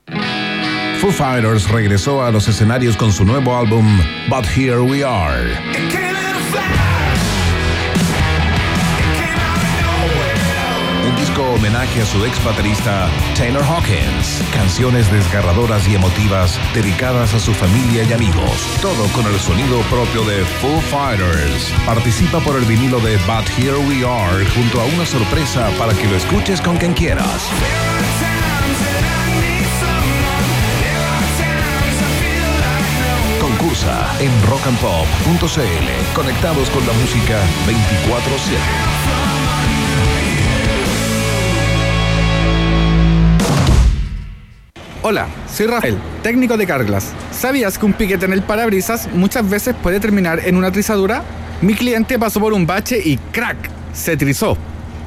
Foo 1.00 1.12
Fighters 1.12 1.70
regresó 1.70 2.24
a 2.24 2.32
los 2.32 2.48
escenarios 2.48 2.98
con 2.98 3.14
su 3.14 3.24
nuevo 3.24 3.56
álbum 3.56 3.86
But 4.30 4.46
Here 4.58 4.80
We 4.80 5.04
Are. 5.06 6.17
Homenaje 11.58 12.02
a 12.02 12.06
su 12.06 12.24
ex 12.24 12.44
baterista 12.44 13.10
Taylor 13.36 13.64
Hawkins. 13.64 14.44
Canciones 14.54 15.12
desgarradoras 15.12 15.88
y 15.88 15.96
emotivas 15.96 16.60
dedicadas 16.74 17.34
a 17.34 17.40
su 17.40 17.54
familia 17.54 18.04
y 18.04 18.14
amigos. 18.14 18.78
Todo 18.82 19.08
con 19.14 19.26
el 19.26 19.40
sonido 19.40 19.82
propio 19.90 20.24
de 20.24 20.46
Foo 20.46 20.80
Fighters. 20.82 21.74
Participa 21.86 22.40
por 22.40 22.56
el 22.58 22.66
vinilo 22.66 23.00
de 23.00 23.18
But 23.26 23.50
Here 23.58 23.78
We 23.78 24.06
Are 24.08 24.46
junto 24.46 24.82
a 24.82 24.86
una 24.86 25.06
sorpresa 25.06 25.70
para 25.80 25.94
que 25.94 26.08
lo 26.08 26.16
escuches 26.16 26.62
con 26.62 26.78
quien 26.78 26.94
quieras. 26.94 27.50
Concursa 33.42 34.16
en 34.20 34.32
rockandpop.cl. 34.44 36.14
Conectados 36.14 36.70
con 36.70 36.86
la 36.86 36.94
música 36.94 37.42
24-7. 37.66 39.27
Hola, 45.10 45.30
soy 45.50 45.68
Rafael, 45.68 45.98
técnico 46.22 46.58
de 46.58 46.68
Carglass. 46.68 47.14
¿Sabías 47.32 47.78
que 47.78 47.86
un 47.86 47.94
piquete 47.94 48.26
en 48.26 48.34
el 48.34 48.42
parabrisas 48.42 49.08
muchas 49.14 49.50
veces 49.50 49.74
puede 49.82 50.02
terminar 50.02 50.42
en 50.44 50.58
una 50.58 50.70
trizadura? 50.70 51.24
Mi 51.62 51.76
cliente 51.76 52.20
pasó 52.20 52.42
por 52.42 52.52
un 52.52 52.68
bache 52.68 53.00
y 53.02 53.16
¡crack! 53.16 53.56
se 53.94 54.18
trizó. 54.18 54.58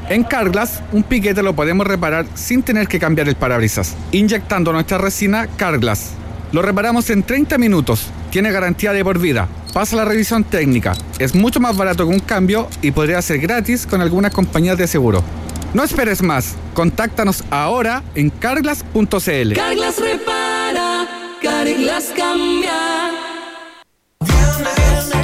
En 0.09 0.25
Carglass, 0.25 0.81
un 0.93 1.03
piquete 1.03 1.43
lo 1.43 1.55
podemos 1.55 1.87
reparar 1.87 2.25
sin 2.33 2.63
tener 2.63 2.89
que 2.89 2.99
cambiar 2.99 3.29
el 3.29 3.37
parabrisas, 3.37 3.95
inyectando 4.11 4.73
nuestra 4.73 4.97
resina 4.97 5.47
Carglass. 5.59 6.13
Lo 6.53 6.63
reparamos 6.63 7.11
en 7.11 7.23
30 7.23 7.59
minutos, 7.59 8.07
tiene 8.31 8.53
garantía 8.53 8.95
de 8.95 9.05
por 9.05 9.19
vida, 9.19 9.49
pasa 9.75 9.97
la 9.97 10.07
revisión 10.07 10.45
técnica, 10.45 10.95
es 11.19 11.35
mucho 11.35 11.61
más 11.61 11.77
barato 11.77 12.09
que 12.09 12.15
un 12.15 12.21
cambio 12.21 12.71
y 12.81 12.93
podría 12.93 13.21
ser 13.21 13.39
gratis 13.39 13.87
con 13.87 14.01
algunas 14.01 14.33
compañías 14.33 14.79
de 14.79 14.87
seguro. 14.87 15.23
No 15.73 15.85
esperes 15.85 16.21
más, 16.21 16.57
contáctanos 16.75 17.45
ahora 17.51 18.03
en 18.17 18.31
carglass.cl. 18.31 19.53
Carglass 19.55 20.01
repara, 20.01 21.07
Carglass 21.41 22.13
cambia. 22.17 23.30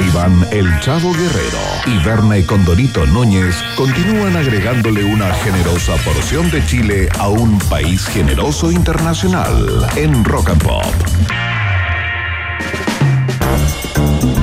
Iván 0.00 0.46
El 0.52 0.78
Chavo 0.80 1.12
Guerrero 1.12 1.58
y 1.86 2.04
Berna 2.04 2.38
y 2.38 2.44
Condorito 2.44 3.04
Núñez 3.06 3.56
continúan 3.76 4.36
agregándole 4.36 5.02
una 5.04 5.32
generosa 5.34 5.96
porción 6.04 6.48
de 6.50 6.64
Chile 6.66 7.08
a 7.18 7.28
un 7.28 7.58
país 7.68 8.06
generoso 8.06 8.70
internacional 8.70 9.86
en 9.96 10.24
Rock 10.24 10.50
and 10.50 10.62
Pop. 10.62 10.84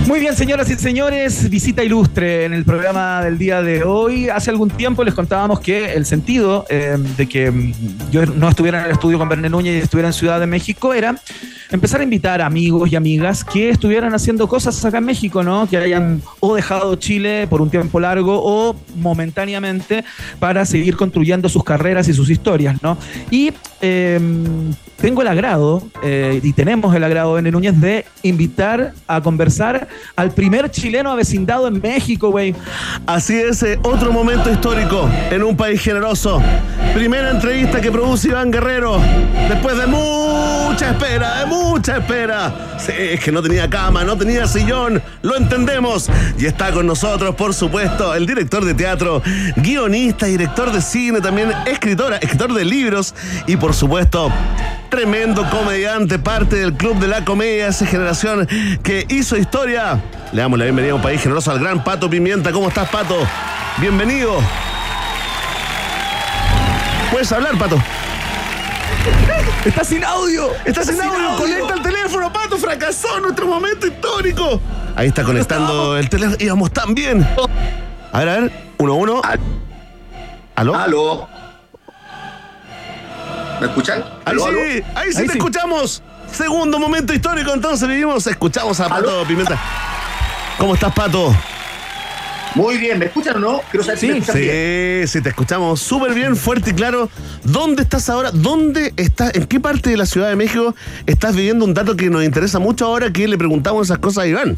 Muy 0.08 0.20
bien, 0.20 0.36
señoras 0.36 0.70
y 0.70 0.76
señores, 0.76 1.50
visita 1.50 1.84
ilustre 1.84 2.46
en 2.46 2.54
el 2.54 2.66
programa 2.66 3.24
del 3.24 3.38
día 3.38 3.62
de 3.62 3.84
hoy. 3.84 4.30
Hace 4.30 4.52
algún 4.52 4.70
tiempo 4.70 5.04
les 5.04 5.14
contábamos 5.14 5.62
que 5.62 5.94
el 5.94 6.06
sentido 6.06 6.66
eh, 6.70 6.98
de 7.18 7.28
que 7.28 7.50
mm, 7.50 7.74
yo 8.12 8.26
no 8.26 8.50
estuviera 8.50 8.80
en 8.80 8.86
el 8.86 8.92
estudio 8.92 9.18
con 9.18 9.30
Berné 9.30 9.50
Núñez 9.50 9.76
y 9.76 9.80
estuviera 9.80 10.10
en 10.10 10.14
Ciudad 10.14 10.40
de 10.40 10.48
México 10.48 10.94
era 10.94 11.16
empezar 11.76 12.02
a 12.02 12.04
invitar 12.04 12.42
amigos 12.42 12.92
y 12.92 12.96
amigas 12.96 13.44
que 13.44 13.70
estuvieran 13.70 14.14
haciendo 14.14 14.48
cosas 14.48 14.84
acá 14.84 14.98
en 14.98 15.06
México, 15.06 15.44
¿no? 15.44 15.68
Que 15.68 15.78
hayan 15.78 16.22
o 16.40 16.56
dejado 16.56 16.96
Chile 16.96 17.48
por 17.48 17.62
un 17.62 17.70
tiempo 17.70 18.00
largo 18.00 18.42
o 18.44 18.76
momentáneamente 18.96 20.04
para 20.40 20.66
seguir 20.66 20.96
construyendo 20.96 21.50
sus 21.50 21.64
carreras 21.64 22.08
y 22.08 22.14
sus 22.14 22.30
historias, 22.30 22.82
¿no? 22.82 22.98
Y 23.30 23.52
eh, 23.82 24.20
tengo 24.98 25.22
el 25.22 25.28
agrado, 25.28 25.84
eh, 26.04 26.40
y 26.42 26.54
tenemos 26.54 26.96
el 26.96 27.04
agrado, 27.04 27.34
Berné 27.34 27.52
Núñez, 27.52 27.80
de 27.80 28.06
invitar 28.24 28.94
a 29.08 29.22
conversar 29.22 29.88
al 30.16 30.32
primer 30.32 30.72
chileno 30.72 31.12
avecindado 31.12 31.68
en 31.68 31.82
México, 31.82 32.32
güey. 32.32 32.56
Así 33.06 33.38
es, 33.38 33.62
eh, 33.64 33.78
otro 33.84 34.14
momento 34.14 34.50
histórico 34.50 35.08
en 35.30 35.44
un 35.44 35.58
país 35.58 35.82
generoso. 35.82 36.42
Primera 36.94 37.32
entrevista 37.32 37.82
que 37.82 37.92
produce 37.92 38.30
Iván 38.30 38.52
Guerrero 38.52 39.00
después 39.50 39.78
de 39.78 39.86
mucha 39.86 40.92
espera, 40.92 41.42
de 41.42 41.46
mucha 41.48 41.65
espera. 41.74 42.54
Sí, 42.78 42.92
es 42.96 43.20
que 43.20 43.32
no 43.32 43.42
tenía 43.42 43.70
cama, 43.70 44.04
no 44.04 44.18
tenía 44.18 44.48
sillón, 44.48 45.02
lo 45.22 45.36
entendemos. 45.36 46.10
Y 46.38 46.46
está 46.46 46.72
con 46.72 46.88
nosotros, 46.88 47.36
por 47.36 47.54
supuesto, 47.54 48.14
el 48.14 48.26
director 48.26 48.64
de 48.64 48.74
teatro, 48.74 49.22
guionista, 49.58 50.26
director 50.26 50.72
de 50.72 50.82
cine, 50.82 51.22
también 51.22 51.52
escritora, 51.66 52.18
escritor 52.18 52.54
de 52.54 52.66
libros 52.66 53.14
y, 53.48 53.58
por 53.58 53.74
supuesto, 53.74 54.32
tremendo 54.90 55.48
comediante, 55.50 56.20
parte 56.20 56.58
del 56.58 56.74
Club 56.74 57.00
de 57.00 57.08
la 57.08 57.26
Comedia, 57.26 57.68
esa 57.68 57.86
generación 57.86 58.48
que 58.84 59.06
hizo 59.10 59.38
historia. 59.38 60.02
Le 60.32 60.42
damos 60.42 60.60
la 60.60 60.66
bienvenida 60.66 60.94
a 60.94 60.96
un 60.96 61.02
país 61.02 61.22
generoso 61.22 61.52
al 61.52 61.60
gran 61.60 61.84
Pato 61.84 62.10
Pimienta. 62.10 62.52
¿Cómo 62.52 62.68
estás, 62.68 62.90
Pato? 62.90 63.16
Bienvenido. 63.78 64.40
Puedes 67.12 67.32
hablar, 67.32 67.58
Pato. 67.58 67.82
Está 69.66 69.84
sin 69.84 70.04
audio. 70.04 70.52
Está 70.64 70.84
sin 70.84 70.96
sin 70.96 71.04
audio. 71.04 71.30
audio. 71.30 71.38
Conecta 71.38 71.74
el 71.74 71.82
teléfono, 71.82 72.32
Pato. 72.32 72.58
Fracasó 72.58 73.20
nuestro 73.20 73.48
momento 73.48 73.88
histórico. 73.88 74.62
Ahí 74.96 75.08
está 75.08 75.24
conectando 75.24 75.98
el 75.98 76.08
teléfono. 76.08 76.38
Íbamos 76.40 76.72
tan 76.72 76.94
bien. 76.94 77.28
A 78.12 78.20
ver, 78.20 78.30
a 78.30 78.40
ver. 78.42 78.52
Uno, 78.78 78.96
uno. 78.96 79.22
¿Aló? 80.56 80.76
¿Aló? 80.76 81.28
¿Me 83.60 83.68
escuchan? 83.68 84.04
Ahí 84.26 84.34
¿Aló, 84.34 84.46
sí, 84.46 84.50
aló? 84.50 84.86
ahí 84.96 85.12
sí 85.14 85.26
te 85.28 85.34
escuchamos. 85.34 86.04
Segundo 86.32 86.80
momento 86.80 87.14
histórico, 87.14 87.54
entonces 87.54 87.88
vivimos. 87.88 88.28
Escuchamos 88.28 88.80
a 88.80 88.88
Pato 88.90 89.24
Pimienta. 89.26 89.58
¿Cómo 90.58 90.76
estás, 90.76 90.94
Pato? 90.94 91.36
Muy 92.56 92.78
bien, 92.78 92.98
¿me 93.00 93.06
escuchan 93.06 93.36
o 93.36 93.40
no? 93.40 93.62
Quiero 93.70 93.84
saber 93.84 94.00
si 94.00 94.08
me 94.08 94.18
escuchan 94.20 94.42
bien. 94.42 95.02
Sí, 95.08 95.08
sí, 95.18 95.22
te 95.22 95.30
escuchamos 95.30 95.80
súper 95.82 96.14
bien, 96.14 96.36
fuerte 96.38 96.70
y 96.70 96.74
claro. 96.74 97.10
¿Dónde 97.44 97.84
estás 97.84 98.10
ahora? 98.10 98.32
¿Dónde 98.32 98.94
estás? 98.96 99.36
¿En 99.36 99.46
qué 99.46 99.60
parte 99.60 99.90
de 99.90 99.98
la 99.98 100.06
Ciudad 100.06 100.30
de 100.30 100.38
México 100.38 100.74
estás 101.06 101.36
viviendo 101.36 101.66
un 101.66 101.74
dato 101.74 101.96
que 101.98 102.10
nos 102.10 102.24
interesa 102.24 102.60
mucho 102.60 102.86
ahora 102.86 103.12
que 103.12 103.28
le 103.28 103.38
preguntamos 103.38 103.88
esas 103.88 103.98
cosas 104.00 104.24
a 104.24 104.28
Iván? 104.28 104.58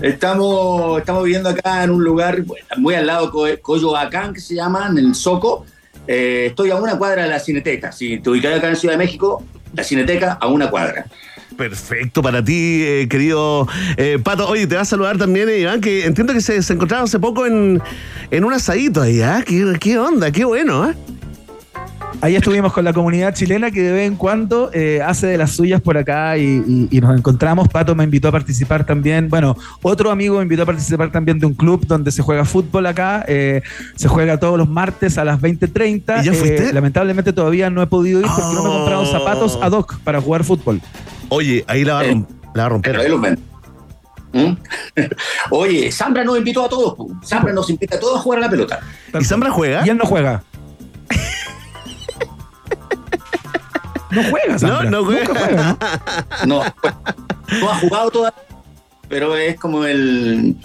Estamos, 0.00 0.98
estamos 0.98 1.24
viviendo 1.24 1.50
acá 1.50 1.84
en 1.84 1.90
un 1.90 2.02
lugar 2.02 2.42
muy 2.78 2.94
al 2.94 3.06
lado 3.06 3.26
de 3.26 3.32
Co- 3.58 3.62
Coyoacán, 3.62 4.32
que 4.32 4.40
se 4.40 4.54
llama, 4.54 4.86
en 4.90 4.96
el 4.98 5.14
Soco. 5.14 5.66
Eh, 6.06 6.46
estoy 6.48 6.70
a 6.70 6.76
una 6.76 6.96
cuadra 6.96 7.24
de 7.24 7.28
la 7.28 7.38
Cineteca. 7.38 7.92
Si 7.92 8.18
te 8.18 8.30
ubicas 8.30 8.56
acá 8.56 8.70
en 8.70 8.76
Ciudad 8.76 8.94
de 8.94 8.98
México, 8.98 9.44
la 9.74 9.84
Cineteca 9.84 10.38
a 10.40 10.46
una 10.46 10.70
cuadra. 10.70 11.04
Perfecto 11.58 12.22
para 12.22 12.42
ti, 12.42 12.82
eh, 12.84 13.08
querido 13.10 13.66
eh, 13.96 14.18
Pato. 14.22 14.48
Oye, 14.48 14.68
te 14.68 14.76
va 14.76 14.82
a 14.82 14.84
saludar 14.84 15.18
también 15.18 15.48
eh, 15.48 15.58
Iván, 15.58 15.80
que 15.80 16.06
entiendo 16.06 16.32
que 16.32 16.40
se, 16.40 16.62
se 16.62 16.72
encontraron 16.72 17.04
hace 17.06 17.18
poco 17.18 17.46
en, 17.46 17.82
en 18.30 18.44
un 18.44 18.52
asadito 18.52 19.02
ahí, 19.02 19.20
¿ah? 19.22 19.42
¿Qué, 19.44 19.74
qué 19.80 19.98
onda? 19.98 20.30
Qué 20.30 20.44
bueno, 20.44 20.84
¿ah? 20.84 20.94
Ahí 22.20 22.36
estuvimos 22.36 22.72
con 22.72 22.84
la 22.84 22.92
comunidad 22.92 23.34
chilena 23.34 23.70
que 23.72 23.82
de 23.82 23.92
vez 23.92 24.06
en 24.08 24.16
cuando 24.16 24.70
eh, 24.72 25.00
hace 25.04 25.26
de 25.28 25.36
las 25.38 25.52
suyas 25.52 25.80
por 25.80 25.96
acá 25.98 26.36
y, 26.38 26.42
y- 26.66 26.88
y 26.90 27.00
nos 27.00 27.16
encontramos. 27.16 27.68
Pato 27.68 27.94
me 27.96 28.02
invitó 28.04 28.28
a 28.28 28.32
participar 28.32 28.84
también. 28.86 29.28
Bueno, 29.28 29.56
otro 29.82 30.10
amigo 30.12 30.36
me 30.36 30.42
invitó 30.42 30.62
a 30.62 30.66
participar 30.66 31.10
también 31.12 31.38
de 31.40 31.46
un 31.46 31.54
club 31.54 31.86
donde 31.86 32.10
se 32.12 32.22
juega 32.22 32.44
fútbol 32.44 32.86
acá. 32.86 33.24
eh, 33.28 33.62
se 33.96 34.06
juega 34.08 34.38
todos 34.38 34.58
los 34.58 34.68
martes 34.68 35.18
a 35.18 35.24
las 35.24 35.40
20.30. 35.40 36.22
¿Y 36.22 36.26
ya 36.26 36.32
Eh, 36.32 36.70
lamentablemente 36.72 37.32
todavía 37.32 37.68
no 37.68 37.82
he 37.82 37.86
podido 37.88 38.20
ir 38.20 38.26
porque 38.26 38.54
no 38.54 38.62
me 38.64 38.70
he 38.70 38.72
comprado 38.78 39.02
Oh. 39.02 39.06
zapatos 39.06 39.58
ad 39.62 39.72
hoc 39.72 39.98
para 40.00 40.20
jugar 40.20 40.42
fútbol. 40.44 40.80
Oye, 41.30 41.64
ahí 41.68 41.84
la 41.84 41.94
va, 41.94 42.00
a 42.00 42.04
Eh, 42.06 42.24
la 42.54 42.62
va 42.62 42.66
a 42.66 42.68
romper. 42.70 42.92
Pero 42.92 43.02
ahí 43.04 43.08
los 43.10 43.20
ven. 43.20 43.38
¿Mm? 44.32 44.56
Oye, 45.50 45.90
Zambra 45.92 46.24
nos 46.24 46.36
invitó 46.38 46.64
a 46.64 46.68
todos. 46.68 46.94
Zambra 47.24 47.52
nos 47.52 47.68
invita 47.70 47.96
a 47.96 48.00
todos 48.00 48.18
a 48.18 48.22
jugar 48.22 48.38
a 48.40 48.42
la 48.42 48.50
pelota. 48.50 48.80
¿Y 49.18 49.24
Zambra 49.24 49.50
juega? 49.50 49.86
Y 49.86 49.90
él 49.90 49.96
no 49.96 50.04
juega. 50.06 50.42
No 54.10 54.22
juega, 54.30 54.52
No, 54.54 54.58
Zambra. 54.58 54.90
no 54.90 55.04
juega. 55.04 55.24
Nunca 55.26 55.40
juega, 55.40 55.78
¿no? 56.46 56.62
No, 56.62 56.64
no 57.60 57.70
ha 57.70 57.74
jugado 57.76 58.10
todavía, 58.10 58.42
pero 59.08 59.36
es 59.36 59.56
como 59.60 59.84
el 59.84 60.56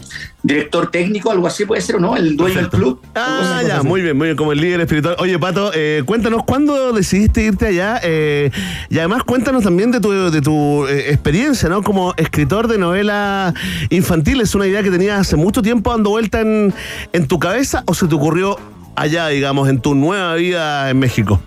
director 0.44 0.92
técnico, 0.92 1.32
algo 1.32 1.48
así 1.48 1.66
puede 1.66 1.82
ser, 1.82 1.96
¿o 1.96 2.00
no? 2.00 2.16
El 2.16 2.36
dueño 2.36 2.58
del 2.58 2.70
club. 2.70 3.02
Ah, 3.16 3.62
ya, 3.66 3.82
muy 3.82 4.02
bien, 4.02 4.18
muy 4.18 4.28
bien, 4.28 4.38
como 4.38 4.52
el 4.52 4.60
líder 4.60 4.82
espiritual. 4.82 5.16
Oye, 5.20 5.40
Pato, 5.40 5.72
eh, 5.74 6.04
cuéntanos 6.06 6.44
cuándo 6.46 6.92
decidiste 6.92 7.44
irte 7.44 7.68
allá 7.68 8.00
eh, 8.04 8.52
y 8.90 9.00
además 9.00 9.24
cuéntanos 9.24 9.64
también 9.64 9.92
de 9.92 10.02
tu, 10.02 10.12
de 10.12 10.42
tu 10.42 10.86
eh, 10.88 11.12
experiencia, 11.12 11.70
¿no? 11.70 11.82
Como 11.82 12.14
escritor 12.18 12.68
de 12.68 12.78
novela 12.78 13.54
infantil. 13.90 14.42
¿Es 14.42 14.54
una 14.54 14.68
idea 14.68 14.84
que 14.84 14.92
tenías 14.92 15.22
hace 15.22 15.38
mucho 15.38 15.62
tiempo 15.62 15.92
dando 15.92 16.10
vuelta 16.10 16.42
en, 16.42 16.74
en 17.14 17.28
tu 17.28 17.40
cabeza 17.40 17.84
o 17.88 17.94
se 17.94 18.08
te 18.08 18.16
ocurrió 18.16 18.60
allá, 18.96 19.30
digamos, 19.30 19.70
en 19.70 19.80
tu 19.80 19.96
nueva 19.96 20.36
vida 20.36 20.90
en 20.90 21.00
México? 21.00 21.42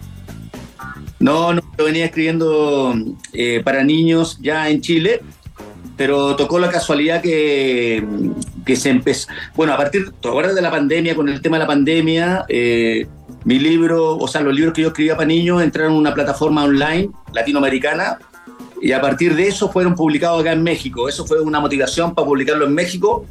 No, 1.18 1.54
no, 1.54 1.62
yo 1.78 1.84
venía 1.84 2.06
escribiendo 2.06 2.94
eh, 3.32 3.62
para 3.64 3.82
niños 3.84 4.38
ya 4.40 4.68
en 4.68 4.80
Chile, 4.80 5.22
pero 5.96 6.36
tocó 6.36 6.58
la 6.58 6.70
casualidad 6.70 7.22
que, 7.22 8.04
que 8.64 8.76
se 8.76 8.90
empezó. 8.90 9.28
Bueno, 9.54 9.72
a 9.72 9.76
partir, 9.76 10.10
¿te 10.20 10.28
acuerdas 10.28 10.54
de 10.54 10.62
la 10.62 10.70
pandemia? 10.70 11.14
Con 11.14 11.28
el 11.28 11.40
tema 11.40 11.56
de 11.56 11.60
la 11.62 11.66
pandemia, 11.66 12.44
eh, 12.48 13.06
mi 13.44 13.58
libro, 13.58 14.16
o 14.16 14.28
sea, 14.28 14.40
los 14.42 14.54
libros 14.54 14.74
que 14.74 14.82
yo 14.82 14.88
escribía 14.88 15.16
para 15.16 15.26
niños 15.26 15.62
entraron 15.62 15.92
en 15.92 15.98
una 15.98 16.12
plataforma 16.14 16.64
online 16.64 17.10
latinoamericana 17.32 18.18
y 18.82 18.92
a 18.92 19.00
partir 19.00 19.34
de 19.34 19.48
eso 19.48 19.70
fueron 19.72 19.94
publicados 19.94 20.40
acá 20.40 20.52
en 20.52 20.62
México. 20.62 21.08
Eso 21.08 21.24
fue 21.26 21.40
una 21.40 21.60
motivación 21.60 22.14
para 22.14 22.26
publicarlo 22.26 22.66
en 22.66 22.74
México. 22.74 23.24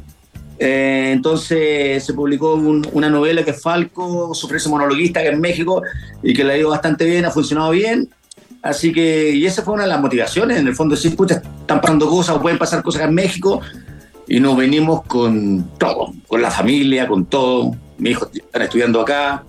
Eh, 0.58 1.10
entonces 1.12 2.02
se 2.04 2.14
publicó 2.14 2.54
un- 2.54 2.86
una 2.92 3.10
novela 3.10 3.44
que 3.44 3.50
es 3.50 3.60
Falco, 3.62 4.34
su 4.34 4.46
ofrece 4.46 4.68
monologuista 4.70 5.20
que 5.22 5.28
en 5.28 5.40
México 5.40 5.82
y 6.22 6.32
que 6.32 6.42
le 6.42 6.54
ha 6.54 6.58
ido 6.58 6.70
bastante 6.70 7.04
bien, 7.04 7.26
ha 7.26 7.30
funcionado 7.30 7.70
bien. 7.70 8.08
Así 8.68 8.92
que, 8.92 9.30
y 9.32 9.46
esa 9.46 9.62
fue 9.62 9.74
una 9.74 9.84
de 9.84 9.88
las 9.90 10.00
motivaciones, 10.00 10.58
en 10.58 10.66
el 10.66 10.74
fondo, 10.74 10.94
decir, 10.94 11.14
pucha, 11.14 11.42
están 11.60 11.80
pasando 11.80 12.08
cosas, 12.08 12.36
o 12.36 12.40
pueden 12.42 12.58
pasar 12.58 12.82
cosas 12.82 13.02
acá 13.02 13.08
en 13.08 13.14
México, 13.14 13.60
y 14.28 14.40
nos 14.40 14.56
venimos 14.56 15.02
con 15.04 15.70
todo, 15.78 16.12
con 16.26 16.42
la 16.42 16.50
familia, 16.50 17.06
con 17.06 17.26
todo. 17.26 17.76
Mis 17.98 18.12
hijos 18.12 18.30
están 18.34 18.62
estudiando 18.62 19.00
acá, 19.00 19.44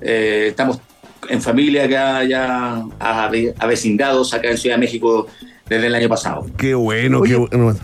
eh, 0.00 0.46
estamos 0.50 0.80
en 1.28 1.40
familia 1.40 1.84
acá, 1.84 2.24
ya 2.24 2.82
ave- 2.98 3.54
avecindados 3.58 4.34
acá 4.34 4.50
en 4.50 4.58
Ciudad 4.58 4.76
de 4.76 4.80
México 4.80 5.26
desde 5.68 5.86
el 5.86 5.94
año 5.94 6.08
pasado. 6.08 6.46
Qué 6.56 6.74
bueno, 6.74 7.20
Oye, 7.20 7.34
qué 7.50 7.56
bueno. 7.56 7.78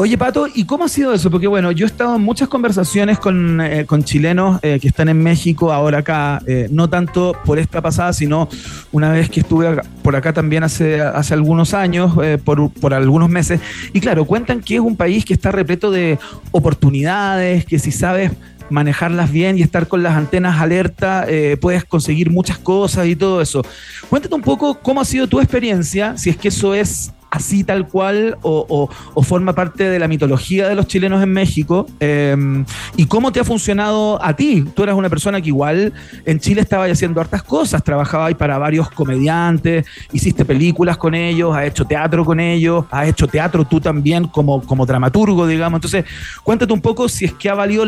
Oye, 0.00 0.16
Pato, 0.16 0.46
¿y 0.54 0.62
cómo 0.62 0.84
ha 0.84 0.88
sido 0.88 1.12
eso? 1.12 1.28
Porque 1.28 1.48
bueno, 1.48 1.72
yo 1.72 1.84
he 1.84 1.88
estado 1.88 2.14
en 2.14 2.22
muchas 2.22 2.46
conversaciones 2.46 3.18
con, 3.18 3.60
eh, 3.60 3.84
chilenos 4.04 4.60
eh, 4.62 4.78
que 4.80 4.86
están 4.86 5.08
en 5.08 5.20
México, 5.20 5.72
ahora 5.72 5.98
acá, 5.98 6.40
eh, 6.46 6.68
no 6.70 6.88
tanto 6.88 7.36
por 7.44 7.58
esta 7.58 7.82
pasada, 7.82 8.12
sino 8.12 8.48
una 8.92 9.10
vez 9.10 9.28
que 9.28 9.40
estuve 9.40 9.82
por 10.04 10.14
acá 10.14 10.32
también 10.32 10.62
hace, 10.62 11.00
hace 11.02 11.34
algunos 11.34 11.74
años, 11.74 12.12
por, 12.44 12.70
por 12.70 12.94
algunos 12.94 13.28
meses. 13.28 13.60
Y 13.92 13.98
claro, 13.98 14.24
cuentan 14.24 14.60
que 14.60 14.76
es 14.76 14.80
un 14.80 14.96
país 14.96 15.24
que 15.24 15.34
está 15.34 15.50
repleto 15.50 15.90
de 15.90 16.16
oportunidades, 16.52 17.64
que 17.64 17.80
si 17.80 17.90
sabes 17.90 18.30
manejarlas 18.70 19.32
bien 19.32 19.58
y 19.58 19.62
estar 19.62 19.88
con 19.88 20.04
las 20.04 20.16
antenas 20.16 20.60
alerta, 20.60 21.26
puedes 21.60 21.84
conseguir 21.84 22.30
muchas 22.30 22.58
cosas 22.58 23.08
y 23.08 23.16
todo 23.16 23.42
eso. 23.42 23.64
Cuéntate 24.08 24.32
un 24.32 24.42
poco 24.42 24.78
cómo 24.78 25.00
ha 25.00 25.04
sido 25.04 25.26
tu 25.26 25.40
experiencia, 25.40 26.16
si 26.16 26.30
es 26.30 26.36
que 26.36 26.48
eso 26.48 26.72
es 26.72 27.12
así 27.30 27.64
tal 27.64 27.86
cual 27.88 28.38
o, 28.42 28.88
forma 29.22 29.52
parte 29.52 29.90
de 29.90 29.98
la 29.98 30.08
mitología 30.08 30.68
de 30.68 30.74
los 30.74 30.86
chilenos 30.86 31.22
en 31.22 31.32
México 31.32 31.86
eh, 32.00 32.64
y 32.96 33.06
cómo 33.06 33.30
te 33.32 33.40
ha 33.40 33.44
funcionado 33.44 34.22
a 34.22 34.34
ti. 34.34 34.64
Tú 34.74 34.82
eras 34.82 34.96
una 34.96 35.10
persona 35.10 35.40
que 35.40 35.48
igual 35.48 35.92
en 36.24 36.40
Chile 36.40 36.62
estabas 36.62 36.90
haciendo 36.90 37.20
hartas 37.20 37.42
cosas, 37.42 37.82
trabajabas 37.82 38.34
para 38.34 38.56
varios 38.58 38.90
comediantes, 38.90 39.84
hiciste 40.12 40.44
películas 40.44 40.96
con 40.96 41.14
ellos, 41.14 41.54
has 41.54 41.64
hecho 41.64 41.84
teatro 41.84 42.24
con 42.24 42.40
ellos, 42.40 42.84
has 42.90 43.08
hecho 43.08 43.26
teatro 43.26 43.64
tú 43.64 43.80
también 43.80 44.28
como, 44.28 44.62
como 44.62 44.86
dramaturgo, 44.86 45.46
digamos. 45.46 45.78
Entonces, 45.78 46.04
cuéntate 46.42 46.72
un 46.72 46.80
poco 46.80 47.08
si 47.08 47.26
es 47.26 47.32
que 47.34 47.50
ha 47.50 47.54
valido 47.54 47.84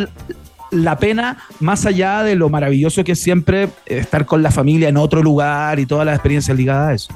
la 0.71 0.99
pena, 0.99 1.39
más 1.59 1.87
allá 1.87 2.23
de 2.23 2.37
lo 2.37 2.49
maravilloso 2.49 3.03
que 3.03 3.13
es 3.13 3.21
siempre 3.21 3.71
estar 3.87 4.25
con 4.25 4.43
la 4.43 4.51
familia 4.51 4.89
en 4.89 4.97
otro 4.97 5.23
lugar 5.23 5.81
y 5.81 5.87
todas 5.87 6.07
las 6.07 6.15
experiencias 6.15 6.57
ligadas 6.57 6.89
a 6.89 6.95
eso. 6.95 7.15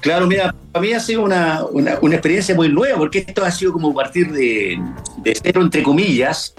Claro, 0.00 0.26
mira, 0.26 0.54
para 0.72 0.84
mí 0.84 0.92
ha 0.92 1.00
sido 1.00 1.22
una, 1.22 1.64
una- 1.70 1.92
experiencia 2.12 2.54
muy 2.54 2.68
nueva, 2.68 2.98
porque 2.98 3.18
esto 3.26 3.44
ha 3.44 3.50
sido 3.50 3.72
como 3.72 3.94
partir 3.94 4.30
de, 4.32 4.78
cero, 5.42 5.62
entre 5.62 5.82
comillas. 5.82 6.54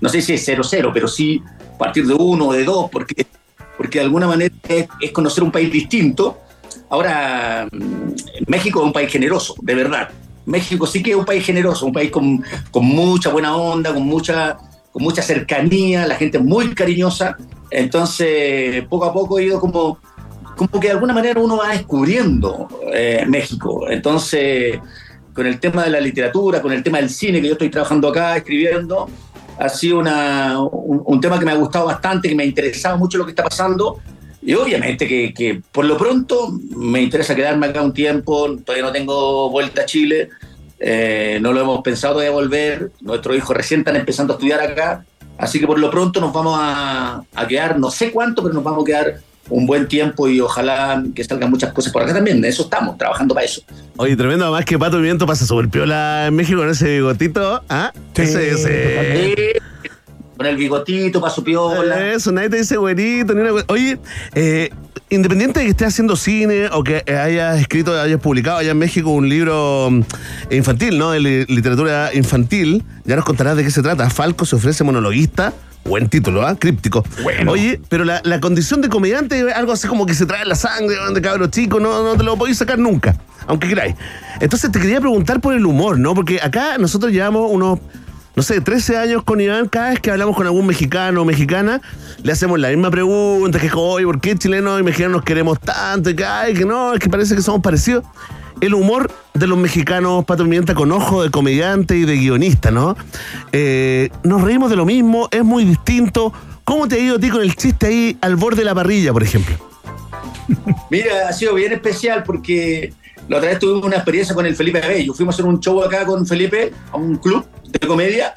No 0.00 0.08
sé 0.08 0.20
si 0.20 0.34
es 0.34 0.44
cero, 0.44 0.62
cero, 0.64 0.90
pero 0.92 1.08
sí 1.08 1.42
partir 1.78 2.06
de 2.06 2.14
uno 2.14 2.48
o 2.48 2.52
de 2.52 2.64
dos, 2.64 2.90
porque, 2.90 3.26
porque 3.76 3.98
de 3.98 4.04
alguna 4.04 4.26
manera 4.26 4.54
es, 4.68 4.86
conocer 5.12 5.42
un 5.44 5.50
país 5.50 5.70
distinto. 5.70 6.38
Ahora, 6.90 7.68
México 8.46 8.80
es 8.80 8.86
un 8.86 8.92
país 8.92 9.10
generoso, 9.10 9.54
de 9.60 9.74
verdad. 9.74 10.10
México 10.46 10.86
sí 10.86 11.02
que 11.02 11.12
es 11.12 11.16
un 11.16 11.24
país 11.24 11.44
generoso, 11.44 11.86
un 11.86 11.92
país 11.92 12.10
con, 12.10 12.44
con 12.70 12.84
mucha 12.84 13.30
buena 13.30 13.56
onda, 13.56 13.94
con 13.94 14.02
mucha, 14.04 14.56
con 14.92 15.02
mucha 15.02 15.22
cercanía, 15.22 16.06
la 16.06 16.16
gente 16.16 16.38
muy 16.38 16.74
cariñosa. 16.74 17.36
Entonces, 17.70 18.84
poco 18.88 19.06
a 19.06 19.12
poco 19.12 19.38
he 19.38 19.44
ido 19.44 19.58
como 19.58 19.98
como 20.54 20.80
que 20.80 20.88
de 20.88 20.92
alguna 20.92 21.12
manera 21.14 21.40
uno 21.40 21.56
va 21.56 21.70
descubriendo 21.70 22.68
eh, 22.92 23.24
México. 23.26 23.86
Entonces, 23.90 24.78
con 25.32 25.46
el 25.46 25.58
tema 25.60 25.84
de 25.84 25.90
la 25.90 26.00
literatura, 26.00 26.62
con 26.62 26.72
el 26.72 26.82
tema 26.82 26.98
del 26.98 27.10
cine, 27.10 27.40
que 27.40 27.48
yo 27.48 27.52
estoy 27.54 27.70
trabajando 27.70 28.08
acá, 28.08 28.36
escribiendo, 28.36 29.08
ha 29.58 29.68
sido 29.68 29.98
una- 29.98 30.60
un, 30.60 31.20
tema 31.20 31.38
que 31.38 31.44
me 31.44 31.52
ha 31.52 31.56
gustado 31.56 31.86
bastante, 31.86 32.28
que 32.28 32.34
me 32.34 32.42
ha 32.44 32.46
interesado 32.46 32.98
mucho 32.98 33.18
lo 33.18 33.24
que 33.24 33.30
está 33.30 33.44
pasando. 33.44 33.98
Y 34.42 34.54
obviamente 34.54 35.08
que, 35.08 35.32
que 35.32 35.62
por 35.72 35.86
lo 35.86 35.96
pronto 35.96 36.52
me 36.76 37.00
interesa 37.00 37.34
quedarme 37.34 37.66
acá 37.66 37.80
un 37.82 37.94
tiempo, 37.94 38.56
todavía 38.64 38.84
no 38.84 38.92
tengo 38.92 39.48
vuelta 39.50 39.82
a 39.82 39.86
Chile, 39.86 40.28
eh, 40.78 41.38
no 41.40 41.52
lo 41.52 41.60
hemos 41.62 41.80
pensado 41.82 42.18
de 42.20 42.28
volver, 42.28 42.90
nuestros 43.00 43.36
hijos 43.36 43.56
recién 43.56 43.80
están 43.80 43.96
empezando 43.96 44.34
a 44.34 44.36
estudiar 44.36 44.60
acá, 44.60 45.06
así 45.38 45.58
que 45.58 45.66
por 45.66 45.78
lo 45.78 45.90
pronto 45.90 46.20
nos 46.20 46.30
vamos 46.32 46.58
a, 46.60 47.22
a 47.34 47.48
quedar, 47.48 47.78
no 47.78 47.90
sé 47.90 48.10
cuánto, 48.10 48.42
pero 48.42 48.54
nos 48.54 48.62
vamos 48.62 48.82
a 48.82 48.86
quedar 48.86 49.14
un 49.50 49.66
buen 49.66 49.86
tiempo 49.88 50.28
y 50.28 50.40
ojalá 50.40 51.02
que 51.14 51.22
salgan 51.24 51.50
muchas 51.50 51.72
cosas 51.72 51.92
por 51.92 52.02
acá 52.02 52.14
también, 52.14 52.40
de 52.40 52.48
eso 52.48 52.62
estamos, 52.62 52.96
trabajando 52.96 53.34
para 53.34 53.46
eso. 53.46 53.62
Oye, 53.96 54.16
tremendo, 54.16 54.44
además 54.44 54.64
que 54.64 54.78
Pato 54.78 54.96
Pimiento 54.96 55.26
pasa 55.26 55.46
sobre 55.46 55.68
piola 55.68 56.26
en 56.26 56.34
México 56.34 56.58
con 56.60 56.70
ese 56.70 56.96
bigotito. 56.96 57.62
¿Ah? 57.68 57.92
ese, 58.14 58.50
ese. 58.50 59.60
Eh, 60.34 60.36
Con 60.36 60.46
el 60.46 60.56
bigotito, 60.56 61.20
paso 61.20 61.42
piola. 61.44 62.12
Eso, 62.12 62.32
nadie 62.32 62.48
te 62.50 62.56
dice 62.58 62.76
güerito. 62.76 63.34
Ni 63.34 63.40
una... 63.42 63.62
Oye, 63.68 63.98
eh, 64.34 64.70
independiente 65.10 65.60
de 65.60 65.66
que 65.66 65.70
estés 65.70 65.88
haciendo 65.88 66.16
cine 66.16 66.66
o 66.72 66.82
que 66.82 67.02
eh, 67.06 67.16
hayas 67.16 67.60
escrito, 67.60 67.98
hayas 68.00 68.20
publicado 68.20 68.58
allá 68.58 68.72
en 68.72 68.78
México 68.78 69.10
un 69.10 69.28
libro 69.28 69.88
mm, 69.90 70.02
infantil, 70.50 70.98
¿no? 70.98 71.10
De 71.12 71.20
li- 71.20 71.44
literatura 71.46 72.10
infantil, 72.14 72.82
ya 73.04 73.14
nos 73.16 73.24
contarás 73.24 73.56
de 73.56 73.62
qué 73.64 73.70
se 73.70 73.82
trata. 73.82 74.10
Falco 74.10 74.44
se 74.44 74.56
ofrece 74.56 74.82
monologuista. 74.84 75.52
Buen 75.84 76.08
título, 76.08 76.46
¿ah? 76.46 76.56
Críptico. 76.58 77.04
Oye, 77.46 77.78
pero 77.90 78.04
la, 78.04 78.22
la 78.24 78.40
condición 78.40 78.80
de 78.80 78.88
comediante 78.88 79.38
es 79.38 79.54
algo 79.54 79.70
así 79.72 79.86
como 79.86 80.06
que 80.06 80.14
se 80.14 80.24
trae 80.24 80.44
la 80.46 80.54
sangre 80.54 80.96
de 81.12 81.20
cabros 81.20 81.50
chicos, 81.50 81.80
no, 81.82 82.02
no 82.02 82.16
te 82.16 82.22
lo 82.24 82.38
podéis 82.38 82.56
sacar 82.56 82.78
nunca, 82.78 83.14
aunque 83.46 83.68
queráis. 83.68 83.94
Entonces 84.40 84.72
te 84.72 84.80
quería 84.80 84.98
preguntar 84.98 85.42
por 85.42 85.52
el 85.54 85.66
humor, 85.66 85.98
¿no? 85.98 86.14
Porque 86.14 86.40
acá 86.42 86.78
nosotros 86.78 87.12
llevamos 87.12 87.50
unos 87.52 87.80
no 88.36 88.42
sé, 88.42 88.60
13 88.60 88.96
años 88.98 89.22
con 89.22 89.40
Iván, 89.40 89.68
cada 89.68 89.90
vez 89.90 90.00
que 90.00 90.10
hablamos 90.10 90.36
con 90.36 90.46
algún 90.46 90.66
mexicano 90.66 91.22
o 91.22 91.24
mexicana, 91.24 91.80
le 92.22 92.32
hacemos 92.32 92.58
la 92.58 92.68
misma 92.68 92.90
pregunta, 92.90 93.60
que 93.60 93.66
es 93.66 93.72
¿por 93.72 94.20
qué 94.20 94.36
chilenos 94.36 94.80
y 94.80 94.82
mexicanos 94.82 95.18
nos 95.18 95.24
queremos 95.24 95.60
tanto? 95.60 96.10
Y 96.10 96.16
que, 96.16 96.24
ay, 96.24 96.54
que 96.54 96.64
no, 96.64 96.94
es 96.94 97.00
que 97.00 97.08
parece 97.08 97.36
que 97.36 97.42
somos 97.42 97.62
parecidos. 97.62 98.04
El 98.60 98.74
humor 98.74 99.10
de 99.34 99.46
los 99.46 99.58
mexicanos, 99.58 100.24
Pato 100.24 100.44
Pimienta, 100.44 100.74
con 100.74 100.90
ojo 100.90 101.22
de 101.22 101.30
comediante 101.30 101.96
y 101.96 102.04
de 102.04 102.16
guionista, 102.16 102.70
¿no? 102.70 102.96
Eh, 103.52 104.10
nos 104.22 104.42
reímos 104.42 104.70
de 104.70 104.76
lo 104.76 104.84
mismo, 104.84 105.28
es 105.30 105.44
muy 105.44 105.64
distinto. 105.64 106.32
¿Cómo 106.64 106.88
te 106.88 106.96
ha 106.96 106.98
ido 106.98 107.16
a 107.16 107.18
ti 107.18 107.30
con 107.30 107.42
el 107.42 107.54
chiste 107.54 107.86
ahí 107.86 108.16
al 108.20 108.36
borde 108.36 108.58
de 108.58 108.64
la 108.64 108.74
parrilla, 108.74 109.12
por 109.12 109.22
ejemplo? 109.22 109.56
Mira, 110.90 111.28
ha 111.28 111.32
sido 111.32 111.54
bien 111.54 111.72
especial 111.72 112.22
porque 112.24 112.92
la 113.28 113.38
otra 113.38 113.50
vez 113.50 113.58
tuve 113.58 113.86
una 113.86 113.96
experiencia 113.96 114.34
con 114.34 114.46
el 114.46 114.54
Felipe 114.54 114.82
Abello. 114.82 115.14
Fuimos 115.14 115.34
a 115.34 115.36
hacer 115.36 115.46
un 115.46 115.60
show 115.60 115.82
acá 115.82 116.04
con 116.04 116.26
Felipe, 116.26 116.72
a 116.92 116.96
un 116.96 117.16
club 117.16 117.46
de 117.64 117.86
comedia. 117.86 118.34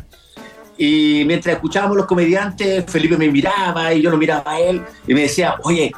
Y 0.78 1.24
mientras 1.26 1.56
escuchábamos 1.56 1.98
los 1.98 2.06
comediantes, 2.06 2.86
Felipe 2.88 3.18
me 3.18 3.30
miraba 3.30 3.94
y 3.94 4.02
yo 4.02 4.12
lo 4.12 4.18
miraba 4.18 4.52
a 4.52 4.60
él 4.60 4.82
y 5.08 5.14
me 5.14 5.22
decía, 5.22 5.56
oye, 5.64 5.92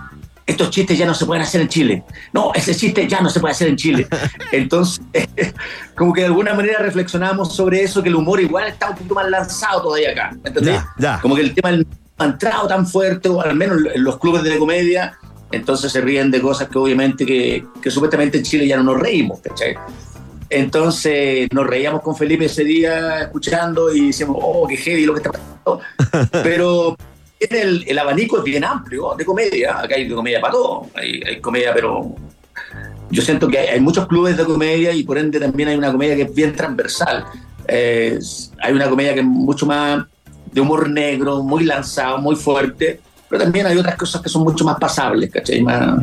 estos 0.45 0.71
chistes 0.71 0.97
ya 0.97 1.05
no 1.05 1.13
se 1.13 1.25
pueden 1.25 1.43
hacer 1.43 1.61
en 1.61 1.67
Chile. 1.67 2.03
No, 2.33 2.51
ese 2.55 2.73
chiste 2.73 3.07
ya 3.07 3.21
no 3.21 3.29
se 3.29 3.39
puede 3.39 3.51
hacer 3.51 3.67
en 3.67 3.75
Chile. 3.75 4.07
Entonces, 4.51 5.03
como 5.95 6.13
que 6.13 6.21
de 6.21 6.27
alguna 6.27 6.53
manera 6.53 6.79
reflexionamos 6.79 7.55
sobre 7.55 7.83
eso, 7.83 8.01
que 8.01 8.09
el 8.09 8.15
humor 8.15 8.39
igual 8.39 8.67
está 8.67 8.89
un 8.89 8.95
poquito 8.95 9.15
más 9.15 9.29
lanzado 9.29 9.83
todavía 9.83 10.11
acá. 10.11 10.31
¿me 10.41 10.49
¿Entendés? 10.49 10.75
Ya, 10.75 10.93
ya. 10.97 11.19
Como 11.21 11.35
que 11.35 11.41
el 11.41 11.53
tema 11.53 11.71
del 11.71 11.85
ha 12.19 12.25
entrado 12.25 12.67
tan 12.67 12.85
fuerte, 12.85 13.29
o 13.29 13.41
al 13.41 13.55
menos 13.55 13.79
en 13.93 14.03
los 14.03 14.17
clubes 14.17 14.43
de 14.43 14.57
comedia, 14.57 15.17
entonces 15.51 15.91
se 15.91 16.01
ríen 16.01 16.31
de 16.31 16.41
cosas 16.41 16.69
que 16.69 16.77
obviamente 16.77 17.25
que, 17.25 17.65
que 17.81 17.91
supuestamente 17.91 18.37
en 18.37 18.43
Chile 18.43 18.67
ya 18.67 18.77
no 18.77 18.83
nos 18.83 18.99
reímos, 18.99 19.39
¿cachai? 19.41 19.75
Entonces 20.49 21.47
nos 21.51 21.67
reíamos 21.67 22.01
con 22.01 22.15
Felipe 22.15 22.45
ese 22.45 22.63
día 22.63 23.21
escuchando 23.21 23.93
y 23.93 24.07
decíamos, 24.07 24.37
oh, 24.41 24.67
qué 24.67 24.77
heavy 24.77 25.05
lo 25.05 25.13
que 25.13 25.19
está 25.19 25.31
pasando. 25.31 25.81
Pero 26.43 26.97
el, 27.39 27.83
el 27.87 27.99
abanico 27.99 28.39
es 28.39 28.43
bien 28.43 28.63
amplio 28.63 29.13
de 29.15 29.25
comedia. 29.25 29.79
Acá 29.79 29.95
hay 29.95 30.07
de 30.07 30.15
comedia 30.15 30.41
para 30.41 30.53
todo. 30.53 30.87
Hay, 30.95 31.21
hay 31.23 31.39
comedia, 31.39 31.73
pero 31.73 32.15
yo 33.09 33.21
siento 33.21 33.47
que 33.47 33.59
hay, 33.59 33.67
hay 33.67 33.79
muchos 33.79 34.07
clubes 34.07 34.37
de 34.37 34.43
comedia 34.43 34.91
y 34.91 35.03
por 35.03 35.17
ende 35.17 35.39
también 35.39 35.69
hay 35.69 35.77
una 35.77 35.91
comedia 35.91 36.15
que 36.15 36.23
es 36.23 36.33
bien 36.33 36.55
transversal. 36.55 37.25
Eh, 37.67 38.19
hay 38.61 38.73
una 38.73 38.89
comedia 38.89 39.13
que 39.13 39.19
es 39.19 39.25
mucho 39.25 39.65
más 39.65 40.05
de 40.51 40.61
humor 40.61 40.89
negro, 40.89 41.43
muy 41.43 41.63
lanzado, 41.63 42.17
muy 42.17 42.35
fuerte, 42.35 42.99
pero 43.29 43.43
también 43.43 43.65
hay 43.67 43.77
otras 43.77 43.95
cosas 43.95 44.21
que 44.21 44.29
son 44.29 44.43
mucho 44.43 44.65
más 44.65 44.77
pasables, 44.79 45.29
¿cachai? 45.31 45.61
Más- 45.61 46.01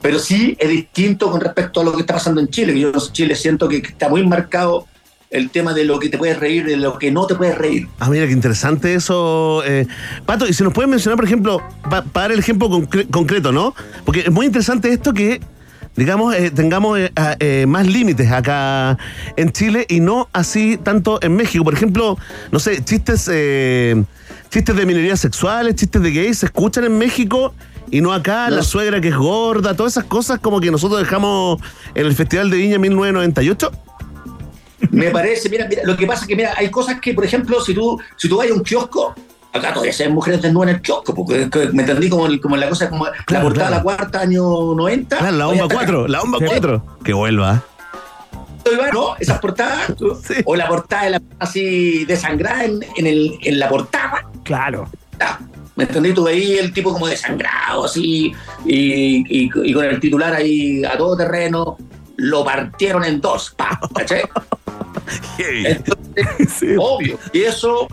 Pero 0.00 0.18
sí 0.20 0.56
es 0.60 0.68
distinto 0.68 1.28
con 1.30 1.40
respecto 1.40 1.80
a 1.80 1.84
lo 1.84 1.92
que 1.92 2.00
está 2.02 2.14
pasando 2.14 2.40
en 2.40 2.48
Chile, 2.48 2.72
que 2.72 2.80
yo 2.80 2.88
en 2.94 3.00
Chile 3.12 3.34
siento 3.34 3.68
que 3.68 3.78
está 3.78 4.08
muy 4.08 4.24
marcado 4.26 4.86
el 5.30 5.50
tema 5.50 5.74
de 5.74 5.84
lo 5.84 5.98
que 5.98 6.08
te 6.08 6.16
puedes 6.16 6.38
reír, 6.38 6.64
de 6.64 6.76
lo 6.76 6.98
que 6.98 7.10
no 7.10 7.26
te 7.26 7.34
puedes 7.34 7.58
reír. 7.58 7.88
Ah, 7.98 8.08
mira, 8.08 8.24
qué 8.26 8.32
interesante 8.32 8.94
eso. 8.94 9.62
eh. 9.66 9.86
Pato, 10.24 10.46
y 10.46 10.52
si 10.52 10.62
nos 10.62 10.72
puedes 10.72 10.88
mencionar, 10.88 11.16
por 11.16 11.24
ejemplo, 11.26 11.60
pa- 11.90 12.02
para 12.02 12.24
dar 12.28 12.32
el 12.32 12.38
ejemplo 12.38 12.68
concre- 12.70 13.10
concreto, 13.10 13.50
¿no? 13.52 13.74
Porque 14.04 14.20
es 14.20 14.30
muy 14.30 14.46
interesante 14.46 14.90
esto 14.92 15.12
que, 15.12 15.40
digamos, 15.96 16.34
eh, 16.34 16.50
tengamos 16.52 16.98
eh, 17.40 17.66
más 17.66 17.86
límites 17.86 18.30
acá 18.30 18.96
en 19.36 19.50
Chile 19.52 19.84
y 19.88 19.98
no 20.00 20.28
así 20.32 20.78
tanto 20.82 21.18
en 21.22 21.34
México. 21.36 21.62
Por 21.64 21.74
ejemplo, 21.74 22.16
no 22.52 22.58
sé, 22.60 22.82
chistes, 22.84 23.28
chistes 24.50 24.74
de 24.76 24.86
minorías 24.86 25.20
sexuales, 25.20 25.74
chistes 25.76 26.00
de 26.02 26.10
gays, 26.12 26.38
se 26.38 26.46
escuchan 26.46 26.84
en 26.84 26.96
México 26.98 27.54
y 27.90 28.00
no 28.00 28.12
acá, 28.12 28.48
No. 28.50 28.56
la 28.56 28.62
suegra 28.62 29.00
que 29.00 29.08
es 29.08 29.16
gorda, 29.16 29.74
todas 29.74 29.92
esas 29.94 30.04
cosas 30.04 30.38
como 30.40 30.60
que 30.60 30.70
nosotros 30.70 31.00
dejamos 31.00 31.60
en 31.94 32.06
el 32.06 32.14
Festival 32.14 32.50
de 32.50 32.56
Viña 32.58 32.78
1998. 32.78 33.70
Me 34.90 35.10
parece, 35.10 35.48
mira, 35.48 35.66
mira, 35.68 35.82
lo 35.84 35.96
que 35.96 36.06
pasa 36.06 36.22
es 36.22 36.28
que, 36.28 36.36
mira, 36.36 36.52
hay 36.56 36.70
cosas 36.70 37.00
que, 37.00 37.12
por 37.12 37.24
ejemplo, 37.24 37.60
si 37.60 37.74
tú, 37.74 37.98
si 38.16 38.28
tú 38.28 38.36
vas 38.38 38.48
a 38.50 38.54
un 38.54 38.62
kiosco 38.62 39.14
acá 39.52 39.72
todavía 39.72 39.92
se 39.94 40.04
ven 40.04 40.14
mujeres 40.14 40.42
desnudas 40.42 40.68
en 40.68 40.76
el 40.76 40.82
kiosco, 40.82 41.14
porque 41.14 41.48
que- 41.50 41.70
me 41.72 41.82
entendí 41.82 42.08
como, 42.10 42.26
el- 42.26 42.38
como 42.40 42.56
la 42.56 42.68
cosa, 42.68 42.88
como 42.90 43.06
la 43.06 43.12
Claro, 43.24 43.44
portada 43.46 43.70
de 43.70 43.76
la 43.76 43.82
claro. 43.82 43.96
cuarta, 43.98 44.20
año 44.20 44.42
90. 44.74 45.16
Claro, 45.18 45.36
la 45.36 45.46
bomba 45.46 45.62
está 45.64 45.74
4, 45.74 46.06
la 46.08 46.20
bomba 46.20 46.38
4. 46.46 46.84
Que 47.02 47.12
vuelva. 47.14 47.64
¿No? 48.92 49.16
Esas 49.18 49.38
portadas, 49.42 49.94
o 50.44 50.56
la 50.56 50.68
portada 50.68 51.04
de 51.04 51.10
la 51.10 51.22
así 51.38 52.04
desangrada 52.04 52.64
en, 52.64 52.80
en, 52.96 53.06
el, 53.06 53.38
en 53.42 53.58
la 53.58 53.68
portada. 53.68 54.26
Claro. 54.44 54.88
¿Me 55.76 55.84
entendí? 55.84 56.12
Tú 56.12 56.24
veías 56.24 56.60
el 56.60 56.72
tipo 56.72 56.92
como 56.92 57.06
desangrado, 57.06 57.84
así, 57.84 58.32
y, 58.64 59.44
y- 59.44 59.50
y 59.64 59.72
con 59.72 59.84
el 59.84 60.00
titular 60.00 60.34
ahí 60.34 60.84
a 60.84 60.96
todo 60.98 61.16
terreno, 61.16 61.76
lo 62.16 62.44
partieron 62.44 63.04
en 63.04 63.20
dos, 63.20 63.54
pa, 63.56 63.78
¿cachai? 63.94 64.22
Entonces, 65.38 66.76
obvio. 66.78 67.18
Y 67.32 67.42
eso 67.42 67.86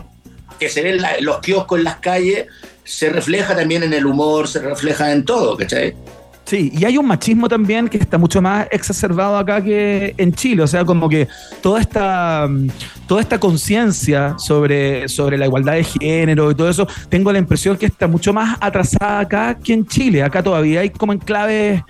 que 0.58 0.68
se 0.68 0.82
ve 0.82 0.90
en, 0.90 1.02
la- 1.02 1.14
en 1.16 1.24
los 1.24 1.38
kioscos 1.40 1.78
en 1.78 1.84
las 1.84 1.96
calles 1.96 2.46
se 2.84 3.08
refleja 3.10 3.54
también 3.56 3.82
en 3.82 3.92
el 3.92 4.06
humor, 4.06 4.48
se 4.48 4.60
refleja 4.60 5.12
en 5.12 5.24
todo, 5.24 5.56
¿cachai? 5.56 5.94
Sí, 6.46 6.70
y 6.72 6.84
hay 6.84 6.96
un 6.96 7.06
machismo 7.06 7.48
también 7.48 7.88
que 7.88 7.98
está 7.98 8.18
mucho 8.18 8.40
más 8.40 8.68
exacerbado 8.70 9.36
acá 9.36 9.60
que 9.62 10.14
en 10.16 10.32
Chile. 10.32 10.62
O 10.62 10.66
sea, 10.68 10.84
como 10.84 11.08
que 11.08 11.26
toda 11.60 11.80
esta, 11.80 12.46
mm, 12.48 12.68
toda 13.08 13.20
esta 13.20 13.40
conciencia 13.40 14.38
sobre, 14.38 15.08
sobre 15.08 15.38
la 15.38 15.46
igualdad 15.46 15.72
de 15.72 15.82
género 15.82 16.52
y 16.52 16.54
todo 16.54 16.70
eso, 16.70 16.86
tengo 17.08 17.32
la 17.32 17.40
impresión 17.40 17.76
que 17.76 17.86
está 17.86 18.06
mucho 18.06 18.32
más 18.32 18.56
atrasada 18.60 19.18
acá 19.18 19.58
que 19.58 19.72
en 19.72 19.86
Chile. 19.86 20.22
Acá 20.22 20.40
todavía 20.40 20.80
hay 20.80 20.90
como 20.90 21.12
enclaves 21.12 21.82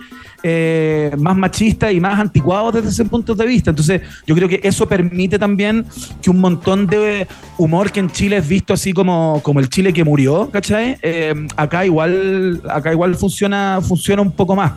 eh, 0.43 1.11
más 1.17 1.35
machistas 1.35 1.91
y 1.91 1.99
más 1.99 2.19
anticuados 2.19 2.75
desde 2.75 2.89
ese 2.89 3.05
punto 3.05 3.33
de 3.33 3.45
vista. 3.45 3.71
Entonces, 3.71 4.01
yo 4.25 4.35
creo 4.35 4.47
que 4.47 4.59
eso 4.63 4.87
permite 4.87 5.39
también 5.39 5.85
que 6.21 6.29
un 6.29 6.39
montón 6.39 6.87
de 6.87 7.27
humor 7.57 7.91
que 7.91 7.99
en 7.99 8.09
Chile 8.11 8.37
es 8.37 8.47
visto 8.47 8.73
así 8.73 8.93
como, 8.93 9.41
como 9.43 9.59
el 9.59 9.69
Chile 9.69 9.93
que 9.93 10.03
murió, 10.03 10.49
¿cachai? 10.51 10.97
Eh, 11.01 11.33
acá 11.55 11.85
igual, 11.85 12.61
acá 12.69 12.91
igual 12.91 13.15
funciona, 13.15 13.79
funciona 13.81 14.21
un 14.21 14.31
poco 14.31 14.55
más. 14.55 14.73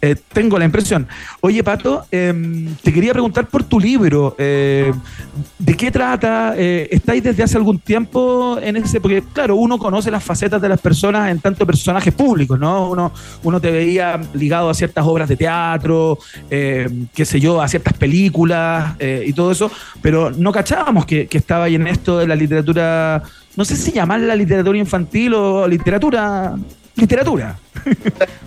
Eh, 0.00 0.14
tengo 0.32 0.58
la 0.58 0.64
impresión. 0.64 1.08
Oye, 1.40 1.64
Pato, 1.64 2.04
eh, 2.12 2.68
te 2.82 2.92
quería 2.92 3.12
preguntar 3.12 3.46
por 3.48 3.64
tu 3.64 3.80
libro. 3.80 4.36
¿De 4.38 5.76
qué 5.76 5.90
trata? 5.90 6.54
¿Estáis 6.56 7.22
desde 7.22 7.42
hace 7.42 7.56
algún 7.56 7.78
tiempo 7.78 8.58
en 8.62 8.76
ese? 8.76 9.00
Porque, 9.00 9.22
claro, 9.32 9.56
uno 9.56 9.78
conoce 9.78 10.10
las 10.10 10.22
facetas 10.22 10.60
de 10.60 10.68
las 10.68 10.80
personas 10.80 11.30
en 11.30 11.40
tanto 11.40 11.66
personajes 11.66 12.14
públicos, 12.14 12.58
¿no? 12.58 12.90
Uno, 12.90 13.12
uno 13.42 13.60
te 13.60 13.70
veía 13.70 14.20
ligado 14.34 14.70
a 14.70 14.74
ciertas 14.74 15.04
obras 15.08 15.28
de 15.28 15.36
teatro, 15.36 16.18
eh, 16.50 16.88
qué 17.14 17.24
sé 17.24 17.40
yo, 17.40 17.60
a 17.60 17.66
ciertas 17.68 17.94
películas 17.94 18.94
eh, 18.98 19.24
y 19.26 19.32
todo 19.32 19.50
eso, 19.50 19.70
pero 20.02 20.30
no 20.30 20.52
cachábamos 20.52 21.06
que, 21.06 21.26
que 21.26 21.38
estaba 21.38 21.64
ahí 21.64 21.74
en 21.74 21.86
esto 21.86 22.18
de 22.18 22.26
la 22.26 22.36
literatura, 22.36 23.22
no 23.56 23.64
sé 23.64 23.76
si 23.76 23.92
llamarla 23.92 24.36
literatura 24.36 24.78
infantil 24.78 25.34
o 25.34 25.66
literatura. 25.66 26.54
Literatura. 26.96 27.56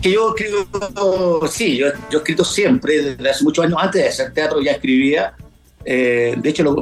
Que 0.01 0.11
yo 0.11 0.35
escribo, 0.35 1.47
sí, 1.47 1.77
yo, 1.77 1.87
yo 2.09 2.17
he 2.17 2.21
escrito 2.21 2.43
siempre, 2.43 3.01
desde 3.01 3.29
hace 3.29 3.43
muchos 3.45 3.63
años, 3.63 3.77
antes 3.81 4.01
de 4.01 4.09
hacer 4.09 4.33
teatro 4.33 4.61
ya 4.61 4.71
escribía. 4.73 5.33
Eh, 5.85 6.35
de 6.37 6.49
hecho, 6.49 6.63
lo- 6.63 6.75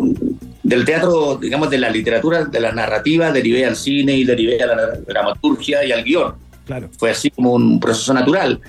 del 0.64 0.84
teatro, 0.84 1.38
digamos, 1.38 1.70
de 1.70 1.78
la 1.78 1.90
literatura, 1.90 2.46
de 2.46 2.60
la 2.60 2.72
narrativa, 2.72 3.32
derivé 3.32 3.66
al 3.66 3.76
cine 3.76 4.14
y 4.14 4.24
derivé 4.24 4.62
a 4.62 4.66
la 4.68 4.88
dramaturgia 5.08 5.84
y 5.86 5.92
al 5.92 6.04
guion. 6.04 6.34
Claro. 6.66 6.90
Fue 6.98 7.12
así 7.12 7.30
como 7.30 7.54
un 7.54 7.80
proceso 7.80 8.14
natural. 8.14 8.60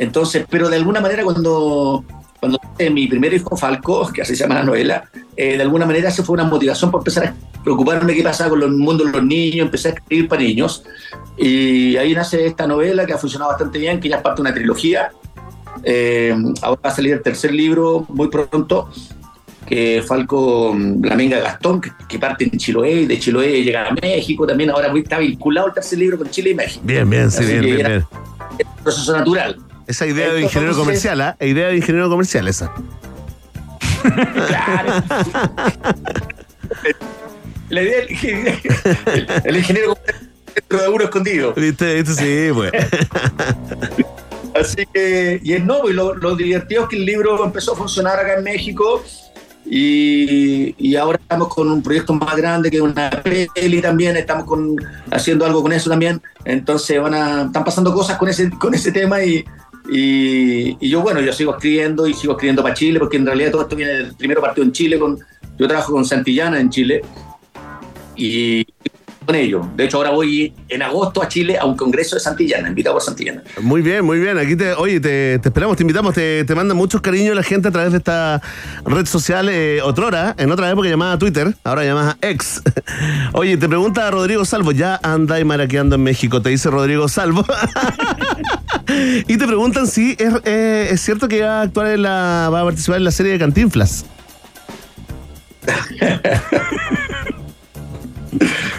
Entonces, 0.00 0.46
pero 0.48 0.70
de 0.70 0.76
alguna 0.76 0.98
manera 0.98 1.22
cuando, 1.22 2.02
cuando 2.40 2.58
mi 2.90 3.06
primer 3.06 3.34
hijo 3.34 3.54
Falco, 3.54 4.10
que 4.14 4.22
así 4.22 4.34
se 4.34 4.44
llama 4.44 4.56
la 4.56 4.64
novela, 4.64 5.04
eh, 5.36 5.58
de 5.58 5.62
alguna 5.62 5.84
manera 5.84 6.08
eso 6.08 6.24
fue 6.24 6.34
una 6.34 6.44
motivación 6.44 6.90
por 6.90 7.00
empezar 7.02 7.26
a 7.26 7.34
preocuparme 7.62 8.14
qué 8.14 8.22
pasaba 8.22 8.48
con 8.50 8.62
el 8.62 8.70
mundo 8.70 9.04
de 9.04 9.12
los 9.12 9.22
niños, 9.22 9.66
empecé 9.66 9.88
a 9.88 9.92
escribir 9.92 10.26
para 10.26 10.40
niños. 10.40 10.82
Y 11.36 11.98
ahí 11.98 12.14
nace 12.14 12.46
esta 12.46 12.66
novela 12.66 13.04
que 13.04 13.12
ha 13.12 13.18
funcionado 13.18 13.50
bastante 13.50 13.78
bien, 13.78 14.00
que 14.00 14.08
ya 14.08 14.16
es 14.16 14.22
parte 14.22 14.38
de 14.38 14.48
una 14.48 14.54
trilogía. 14.54 15.10
Eh, 15.84 16.34
ahora 16.62 16.80
va 16.82 16.90
a 16.90 16.94
salir 16.94 17.12
el 17.12 17.22
tercer 17.22 17.52
libro 17.52 18.06
muy 18.08 18.28
pronto, 18.28 18.90
que 19.66 20.02
Falco 20.06 20.72
mm, 20.74 21.04
La 21.04 21.14
Menga 21.14 21.40
Gastón, 21.40 21.82
que, 21.82 21.90
que 22.08 22.18
parte 22.18 22.44
en 22.44 22.58
Chiloé, 22.58 23.06
de 23.06 23.18
Chiloé 23.18 23.62
llega 23.62 23.86
a 23.86 23.92
México, 23.92 24.46
también 24.46 24.70
ahora 24.70 24.90
está 24.96 25.18
vinculado 25.18 25.68
el 25.68 25.74
tercer 25.74 25.98
libro 25.98 26.16
con 26.16 26.30
Chile 26.30 26.50
y 26.50 26.54
México. 26.54 26.82
Bien, 26.86 27.08
bien, 27.08 27.30
sí, 27.30 27.44
bien, 27.44 27.60
bien, 27.60 27.76
bien. 27.86 28.06
proceso 28.82 29.14
natural. 29.14 29.69
Esa 29.90 30.06
idea 30.06 30.32
de 30.32 30.42
ingeniero 30.42 30.76
comercial, 30.76 31.20
¿ah? 31.20 31.36
Idea 31.40 31.66
de 31.66 31.76
ingeniero 31.78 32.08
comercial 32.08 32.46
esa. 32.46 32.72
La 37.70 37.82
idea 37.82 37.96
del 37.98 38.10
ingeniero, 38.12 38.56
el, 39.06 39.26
el 39.44 39.56
ingeniero 39.56 39.98
dentro 40.54 40.80
de 40.80 40.88
uno 40.88 41.04
escondido. 41.04 41.54
¿Viste? 41.54 42.02
Viste, 42.02 42.14
sí, 42.14 42.52
pues. 42.54 42.70
Así 44.54 44.86
que, 44.94 45.40
y 45.42 45.54
es 45.54 45.64
no, 45.64 45.88
y 45.88 45.92
lo, 45.92 46.14
lo 46.14 46.36
divertido 46.36 46.84
es 46.84 46.88
que 46.88 46.96
el 46.96 47.04
libro 47.04 47.44
empezó 47.44 47.72
a 47.72 47.76
funcionar 47.76 48.20
acá 48.20 48.34
en 48.34 48.44
México 48.44 49.02
y, 49.66 50.76
y 50.78 50.94
ahora 50.94 51.18
estamos 51.20 51.48
con 51.48 51.68
un 51.68 51.82
proyecto 51.82 52.14
más 52.14 52.36
grande 52.36 52.70
que 52.70 52.76
es 52.76 52.82
una 52.82 53.10
peli 53.10 53.82
también, 53.82 54.16
estamos 54.16 54.44
con, 54.44 54.76
haciendo 55.10 55.44
algo 55.44 55.62
con 55.62 55.72
eso 55.72 55.90
también, 55.90 56.22
entonces 56.44 57.02
van 57.02 57.14
a, 57.14 57.42
están 57.46 57.64
pasando 57.64 57.92
cosas 57.92 58.18
con 58.18 58.28
ese, 58.28 58.50
con 58.50 58.72
ese 58.72 58.92
tema 58.92 59.20
y, 59.24 59.44
y, 59.92 60.88
yo, 60.88 61.00
bueno, 61.00 61.20
yo 61.20 61.32
sigo 61.32 61.56
escribiendo 61.56 62.06
y 62.06 62.14
sigo 62.14 62.34
escribiendo 62.34 62.62
para 62.62 62.74
Chile 62.74 63.00
porque 63.00 63.16
en 63.16 63.26
realidad 63.26 63.50
todo 63.50 63.62
esto 63.62 63.74
viene 63.74 63.92
del 63.92 64.14
primero 64.14 64.40
partido 64.40 64.64
en 64.64 64.70
Chile, 64.72 64.98
con, 64.98 65.18
yo 65.58 65.66
trabajo 65.66 65.92
con 65.92 66.04
Santillana 66.04 66.60
en 66.60 66.70
Chile 66.70 67.02
y 68.14 68.64
con 69.26 69.34
ellos. 69.34 69.66
De 69.76 69.84
hecho, 69.84 69.96
ahora 69.96 70.10
voy 70.10 70.54
en 70.68 70.82
agosto 70.82 71.20
a 71.20 71.26
Chile 71.26 71.58
a 71.58 71.64
un 71.64 71.76
congreso 71.76 72.14
de 72.14 72.20
Santillana, 72.20 72.68
invitado 72.68 72.94
por 72.94 73.02
Santillana. 73.02 73.42
Muy 73.60 73.82
bien, 73.82 74.04
muy 74.04 74.20
bien. 74.20 74.38
Aquí 74.38 74.54
te, 74.54 74.74
oye, 74.74 75.00
te, 75.00 75.34
esperamos, 75.34 75.76
te 75.76 75.82
invitamos, 75.82 76.14
te, 76.14 76.44
te 76.44 76.54
manda 76.54 76.72
muchos 76.72 77.00
cariños 77.00 77.34
la 77.34 77.42
gente 77.42 77.66
a 77.66 77.70
través 77.72 77.90
de 77.90 77.98
esta 77.98 78.40
red 78.84 79.06
social, 79.06 79.48
eh, 79.48 79.82
otrora, 79.82 80.36
en 80.38 80.52
otra 80.52 80.70
época 80.70 80.88
llamada 80.88 81.18
Twitter, 81.18 81.52
ahora 81.64 81.84
llamada 81.84 82.16
X. 82.22 82.62
Oye, 83.32 83.56
te 83.56 83.68
pregunta 83.68 84.08
Rodrigo 84.12 84.44
Salvo, 84.44 84.70
ya 84.70 85.00
anda 85.02 85.40
y 85.40 85.44
maraqueando 85.44 85.96
en 85.96 86.04
México, 86.04 86.40
te 86.40 86.50
dice 86.50 86.70
Rodrigo 86.70 87.08
Salvo. 87.08 87.44
y 88.86 89.36
te 89.36 89.46
preguntan 89.46 89.86
si 89.86 90.16
es, 90.18 90.34
eh, 90.44 90.88
es 90.90 91.00
cierto 91.00 91.28
que 91.28 91.42
va 91.42 91.60
a 91.60 91.62
actuar 91.62 91.88
en 91.88 92.02
la, 92.02 92.48
va 92.52 92.60
a 92.60 92.64
participar 92.64 92.98
en 92.98 93.04
la 93.04 93.10
serie 93.10 93.32
de 93.32 93.38
Cantinflas. 93.38 94.04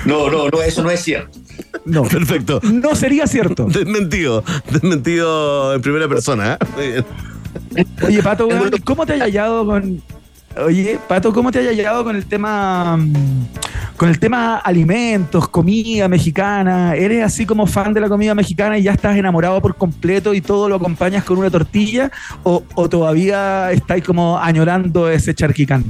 No, 0.05 0.29
no, 0.29 0.49
no, 0.49 0.61
eso 0.61 0.81
no 0.83 0.89
es 0.89 1.01
cierto. 1.01 1.39
No. 1.85 2.03
Perfecto. 2.03 2.59
No 2.63 2.95
sería 2.95 3.27
cierto. 3.27 3.65
Desmentido, 3.65 4.43
desmentido 4.71 5.75
en 5.75 5.81
primera 5.81 6.07
persona. 6.07 6.53
¿eh? 6.53 6.57
Muy 6.75 6.87
bien. 6.87 7.05
Oye, 8.03 8.23
Pato, 8.23 8.47
weón, 8.47 8.71
¿cómo 8.83 9.05
te 9.05 9.13
has 9.13 9.19
hallado 9.19 9.65
con. 9.65 10.01
Oye, 10.57 10.99
Pato, 11.07 11.31
¿cómo 11.31 11.51
te 11.51 11.59
has 11.59 11.65
hallado 11.65 12.03
con 12.03 12.15
el 12.15 12.25
tema. 12.25 12.97
mm, 12.97 13.47
con 13.95 14.09
el 14.09 14.19
tema 14.19 14.57
alimentos, 14.57 15.47
comida 15.47 16.07
mexicana? 16.07 16.95
¿Eres 16.95 17.23
así 17.23 17.45
como 17.45 17.67
fan 17.67 17.93
de 17.93 18.01
la 18.01 18.09
comida 18.09 18.33
mexicana 18.33 18.77
y 18.77 18.83
ya 18.83 18.93
estás 18.93 19.15
enamorado 19.15 19.61
por 19.61 19.75
completo 19.75 20.33
y 20.33 20.41
todo 20.41 20.67
lo 20.67 20.75
acompañas 20.75 21.23
con 21.23 21.37
una 21.37 21.49
tortilla? 21.49 22.11
¿O, 22.43 22.63
o 22.75 22.89
todavía 22.89 23.71
estáis 23.71 24.03
como 24.03 24.39
añorando 24.39 25.09
ese 25.09 25.35
charquicán? 25.35 25.85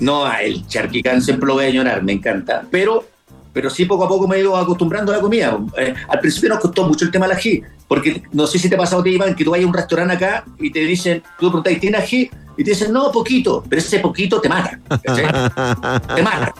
No, 0.00 0.32
el 0.32 0.66
charquicán 0.66 1.20
siempre 1.20 1.46
lo 1.46 1.54
voy 1.54 1.66
a 1.66 1.68
añorar, 1.68 2.02
me 2.02 2.12
encanta. 2.12 2.64
Pero, 2.70 3.04
pero 3.52 3.68
sí, 3.68 3.84
poco 3.84 4.04
a 4.04 4.08
poco 4.08 4.26
me 4.26 4.36
he 4.36 4.40
ido 4.40 4.56
acostumbrando 4.56 5.12
a 5.12 5.16
la 5.16 5.20
comida. 5.20 5.58
Eh, 5.78 5.94
al 6.08 6.20
principio 6.20 6.48
nos 6.48 6.60
costó 6.60 6.88
mucho 6.88 7.04
el 7.04 7.10
tema 7.10 7.26
del 7.26 7.36
ají, 7.36 7.62
porque 7.86 8.22
no 8.32 8.46
sé 8.46 8.58
si 8.58 8.68
te 8.68 8.74
ha 8.74 8.78
pasado, 8.78 9.02
te 9.02 9.10
Iván, 9.10 9.34
que 9.34 9.44
tú 9.44 9.50
vayas 9.50 9.64
a 9.64 9.68
un 9.68 9.74
restaurante 9.74 10.14
acá 10.14 10.44
y 10.58 10.70
te 10.70 10.80
dicen, 10.80 11.22
tú 11.38 11.48
preguntas, 11.48 11.78
¿tiene 11.80 11.98
ají? 11.98 12.30
Y 12.62 12.64
te 12.64 12.70
dicen, 12.70 12.92
no, 12.92 13.10
poquito, 13.10 13.64
pero 13.68 13.82
ese 13.82 13.98
poquito 13.98 14.40
te 14.40 14.48
mata. 14.48 14.78
te 16.14 16.22
mata. 16.22 16.54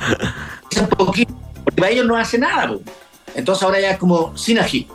Ese 0.68 0.82
poquito, 0.88 1.32
porque 1.62 1.80
para 1.80 1.92
ellos 1.92 2.06
no 2.06 2.16
hace 2.16 2.38
nada. 2.38 2.66
po. 2.72 2.82
Entonces 3.36 3.62
ahora 3.62 3.80
ya 3.80 3.92
es 3.92 3.98
como 3.98 4.36
sin 4.36 4.58
ají, 4.58 4.88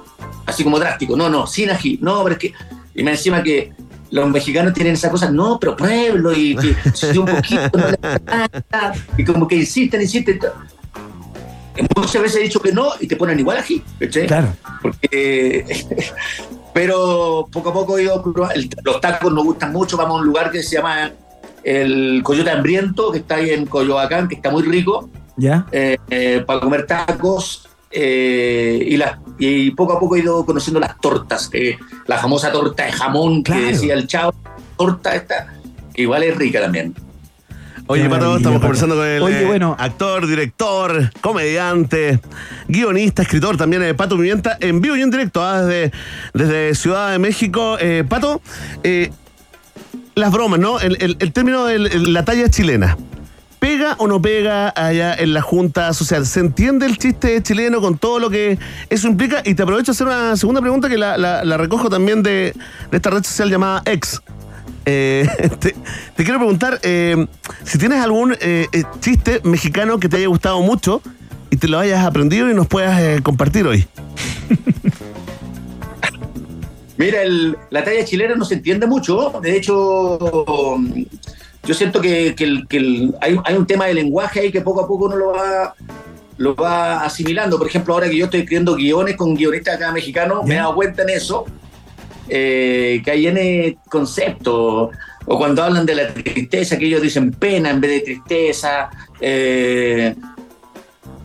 así 0.46 0.66
como 0.66 0.78
drástico. 0.78 1.16
No, 1.16 1.30
no, 1.30 1.48
sin 1.48 1.70
ají. 1.70 1.98
No, 2.02 2.24
pero 2.24 2.34
es 2.34 2.40
que. 2.40 2.54
Y 2.94 3.04
me 3.04 3.12
encima 3.12 3.42
que 3.42 3.72
los 4.12 4.28
mexicanos 4.30 4.74
tienen 4.74 4.96
esa 4.96 5.10
cosa, 5.10 5.32
no, 5.32 5.58
pero 5.58 5.78
pruébelo 5.78 6.34
y 6.34 6.58
que 6.58 6.76
si 6.94 7.18
un 7.18 7.26
poquito. 7.26 7.70
no 7.74 7.90
le 7.90 7.98
pasa 7.98 8.50
nada", 8.70 8.94
y 9.18 9.24
como 9.24 9.48
que 9.48 9.56
insisten, 9.56 10.02
insisten. 10.02 10.42
Muchas 11.96 12.22
veces 12.22 12.42
he 12.42 12.44
dicho 12.44 12.60
que 12.60 12.74
no 12.74 12.90
y 13.00 13.08
te 13.08 13.16
ponen 13.16 13.40
igual 13.40 13.60
ají. 13.60 13.82
¿cachai? 13.98 14.28
Claro. 14.28 14.54
Porque. 14.82 15.64
pero 16.78 17.48
poco 17.52 17.70
a 17.72 17.74
poco 17.74 17.98
he 17.98 18.04
ido 18.04 18.24
Los 18.84 19.02
tacos 19.02 19.34
nos 19.34 19.44
gustan 19.44 19.72
mucho. 19.74 19.98
Vamos 19.98 20.18
a 20.18 20.22
un 20.22 20.28
lugar 20.28 20.52
que 20.52 20.62
se 20.62 20.76
llama 20.76 21.12
el 21.64 22.22
Coyote 22.24 22.52
Hambriento, 22.52 23.12
que 23.12 23.18
está 23.18 23.36
ahí 23.38 23.50
en 23.50 23.66
Coyoacán, 23.66 24.28
que 24.28 24.36
está 24.36 24.52
muy 24.52 24.62
rico 24.62 25.10
¿Ya? 25.38 25.66
eh, 25.72 25.98
eh, 26.12 26.44
para 26.46 26.60
comer 26.60 26.86
tacos 26.86 27.68
eh, 27.90 28.78
y, 28.90 28.96
las- 28.96 29.18
y 29.40 29.72
poco 29.72 29.94
a 29.94 30.00
poco 30.00 30.18
he 30.18 30.20
ido 30.20 30.46
conociendo 30.46 30.80
las 30.80 31.00
tortas, 31.00 31.50
la 32.06 32.20
famosa 32.20 32.52
torta 32.52 32.86
de 32.86 32.92
jamón 32.92 33.42
Claro. 33.42 33.60
que 33.62 33.68
decía 33.72 33.96
el 33.96 34.06
chavo, 34.06 34.34
torta 34.78 35.16
esta, 35.16 35.56
que 35.96 36.04
igual 36.04 36.22
es 36.22 36.36
rica 36.38 36.62
también. 36.62 36.94
Oye, 37.90 38.10
Pato, 38.10 38.36
estamos 38.38 38.60
conversando 38.60 38.96
con 38.96 39.06
el 39.08 39.22
Oye, 39.22 39.44
eh, 39.44 39.46
bueno. 39.46 39.76
actor, 39.80 40.28
director, 40.28 41.10
comediante, 41.22 42.20
guionista, 42.68 43.22
escritor 43.22 43.56
también, 43.56 43.82
eh, 43.84 43.94
Pato 43.94 44.16
Pimienta, 44.18 44.58
en 44.60 44.82
vivo 44.82 44.98
y 44.98 45.02
en 45.02 45.10
directo 45.10 45.42
ah, 45.42 45.62
desde, 45.62 45.94
desde 46.34 46.76
Ciudad 46.76 47.12
de 47.12 47.20
México. 47.20 47.78
Eh, 47.80 48.04
Pato, 48.08 48.42
eh, 48.84 49.12
las 50.16 50.32
bromas, 50.34 50.60
¿no? 50.60 50.80
El, 50.82 50.98
el- 51.02 51.16
el 51.20 51.32
término 51.32 51.66
de 51.66 51.80
la 51.80 52.26
talla 52.26 52.50
chilena. 52.50 52.98
¿Pega 53.60 53.96
o 53.98 54.08
no 54.08 54.22
pega 54.22 54.72
allá 54.76 55.16
en 55.16 55.34
la 55.34 55.42
Junta 55.42 55.92
Social? 55.94 56.26
¿Se 56.26 56.42
entiende 56.42 56.86
el 56.86 56.98
chiste 56.98 57.42
chileno 57.42 57.82
con 57.82 57.98
todo 57.98 58.20
lo 58.20 58.30
que 58.30 58.60
eso 58.90 59.08
implica? 59.08 59.42
Y 59.46 59.56
te 59.56 59.64
aprovecho 59.64 59.92
a 59.92 59.94
hacer 59.94 60.08
una 60.08 60.36
segunda 60.38 60.62
pregunta 60.62 60.90
que 60.90 60.98
la, 60.98 61.18
la- 61.18 61.44
la 61.46 61.58
recojo 61.58 61.90
también 61.90 62.22
de, 62.22 62.54
de 62.92 62.98
esta 62.98 63.10
red 63.10 63.24
social 63.24 63.50
llamada 63.50 63.82
X. 63.86 64.22
Eh, 64.90 65.28
te, 65.60 65.76
te 66.16 66.24
quiero 66.24 66.40
preguntar 66.40 66.80
eh, 66.82 67.28
si 67.66 67.78
tienes 67.78 68.02
algún 68.02 68.32
eh, 68.40 68.68
eh, 68.72 68.84
chiste 69.02 69.42
mexicano 69.44 70.00
que 70.00 70.08
te 70.08 70.16
haya 70.16 70.28
gustado 70.28 70.62
mucho 70.62 71.02
y 71.50 71.58
te 71.58 71.68
lo 71.68 71.78
hayas 71.78 72.06
aprendido 72.06 72.50
y 72.50 72.54
nos 72.54 72.68
puedas 72.68 72.98
eh, 73.02 73.20
compartir 73.22 73.68
hoy. 73.68 73.86
Mira, 76.98 77.22
el- 77.22 77.56
la 77.70 77.84
talla 77.84 78.04
chilena 78.06 78.36
no 78.36 78.46
se 78.46 78.56
entiende 78.56 78.88
mucho. 78.88 79.40
De 79.42 79.56
hecho, 79.56 80.18
yo 81.64 81.74
siento 81.74 82.02
que, 82.02 82.34
que 82.36 82.44
el- 82.44 82.68
que 82.68 82.78
el- 82.78 83.16
hay, 83.22 83.38
hay 83.44 83.56
un 83.56 83.68
tema 83.68 83.86
de 83.86 83.94
lenguaje 83.94 84.40
ahí 84.40 84.52
que 84.52 84.62
poco 84.62 84.82
a 84.82 84.88
poco 84.88 85.06
uno 85.06 85.16
lo 85.16 85.28
va, 85.34 85.76
lo 86.38 86.56
va 86.56 87.04
asimilando. 87.04 87.58
Por 87.58 87.68
ejemplo, 87.68 87.94
ahora 87.94 88.10
que 88.10 88.18
yo 88.18 88.26
estoy 88.26 88.42
escribiendo 88.42 88.76
guiones 88.76 89.16
con 89.16 89.36
guionistas 89.36 89.76
acá 89.76 89.92
mexicanos, 89.92 90.44
me 90.46 90.56
he 90.56 90.58
dado 90.58 90.74
cuenta 90.74 91.04
en 91.04 91.10
eso, 91.10 91.46
eh, 92.30 93.02
que 93.04 93.12
hay 93.12 93.28
N 93.28 93.78
conceptos. 93.90 94.90
O 95.30 95.38
cuando 95.38 95.62
hablan 95.62 95.86
de 95.86 95.96
la 95.96 96.14
tristeza, 96.14 96.78
que 96.78 96.86
ellos 96.86 97.02
dicen 97.02 97.32
pena 97.32 97.70
en 97.70 97.82
vez 97.82 97.92
de 97.92 98.00
tristeza. 98.02 98.90
eh, 99.20 100.16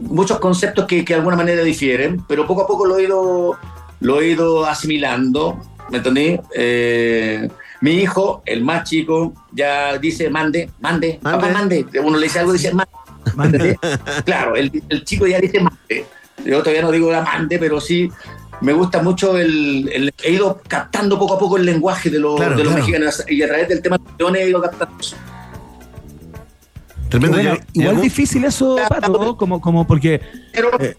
muchos 0.01 0.39
conceptos 0.41 0.87
que, 0.87 1.05
que 1.05 1.13
de 1.15 1.19
alguna 1.19 1.37
manera 1.37 1.63
difieren, 1.63 2.23
pero 2.27 2.47
poco 2.47 2.63
a 2.63 2.67
poco 2.67 2.87
lo 2.87 2.99
he 2.99 3.05
ido, 3.05 3.57
lo 4.01 4.21
he 4.21 4.29
ido 4.29 4.67
asimilando, 4.67 5.61
¿me 5.91 5.99
entendí? 5.99 6.39
Eh, 6.55 7.49
mi 7.81 7.93
hijo, 7.95 8.43
el 8.47 8.63
más 8.63 8.89
chico, 8.89 9.33
ya 9.53 9.99
dice 9.99 10.31
mande, 10.31 10.71
mande, 10.81 11.19
papá 11.23 11.49
mande. 11.51 11.87
Uno 12.03 12.19
le 12.19 12.25
dice 12.25 12.41
algo, 12.41 12.53
dice 12.53 12.73
mande. 12.73 13.57
¿entendí? 13.57 13.77
claro, 14.25 14.57
el, 14.57 14.83
el 14.89 15.05
chico 15.05 15.27
ya 15.27 15.41
dice 15.41 15.61
mande. 15.61 16.07
Yo 16.45 16.59
todavía 16.59 16.83
no 16.83 16.91
digo 16.91 17.11
la 17.11 17.23
mande, 17.23 17.59
pero 17.59 17.81
sí 17.81 18.11
me 18.63 18.73
gusta 18.73 19.03
mucho 19.03 19.37
el, 19.37 19.91
el- 19.93 20.15
he 20.25 20.33
ido 20.33 20.61
captando 20.69 21.19
poco 21.19 21.35
a 21.35 21.39
poco 21.39 21.57
el 21.57 21.67
lenguaje 21.67 22.09
de, 22.11 22.19
los 22.21 22.37
Claro, 22.37 22.57
de 22.57 22.65
los 22.65 22.73
claro. 22.73 22.87
mexicanos 22.87 23.25
y 23.29 23.43
a 23.43 23.49
través 23.49 23.69
del 23.69 23.83
tema 23.83 23.99
de 23.99 24.05
guiones 24.19 24.43
he 24.43 24.49
ido 24.49 24.63
captando 24.63 24.95
eso. 25.01 25.17
Tremendo. 27.09 27.37
Bueno, 27.37 27.55
¿y- 27.75 27.79
y 27.79 27.83
igual 27.83 28.01
difícil 28.01 28.45
eso, 28.45 28.77
Pato, 28.89 29.37
como, 29.37 29.61
como 29.61 29.87
porque. 29.87 30.21
eh, 30.55 30.95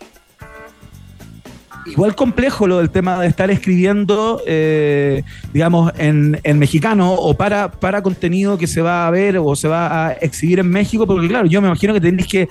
igual 1.86 2.16
complejo 2.16 2.66
lo 2.68 2.78
del 2.78 2.89
tema 2.91 3.20
de 3.20 3.28
estar 3.28 3.49
escribiendo, 3.51 4.41
eh, 4.47 5.24
digamos, 5.51 5.91
en, 5.97 6.39
en 6.43 6.59
mexicano 6.59 7.14
o 7.14 7.34
para, 7.36 7.72
para 7.72 8.01
contenido 8.01 8.57
que 8.57 8.68
se 8.68 8.82
va 8.82 9.05
a 9.07 9.11
ver 9.11 9.38
o 9.38 9.55
se 9.55 9.68
va 9.68 10.07
a 10.07 10.14
exhibir 10.14 10.59
en 10.59 10.70
México, 10.70 11.05
porque 11.05 11.28
claro, 11.28 11.45
yo 11.47 11.61
me 11.61 11.68
imagino 11.68 11.93
que 11.93 11.99
tenés 12.01 12.28
que 12.28 12.47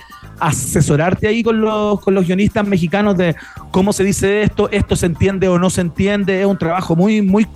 asesorarte 0.47 1.27
ahí 1.27 1.43
con 1.43 1.61
los, 1.61 1.99
con 2.01 2.13
los 2.13 2.25
guionistas 2.25 2.67
mexicanos 2.67 3.17
de 3.17 3.35
cómo 3.71 3.93
se 3.93 4.03
dice 4.03 4.43
esto, 4.43 4.69
esto 4.71 4.95
se 4.95 5.05
entiende 5.05 5.47
o 5.47 5.57
no 5.59 5.69
se 5.69 5.81
entiende, 5.81 6.39
es 6.41 6.45
un 6.45 6.57
trabajo 6.57 6.95
muy, 6.95 7.21
muy 7.21 7.47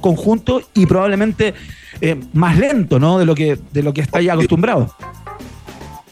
conjunto 0.00 0.60
y 0.74 0.86
probablemente 0.86 1.54
eh, 2.00 2.20
más 2.32 2.58
lento, 2.58 2.98
¿no? 2.98 3.18
De 3.18 3.24
lo 3.24 3.34
que, 3.34 3.58
de 3.72 3.82
lo 3.82 3.92
que 3.94 4.02
está 4.02 4.20
ya 4.20 4.34
acostumbrado. 4.34 4.94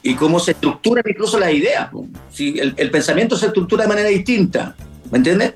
y 0.02 0.14
cómo 0.14 0.40
se 0.40 0.52
estructuran 0.52 1.04
incluso 1.08 1.38
las 1.38 1.52
ideas. 1.52 1.90
Si 2.30 2.58
el, 2.58 2.90
pensamiento 2.90 3.36
se 3.36 3.46
estructura 3.46 3.84
de 3.84 3.88
manera 3.88 4.08
distinta, 4.08 4.74
¿me 5.10 5.18
entiendes? 5.18 5.54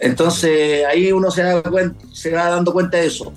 Entonces 0.00 0.84
ahí 0.86 1.12
uno 1.12 1.30
se, 1.30 1.42
da 1.42 1.62
se 2.12 2.30
va 2.32 2.50
dando 2.50 2.72
cuenta 2.72 2.98
de 2.98 3.06
eso. 3.06 3.32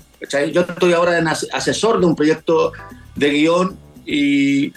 Yo 0.52 0.62
estoy 0.62 0.92
ahora 0.92 1.18
en 1.18 1.28
as- 1.28 1.46
asesor 1.52 2.00
de 2.00 2.06
un 2.06 2.16
proyecto 2.16 2.72
de 3.14 3.30
guion 3.30 3.76
y 4.06 4.72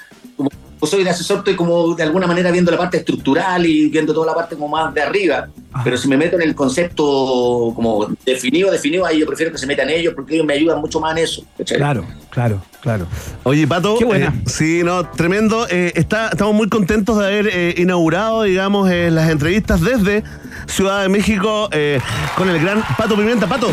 como 0.79 0.89
soy 0.89 1.03
de 1.03 1.09
asesor 1.09 1.39
estoy 1.39 1.55
como 1.55 1.95
de 1.95 2.03
alguna 2.03 2.27
manera 2.27 2.51
viendo 2.51 2.71
la 2.71 2.77
parte 2.77 2.97
estructural 2.97 3.65
y 3.65 3.89
viendo 3.89 4.13
toda 4.13 4.27
la 4.27 4.35
parte 4.35 4.55
como 4.55 4.67
más 4.67 4.93
de 4.93 5.01
arriba. 5.01 5.47
Pero 5.83 5.97
si 5.97 6.07
me 6.07 6.17
meto 6.17 6.35
en 6.35 6.41
el 6.43 6.55
concepto 6.55 7.03
como 7.75 8.07
definido, 8.25 8.71
definido, 8.71 9.05
ahí 9.05 9.19
yo 9.19 9.27
prefiero 9.27 9.51
que 9.51 9.57
se 9.57 9.67
metan 9.67 9.89
ellos 9.89 10.13
porque 10.15 10.35
ellos 10.35 10.45
me 10.45 10.53
ayudan 10.53 10.79
mucho 10.79 10.99
más 10.99 11.17
en 11.17 11.23
eso. 11.23 11.43
¿cachai? 11.57 11.77
Claro, 11.77 12.05
claro, 12.29 12.61
claro. 12.81 13.07
Oye, 13.43 13.67
Pato, 13.67 13.97
Qué 13.97 14.05
buena. 14.05 14.27
eh, 14.27 14.43
sí, 14.47 14.81
no, 14.83 15.09
tremendo. 15.11 15.67
Eh, 15.69 15.91
está, 15.95 16.29
estamos 16.29 16.53
muy 16.55 16.69
contentos 16.69 17.17
de 17.19 17.25
haber 17.25 17.49
eh, 17.51 17.75
inaugurado, 17.77 18.43
digamos, 18.43 18.89
eh, 18.89 19.09
las 19.11 19.29
entrevistas 19.29 19.81
desde 19.81 20.23
Ciudad 20.65 21.01
de 21.03 21.09
México 21.09 21.69
eh, 21.71 21.99
con 22.35 22.49
el 22.49 22.59
gran 22.59 22.83
Pato 22.97 23.15
Pimienta. 23.15 23.47
Pato, 23.47 23.69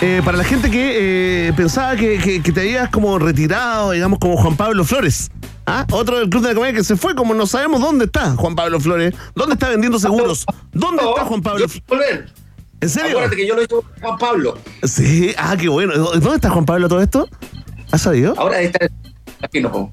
eh, 0.00 0.20
para 0.24 0.36
la 0.38 0.44
gente 0.44 0.70
que 0.70 1.48
eh, 1.48 1.52
pensaba 1.56 1.96
que, 1.96 2.18
que- 2.18 2.42
que 2.42 2.52
te 2.52 2.60
habías 2.60 2.90
como 2.90 3.18
retirado, 3.18 3.92
digamos, 3.92 4.18
como 4.18 4.36
Juan 4.36 4.56
Pablo 4.56 4.84
Flores. 4.84 5.30
¿ah? 5.66 5.86
Otro 5.90 6.18
del 6.18 6.28
Club 6.28 6.42
de 6.42 6.48
la 6.50 6.54
Comedia 6.54 6.74
que 6.74 6.84
se 6.84 6.96
fue, 6.96 7.14
como 7.14 7.34
no 7.34 7.46
sabemos 7.46 7.80
dónde 7.80 8.04
está 8.06 8.34
Juan 8.36 8.54
Pablo 8.54 8.78
Flores. 8.80 9.14
¿Dónde 9.34 9.54
está 9.54 9.68
vendiendo 9.68 9.98
seguros? 9.98 10.44
¿Dónde 10.72 11.02
está 11.02 11.24
Juan 11.24 11.42
Pablo 11.42 11.66
Flores? 11.68 12.22
¿En 12.80 12.88
serio? 12.90 13.10
Acuérdate 13.12 13.36
que 13.36 13.46
yo 13.48 13.54
lo 13.54 13.62
hice 13.62 13.68
con 13.68 13.80
Juan 14.00 14.18
Pablo. 14.18 14.58
Sí, 14.82 15.34
ah, 15.38 15.56
qué 15.58 15.68
bueno. 15.68 15.94
¿Dónde 15.94 16.34
está 16.36 16.50
Juan 16.50 16.66
Pablo 16.66 16.88
todo 16.88 17.00
esto? 17.00 17.26
¿Has 17.90 18.02
sabido? 18.02 18.34
Ahora 18.36 18.60
está. 18.60 18.86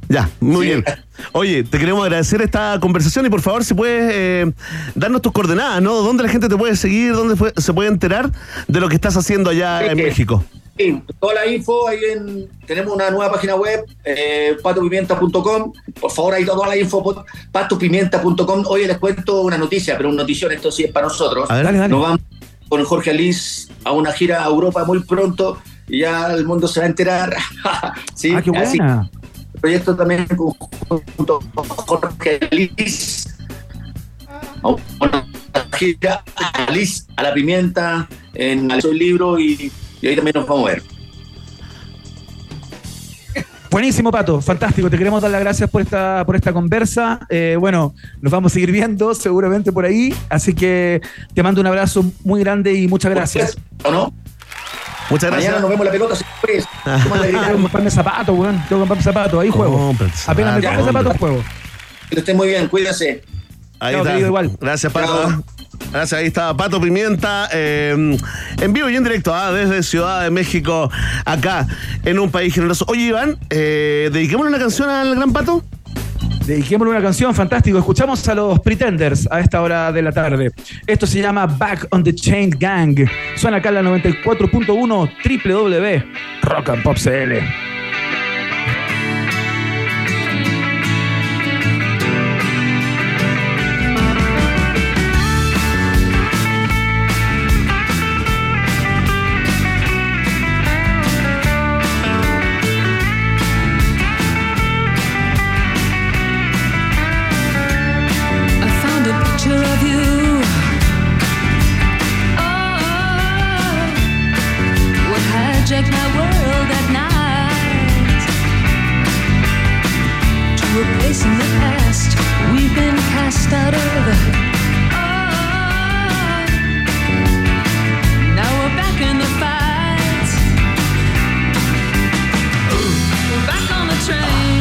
Ya, 0.09 0.29
muy 0.39 0.67
bien. 0.67 0.83
Oye, 1.31 1.63
te 1.63 1.77
queremos 1.79 2.03
agradecer 2.03 2.41
esta 2.41 2.77
conversación 2.81 3.25
y 3.25 3.29
por 3.29 3.41
favor, 3.41 3.63
si 3.63 3.73
puedes 3.73 4.11
eh, 4.13 4.51
darnos 4.95 5.21
tus 5.21 5.31
coordenadas, 5.31 5.81
¿no? 5.81 5.93
¿Dónde 5.95 6.23
la 6.23 6.29
gente 6.29 6.49
te 6.49 6.57
puede 6.57 6.75
seguir? 6.75 7.13
¿Dónde 7.13 7.35
fue- 7.35 7.53
se 7.55 7.73
puede 7.73 7.89
enterar 7.89 8.31
de 8.67 8.79
lo 8.79 8.89
que 8.89 8.95
estás 8.95 9.15
haciendo 9.17 9.49
allá 9.49 9.85
en. 9.85 9.97
México? 9.97 10.43
Sí, 10.77 10.99
toda 11.19 11.35
la 11.35 11.45
info 11.45 11.87
ahí 11.87 11.99
en. 12.13 12.47
Tenemos 12.65 12.95
una 12.95 13.11
nueva 13.11 13.31
página 13.31 13.53
web, 13.55 13.85
eh, 14.05 14.57
patopimienta.com. 14.63 15.71
Por 16.01 16.11
favor, 16.11 16.33
ahí 16.33 16.45
toda 16.45 16.67
la 16.67 16.75
info, 16.75 17.23
patopimienta.com. 17.51 18.63
Hoy 18.67 18.87
les 18.87 18.97
cuento 18.97 19.41
una 19.41 19.57
noticia, 19.57 19.95
pero 19.97 20.09
una 20.09 20.23
notición, 20.23 20.51
esto 20.51 20.71
sí 20.71 20.83
es 20.85 20.91
para 20.91 21.07
nosotros. 21.07 21.49
A 21.49 21.55
ver, 21.55 21.65
dale, 21.65 21.77
dale. 21.77 21.89
Nos 21.91 22.01
vamos 22.01 22.21
con 22.69 22.83
Jorge 22.85 23.11
Alice 23.11 23.67
a 23.83 23.91
una 23.91 24.11
gira 24.13 24.43
a 24.43 24.47
Europa 24.47 24.83
muy 24.83 24.99
pronto 25.03 25.59
y 25.87 25.99
ya 25.99 26.27
el 26.33 26.45
mundo 26.45 26.67
se 26.67 26.79
va 26.79 26.85
a 26.87 26.89
enterar. 26.89 27.35
sí, 28.15 28.33
Ah, 28.35 28.41
qué 28.41 28.51
así. 28.57 28.77
buena. 28.79 29.09
El 29.21 29.22
proyecto 29.63 29.95
también 29.95 30.25
con- 30.25 30.51
junto 31.15 31.39
con 31.55 31.65
Jorge 31.65 32.37
Alice. 32.51 33.29
A 34.61 34.67
Una 34.67 35.25
gira 35.77 36.21
a 37.15 37.23
la 37.23 37.33
pimienta, 37.33 38.07
en 38.33 38.69
el 38.69 38.81
libro 38.97 39.39
y, 39.39 39.71
y 40.01 40.07
ahí 40.07 40.15
también 40.17 40.33
nos 40.35 40.45
vamos 40.47 40.69
a 40.69 40.73
ver. 40.73 40.83
Buenísimo, 43.71 44.11
Pato, 44.11 44.41
fantástico. 44.41 44.89
Te 44.89 44.97
queremos 44.97 45.21
dar 45.21 45.31
las 45.31 45.39
gracias 45.39 45.69
por 45.69 45.81
esta, 45.81 46.23
por 46.25 46.35
esta 46.35 46.51
conversa. 46.51 47.21
Eh, 47.29 47.55
bueno, 47.57 47.95
nos 48.21 48.31
vamos 48.33 48.51
a 48.51 48.53
seguir 48.55 48.71
viendo 48.71 49.15
seguramente 49.15 49.71
por 49.71 49.85
ahí. 49.85 50.13
Así 50.29 50.53
que 50.53 51.01
te 51.33 51.41
mando 51.41 51.61
un 51.61 51.67
abrazo 51.67 52.03
muy 52.25 52.41
grande 52.41 52.73
y 52.73 52.87
muchas 52.89 53.11
gracias. 53.11 53.57
¿O 53.85 53.91
no? 53.91 54.13
Muchas 55.13 55.29
Mañana 55.29 55.59
nos 55.59 55.69
vemos 55.69 55.85
la 55.85 55.91
pelota. 55.91 56.15
si 56.15 56.23
puedes. 56.41 56.65
¿Cómo 57.03 57.15
le 57.17 57.27
Tengo 57.31 57.45
que 57.45 57.51
comprarme 57.61 57.91
zapatos, 57.91 58.35
weón. 58.35 58.55
Tengo 58.55 58.67
que 58.67 58.75
comprarme 58.75 59.03
zapatos. 59.03 59.39
Ahí 59.41 59.49
juego. 59.51 59.77
Cómprate 59.77 60.13
Apenas 60.25 60.55
me 60.55 60.61
zapatos, 60.61 60.85
compre 60.85 60.85
zapatos, 60.85 61.11
hombre. 61.11 61.19
juego. 61.19 61.43
Que 62.09 62.19
esté 62.19 62.33
muy 62.33 62.47
bien, 62.47 62.67
cuídese. 62.67 63.23
Ahí 63.79 63.93
Chao, 63.93 64.05
está. 64.07 64.19
igual. 64.19 64.51
Gracias, 64.59 64.91
Pato. 64.91 65.43
Gracias, 65.91 66.19
ahí 66.19 66.25
está 66.27 66.55
Pato 66.57 66.81
Pimienta, 66.81 67.47
eh, 67.51 68.17
en 68.61 68.73
vivo 68.73 68.89
y 68.89 68.95
en 68.95 69.03
directo, 69.03 69.35
ah, 69.35 69.51
desde 69.51 69.83
Ciudad 69.83 70.23
de 70.23 70.31
México, 70.31 70.89
acá, 71.25 71.67
en 72.05 72.17
un 72.17 72.31
país 72.31 72.53
generoso. 72.53 72.85
Oye, 72.87 73.01
Iván, 73.03 73.37
eh, 73.51 74.09
dediquémosle 74.11 74.49
una 74.49 74.59
canción 74.59 74.89
al 74.89 75.15
gran 75.15 75.31
Pato. 75.33 75.63
Dediquémosle 76.45 76.91
una 76.91 77.01
canción, 77.01 77.33
fantástico. 77.33 77.77
Escuchamos 77.77 78.27
a 78.27 78.35
los 78.35 78.59
Pretenders 78.59 79.27
a 79.31 79.39
esta 79.39 79.61
hora 79.61 79.91
de 79.91 80.01
la 80.01 80.11
tarde. 80.11 80.51
Esto 80.85 81.07
se 81.07 81.21
llama 81.21 81.45
Back 81.45 81.87
on 81.91 82.03
the 82.03 82.13
Chain 82.13 82.49
Gang. 82.49 83.07
Suena 83.35 83.57
acá 83.57 83.71
la 83.71 83.81
94.1 83.81 85.09
www 85.47 86.03
Rock 86.43 86.69
and 86.69 86.83
Pop 86.83 86.97
CL. 86.97 87.72